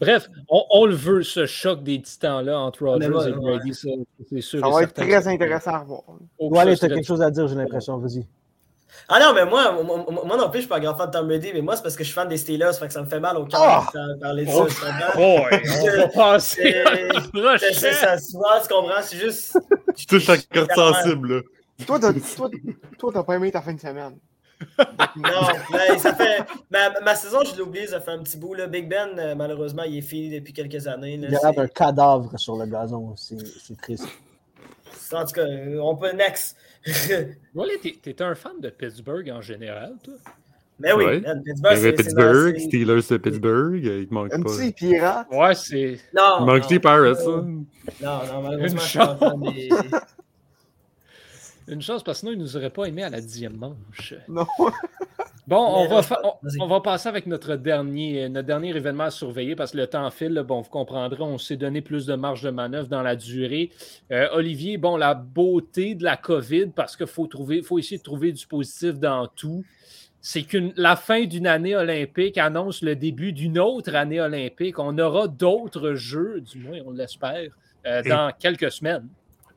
[0.00, 3.88] Bref, on, on le veut, ce choc des titans-là entre Rodgers ouais, et Brady, ça,
[4.28, 4.60] c'est sûr.
[4.60, 6.02] Ça et va être très intéressant à revoir.
[6.38, 7.98] Oh, ça t'as serait- quelque chose à dire, j'ai l'impression.
[7.98, 8.26] Vas-y.
[9.08, 11.12] Ah non, mais moi, moi, moi non plus, je suis pas un grand fan de
[11.12, 13.02] Tom Brady, mais moi, c'est parce que je suis fan des Steelers, fait que ça
[13.02, 13.86] me fait mal au cœur Ah!
[13.94, 14.68] de parler de Oh!
[14.68, 14.86] ça.
[15.18, 15.38] Oh,
[15.82, 16.94] on va passer à
[17.34, 19.02] la C'est- ça, se voit, tu comprends?
[19.02, 19.58] C'est juste.
[19.96, 21.40] Tu touches ta carte sensible, là.
[21.86, 22.50] Toi, t'as toi,
[22.98, 24.16] toi, t'as pas aimé ta fin de semaine.
[25.16, 26.38] Non, mais ça fait.
[26.70, 28.54] Ma, ma saison, je l'ai oublié, ça fait un petit bout.
[28.54, 28.66] Là.
[28.66, 31.18] Big Ben, euh, malheureusement, il est fini depuis quelques années.
[31.18, 31.28] là.
[31.28, 33.12] Il y a d'un cadavre sur le gazon.
[33.16, 34.06] C'est c'est triste.
[35.12, 35.44] En tout cas,
[35.82, 36.56] on peut next.
[37.54, 40.14] Voilà, t'es t'es un fan de Pittsburgh en général, toi?
[40.78, 41.20] mais oui, Ouais.
[41.20, 44.42] man, Il y Pittsburgh, c'est- c'est Pittsburgh, c'est- Steelers de Pittsburgh, il te manque Un
[44.42, 44.50] pas.
[44.50, 45.26] petit pirate.
[45.30, 45.98] Ouais, c'est.
[46.14, 47.42] Non, Il manque non, des Pirates, non,
[48.00, 48.32] ça.
[48.32, 49.68] non, malheureusement, je suis pas fan des-
[51.68, 54.14] Une chance, parce que sinon, ils nous auraient pas aimé à la dixième manche.
[54.28, 54.46] Non.
[55.48, 56.20] Bon, on va, fa-
[56.58, 60.10] on, va passer avec notre dernier, notre dernier événement à surveiller parce que le temps
[60.10, 60.32] file.
[60.32, 60.42] là.
[60.42, 63.70] bon, vous comprendrez, on s'est donné plus de marge de manœuvre dans la durée.
[64.10, 68.02] Euh, Olivier, bon, la beauté de la COVID, parce qu'il faut, trouver, faut essayer de
[68.02, 69.64] trouver du positif dans tout,
[70.20, 74.80] c'est que la fin d'une année olympique annonce le début d'une autre année olympique.
[74.80, 77.50] On aura d'autres jeux, du moins, on l'espère,
[77.86, 79.06] euh, Et- dans quelques semaines.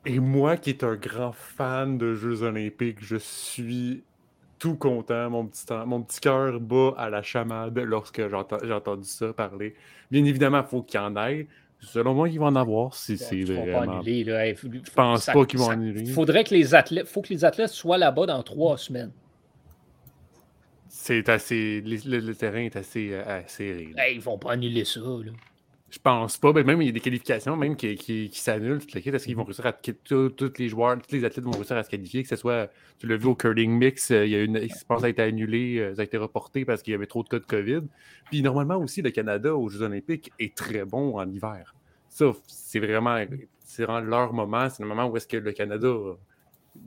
[0.06, 4.04] Et moi qui est un grand fan de Jeux Olympiques, je suis
[4.58, 5.30] tout content.
[5.30, 9.76] Mon petit, temps- mon petit cœur bat à la chamade lorsque j'ai entendu ça parler.
[10.10, 11.48] Bien évidemment, il faut qu'il y en ait.
[11.82, 14.00] Selon moi, il va en avoir si c'est Ils vont pas vraiment.
[14.00, 14.46] annuler, là.
[14.46, 16.02] Hey, faut- Je pense ça- pas qu'ils vont ça- annuler.
[16.02, 19.12] Il faudrait que les athlètes, faut que les athlètes soient là-bas dans trois semaines.
[20.90, 21.82] C'est assez.
[21.82, 23.94] Le, le- le terrain est assez euh, serré.
[23.98, 25.00] Hey, ils vont pas annuler ça.
[25.00, 25.32] Là.
[25.92, 26.54] Je pense pas.
[26.54, 28.80] Ben, même il y a des qualifications même qui, qui, s'annulent.
[28.94, 29.74] Est-ce qu'ils vont réussir à.
[29.74, 32.70] tous les joueurs, tous les athlètes vont réussir à se qualifier, que ce soit.
[33.00, 34.60] Tu l'as vu au curling mix, euh, il y a une.
[34.60, 37.30] Je a été annulé, euh, ça a été reporté parce qu'il y avait trop de
[37.30, 37.82] cas de COVID.
[38.26, 41.74] Puis normalement aussi, le Canada aux Jeux Olympiques est très bon en hiver.
[42.10, 43.18] Ça, c'est vraiment.
[43.78, 44.70] Leur moment.
[44.70, 45.90] C'est le moment où est-ce que le Canada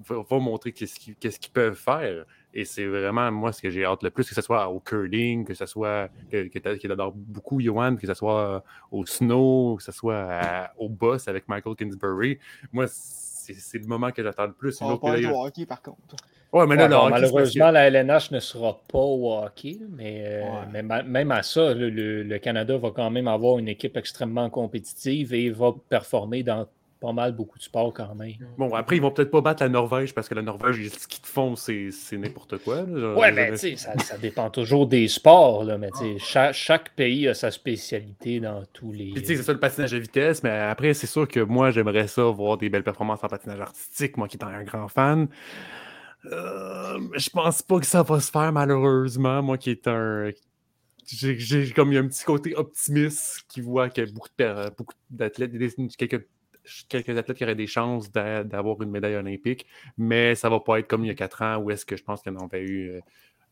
[0.09, 0.99] va, montrer qu'est-ce
[1.39, 2.24] qu'ils peuvent faire.
[2.55, 5.45] Et c'est vraiment, moi, ce que j'ai hâte le plus, que ce soit au curling,
[5.45, 9.93] que ce soit, que, que adore beaucoup, Johan, que ce soit au snow, que ce
[9.93, 12.39] soit à- au boss avec Michael Kingsbury.
[12.73, 14.81] Moi, c'est le moment que j'attends le plus.
[14.83, 14.95] On a-
[15.33, 16.16] au hockey, par contre.
[16.53, 20.23] Ouais, mais là, Ouais, hockey, parce malheureusement, la LNH ne sera pas au hockey, mais,
[20.27, 20.66] euh, Ouais.
[20.70, 23.97] mais ma- même à ça, le, le- le Canada va quand même avoir une équipe
[23.97, 26.66] extrêmement compétitive et va performer dans
[27.03, 28.33] pas mal beaucoup de sports quand même.
[28.39, 31.07] que- Bon, après, ils vont peut-être pas battre la Norvège parce que la Norvège, ce
[31.09, 32.83] qu'ils te font, c'est c'est n'importe quoi.
[32.83, 33.15] là.
[33.16, 36.55] Ouais, mais tu sais, ça, ça dépend toujours des sports, là, mais tu sais, chaque,
[36.55, 39.11] chaque pays a sa spécialité dans tous les.
[39.12, 41.70] Puis, tu sais, c'est ça le patinage à vitesse, mais après, c'est sûr que moi,
[41.73, 45.29] j'aimerais ça voir des belles performances en patinage artistique, moi qui est un grand fan.
[46.27, 49.43] Euh, je pense pas que ça va se faire, malheureusement.
[49.43, 50.31] Moi qui est un.
[51.05, 54.12] J'ai j'ai comme il y a un petit côté optimiste qui voit qu'il y a
[54.12, 56.27] beaucoup de per- beaucoup d'athlètes, des- quelques,
[56.89, 59.66] quelques athlètes qui auraient des chances d'a- d'avoir une médaille olympique,
[59.98, 62.05] mais ça va pas être comme il y a quatre ans où est-ce que je
[62.05, 63.01] pense qu'il y en avait eu euh,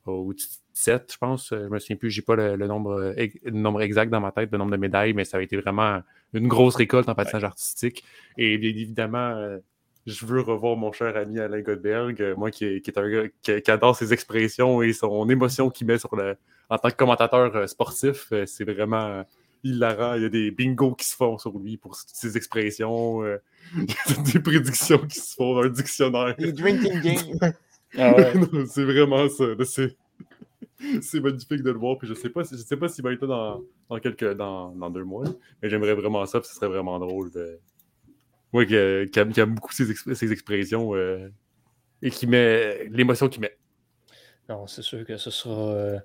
[0.07, 0.35] de
[0.73, 1.49] 7, je pense.
[1.51, 4.32] Je me souviens plus, j'ai pas le, le nombre, ex- le nombre exact dans ma
[4.32, 6.01] tête, le nombre de médailles, mais ça a été vraiment
[6.32, 8.05] une grosse récolte en patinage artistique.
[8.39, 9.59] Et bien évidemment, euh,
[10.07, 13.09] je veux revoir mon cher ami Alain Godberg, euh, moi qui, est- qui est un
[13.11, 16.37] gars qui, qui adore ses expressions et son émotion qu'il met sur le,
[16.70, 18.32] en tant que commentateur sportif.
[18.47, 19.24] c'est vraiment
[19.65, 20.15] hilarant.
[20.15, 23.23] Il y a des bingos qui se font sur lui pour ses expressions.
[23.23, 23.39] euh,
[23.77, 26.35] il y a des prédictions qui se font dans un dictionnaire.
[26.39, 27.53] Les drinking games.
[27.97, 28.32] Ah ouais.
[28.66, 29.45] C'est vraiment ça.
[31.03, 31.99] C'est magnifique de le voir.
[31.99, 34.70] Puis je sais pas, je sais pas s'il va être là dans, dans quelques dans,
[34.74, 35.24] dans deux mois.
[35.62, 36.41] mais j'aimerais vraiment ça.
[36.41, 37.31] Puis ce serait vraiment drôle.
[37.31, 37.59] De...
[38.53, 41.28] Moi qui, aime, qui aime beaucoup ses, exp- ses expressions euh,
[42.03, 43.57] et qui met l'émotion qu'il met.
[44.51, 45.99] Non, c'est sûr que ce sera, euh,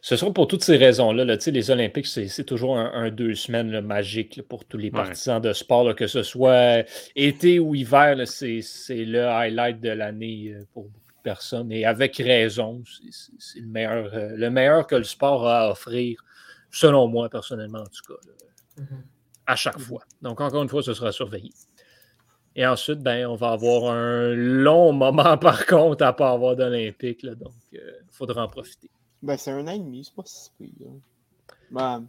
[0.00, 1.24] ce sera pour toutes ces raisons-là.
[1.26, 1.36] là.
[1.36, 4.78] Tu sais, Les Olympiques, c'est toujours un, un deux semaines là, magique là, pour tous
[4.78, 9.80] les partisans de sport, là, que ce soit été ou hiver, c'est c'est le highlight
[9.82, 11.70] de l'année euh, pour beaucoup de personnes.
[11.72, 12.82] Et avec raison,
[13.38, 16.24] c'est- le meilleur, euh, le meilleur que le sport a à offrir,
[16.70, 19.02] selon moi, personnellement, en tout cas, là, Mhm.
[19.46, 20.02] à chaque fois.
[20.22, 21.50] Donc, encore une fois, ce sera surveillé.
[22.56, 27.24] Et ensuite, ben, on va avoir un long moment, par contre, à pas avoir d'Olympique.
[27.24, 28.90] Donc, il faudra en profiter.
[29.22, 30.88] Ben, c'est un an et demi, c'est pas si pire.
[31.70, 32.04] Ben,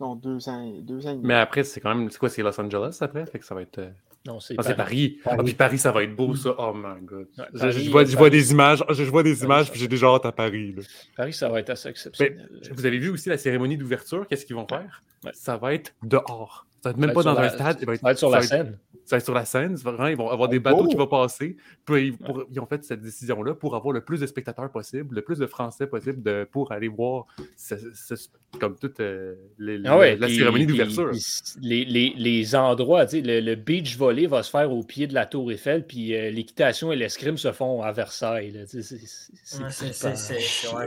[0.00, 1.26] non, deux ans, deux ans et demi.
[1.26, 2.10] Mais après, c'est quand même.
[2.10, 3.24] C'est quoi, c'est Los Angeles après?
[3.26, 3.78] Fait que ça va être.
[3.78, 3.90] euh,
[4.26, 5.18] Non, c'est Ah, c'est Paris.
[5.24, 6.54] Ah, puis Paris, ça va être beau, ça.
[6.58, 7.26] Oh my god.
[7.38, 8.16] Ouais, Je- Paris, je, vois, je Paris.
[8.16, 10.72] vois des images, je vois des Paris, images, puis j'ai déjà hâte à Paris.
[10.76, 10.82] là.
[11.16, 12.48] Paris, ça va être assez exceptionnel.
[12.72, 15.02] Vous avez vu aussi la cérémonie d'ouverture, qu'est-ce qu'ils vont faire?
[15.24, 15.30] Ouais.
[15.34, 16.66] Ça va être dehors.
[16.82, 17.78] Ça va être même Ça pas va être dans un stade.
[17.80, 18.78] il va Ça va être sur la ça va être- scène.
[19.04, 19.74] ça va être sur la scène.
[19.74, 20.86] Vraiment, ils vont avoir des bateaux Oh.
[20.88, 21.56] qui vont passer.
[21.84, 25.16] Puis ils, pour- ils ont fait cette décision-là pour avoir le plus de spectateurs possible,
[25.16, 27.26] le plus de Français possible de- pour aller voir
[27.56, 28.28] ce- ce-
[28.60, 31.10] comme toute euh, les- Ah ouais, la cérémonie d'ouverture.
[31.60, 35.26] Les, les- les endroits, le, le beach volley va se faire au pied de la
[35.26, 38.64] Tour Eiffel, puis euh, l'équitation et l'escrime se font à Versailles.
[38.66, 40.86] c'est- c'est- c'est Ouais,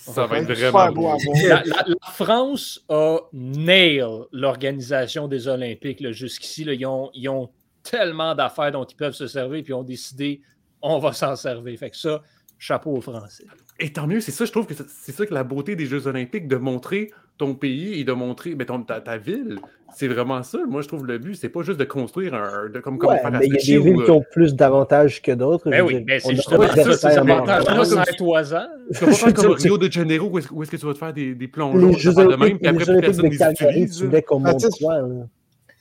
[0.00, 0.26] ça.
[0.26, 1.08] Va être vraiment beau.
[1.46, 6.06] La, la- la France a nail l'organisation des Olympiques.
[6.12, 7.50] Jusqu'ici, ils, ont, ils ont
[7.82, 10.40] tellement d'affaires dont ils peuvent se servir, puis ils ont décidé
[10.82, 11.78] on va s'en servir.
[11.78, 12.22] Fait que ça,
[12.58, 13.44] chapeau aux Français.
[13.78, 16.06] Et tant mieux, c'est ça, je trouve que c'est ça que la beauté des Jeux
[16.06, 17.10] Olympiques, de montrer
[17.40, 19.58] ton pays et de montrer ben, ton- ta, ta ville.
[19.96, 20.58] C'est vraiment ça.
[20.68, 22.68] Moi, je trouve le but, c'est pas juste de construire un.
[22.68, 25.20] De, comme, comme Ouais, mais il y a des villes euh, qui ont plus d'avantages
[25.20, 25.68] que d'autres.
[25.68, 28.16] Ben oui, dire, ben, on c'est justement ça, c'est nécessairement- avantage Moi, là comme- c'est
[28.16, 28.66] toisant.
[28.92, 30.92] Tu vas pas faire comme Rio de Janeiro où est-ce où est-ce que tu vas
[30.92, 33.98] te faire des, des plongeons, de même, puis après, les plus personne les utilise.
[33.98, 35.26] tu voulais qu'on quoi, là?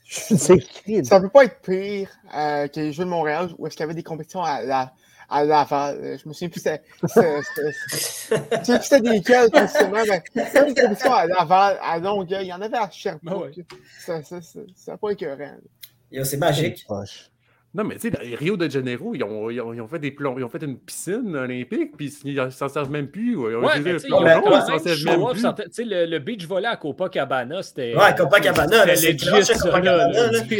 [0.09, 1.05] C'est écrit.
[1.05, 3.85] Ça peut pas être pire euh, que les Jeux de Montréal où est-ce qu'il y
[3.85, 4.91] avait des compétitions à, la,
[5.29, 5.97] à Laval.
[5.97, 6.81] Euh, Je me souviens plus c'était.
[7.03, 7.41] Je me
[8.63, 12.61] souviens plus c'était desquelles précisément, mais des compétitions à Laval, à Longueuil, il y en
[12.61, 13.53] avait à Sherbrooke.
[13.59, 13.65] Ah ouais.
[13.99, 15.57] Ça, ça, ça, ça n'a pas écœurant.
[16.11, 16.85] Yo, C'est magique.
[17.71, 20.15] Non, mais tu sais, Rio de Janeiro, ils ont, ils ont, ils ont fait des
[20.19, 23.33] ils ont fait une piscine olympique, puis ils s'en servent même plus.
[23.33, 25.63] Ils ont Ouais, utilisé mais ils ont plongeon, quand ils s'en même servent même plus.
[25.65, 27.95] tu sais, le, le beach volley à Copacabana, c'était.
[27.95, 29.25] Ouais, Copacabana, c'est du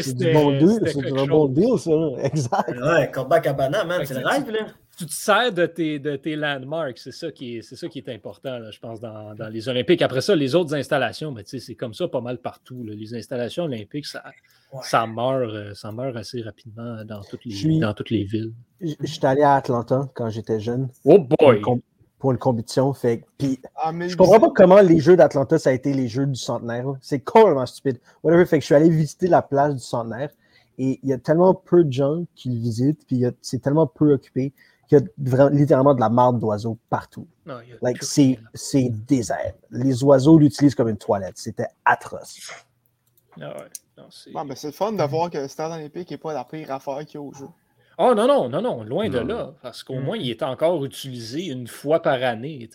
[0.04, 1.92] c'était- bon deal, c'était c'est un bon deal, ça.
[2.26, 2.80] Exact.
[2.80, 4.60] Ouais, Copacabana, man, c'est le rêve, là.
[5.00, 6.98] Tu te sers de tes, de tes landmarks.
[6.98, 9.70] C'est ça qui est, c'est ça qui est important, là, je pense, dans, dans les
[9.70, 10.02] Olympiques.
[10.02, 12.84] Après ça, les autres installations, ben, tu sais, c'est comme ça pas mal partout.
[12.84, 12.94] là.
[12.94, 14.24] Les installations olympiques, ça,
[14.72, 14.80] Ouais.
[14.84, 18.24] ça, meurt, euh, ça meurt assez rapidement dans toutes les, Je suis- dans toutes les
[18.26, 18.54] villes.
[18.82, 21.58] J- J'étais allé à Atlanta quand j'étais jeune Oh pour boy!
[21.66, 21.82] une,
[22.20, 22.94] pour une compétition.
[22.94, 26.08] Fait, puis Ah, mais je comprends pas comment les Jeux d'Atlanta, ça a été les
[26.08, 26.86] Jeux du centenaire.
[26.86, 26.94] là.
[27.02, 28.00] C'est complètement stupide.
[28.22, 28.46] Whatever.
[28.46, 30.30] Fait que je suis allé visiter la place du centenaire
[30.78, 34.14] et il y a tellement peu de gens qui le visitent, puis c'est tellement peu
[34.14, 34.54] occupé
[34.90, 37.28] qu'il y a vraiment, littéralement de la marde d'oiseaux partout.
[37.46, 39.54] Il Like, c'est c'est désert.
[39.72, 41.38] Les oiseaux l'utilisent comme une toilette.
[41.38, 42.40] C'était atroce.
[43.40, 46.10] Ah ouais, non, c'est- Bon, ben, c'est le fun de voir que le stade olympique
[46.12, 47.48] n'est pas la pire affaire qu'il y a au jeu.
[48.00, 49.54] Oh non, non, non, non, loin de là.
[49.62, 50.04] Parce qu'au Mm.
[50.04, 52.68] moins, il est encore utilisé une fois par année.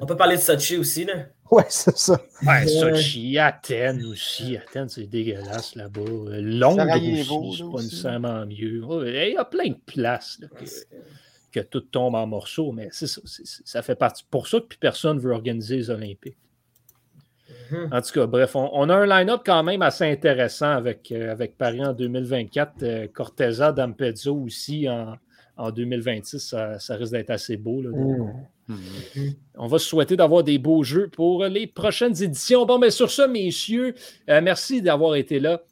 [0.00, 1.26] On peut parler de Sochi aussi, là.
[1.52, 2.18] Ouais, c'est ça.
[2.46, 2.66] Ouais.
[2.66, 4.56] Sochi, Athènes aussi.
[4.56, 6.00] Athènes, c'est dégueulasse là-bas.
[6.40, 7.84] Londres aussi, c'est pas aussi.
[7.84, 8.82] nécessairement mieux.
[8.82, 10.64] Ouais, Il y a plein de places là, que,
[11.52, 13.20] que tout tombe en morceaux, mais c'est ça.
[13.26, 14.24] c'est- c'est- ça fait partie.
[14.30, 16.38] Pour ça que plus personne veut organiser les Olympiques.
[17.70, 17.88] Mhm.
[17.92, 21.30] En tout cas, bref, on, on a un line-up quand même assez intéressant avec, euh,
[21.30, 22.72] avec Paris en 2024.
[22.82, 25.16] Euh, Corteza, Dampezzo aussi en,
[25.62, 26.38] en 2026.
[26.38, 27.82] Ça, ça risque d'être assez beau.
[27.82, 27.90] là.
[28.68, 28.76] Mm.
[29.56, 32.64] On va se souhaiter d'avoir des beaux jeux pour les prochaines éditions.
[32.66, 33.94] Bon, mais sur ce, messieurs,
[34.28, 35.62] euh, merci d'avoir été là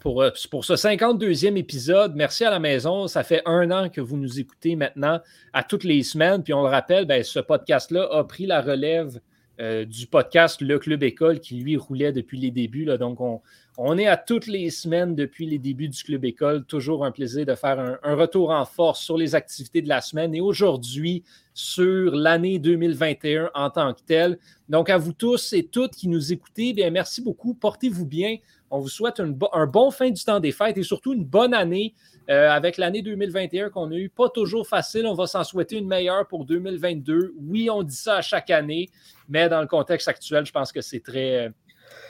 [0.00, 2.14] pour, euh, pour ce 52e épisode.
[2.14, 3.06] Merci à la maison.
[3.06, 5.20] Ça fait un an que vous nous écoutez maintenant
[5.52, 6.42] à toutes les semaines.
[6.42, 9.20] Puis on le rappelle, ben, ce podcast-là a pris la relève
[9.60, 12.84] euh, du podcast Le Club École qui, lui, roulait depuis les débuts.
[12.84, 12.98] là.
[12.98, 13.40] Donc, on,
[13.76, 16.64] on est à toutes les semaines depuis les débuts du Club École.
[16.64, 20.32] Toujours un plaisir de faire un, retour en force sur les activités de la semaine.
[20.34, 21.24] Et aujourd'hui,
[21.54, 24.38] sur l'année 2021 en tant que telle.
[24.68, 27.54] Donc, à vous tous et toutes qui nous écoutez, bien, merci beaucoup.
[27.54, 28.36] Portez-vous bien.
[28.70, 31.94] On vous souhaite un bon fin du temps des fêtes et surtout une bonne année
[32.30, 34.08] euh, avec l'année 2021 qu'on a eu.
[34.08, 35.06] Pas toujours facile.
[35.06, 37.34] On va s'en souhaiter une meilleure pour 2022.
[37.38, 38.88] Oui, on dit ça à chaque année,
[39.28, 41.52] mais dans le contexte actuel, je pense que c'est très,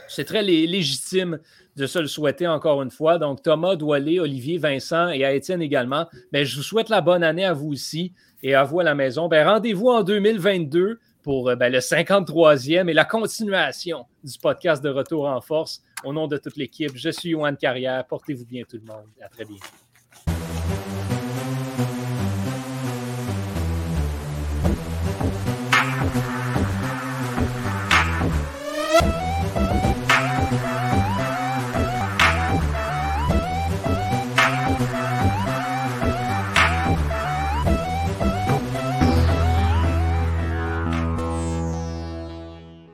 [0.09, 1.39] c'est très lé- légitime
[1.77, 3.19] de se le souhaiter encore une fois.
[3.19, 6.07] Donc, Thomas, Doualé, Olivier, Vincent et à Étienne également.
[6.33, 8.13] Mais je vous souhaite la bonne année à vous aussi
[8.43, 9.27] et à vous à la maison.
[9.29, 14.89] Ben, rendez-vous en 2022 pour euh, ben, le 53e et la continuation du podcast de
[14.91, 15.83] Retour en Force.
[16.05, 18.07] Au nom de toute l'équipe, je suis Yoann Carrière.
[18.07, 19.07] Portez-vous bien tout le monde.
[19.21, 19.84] À très bientôt.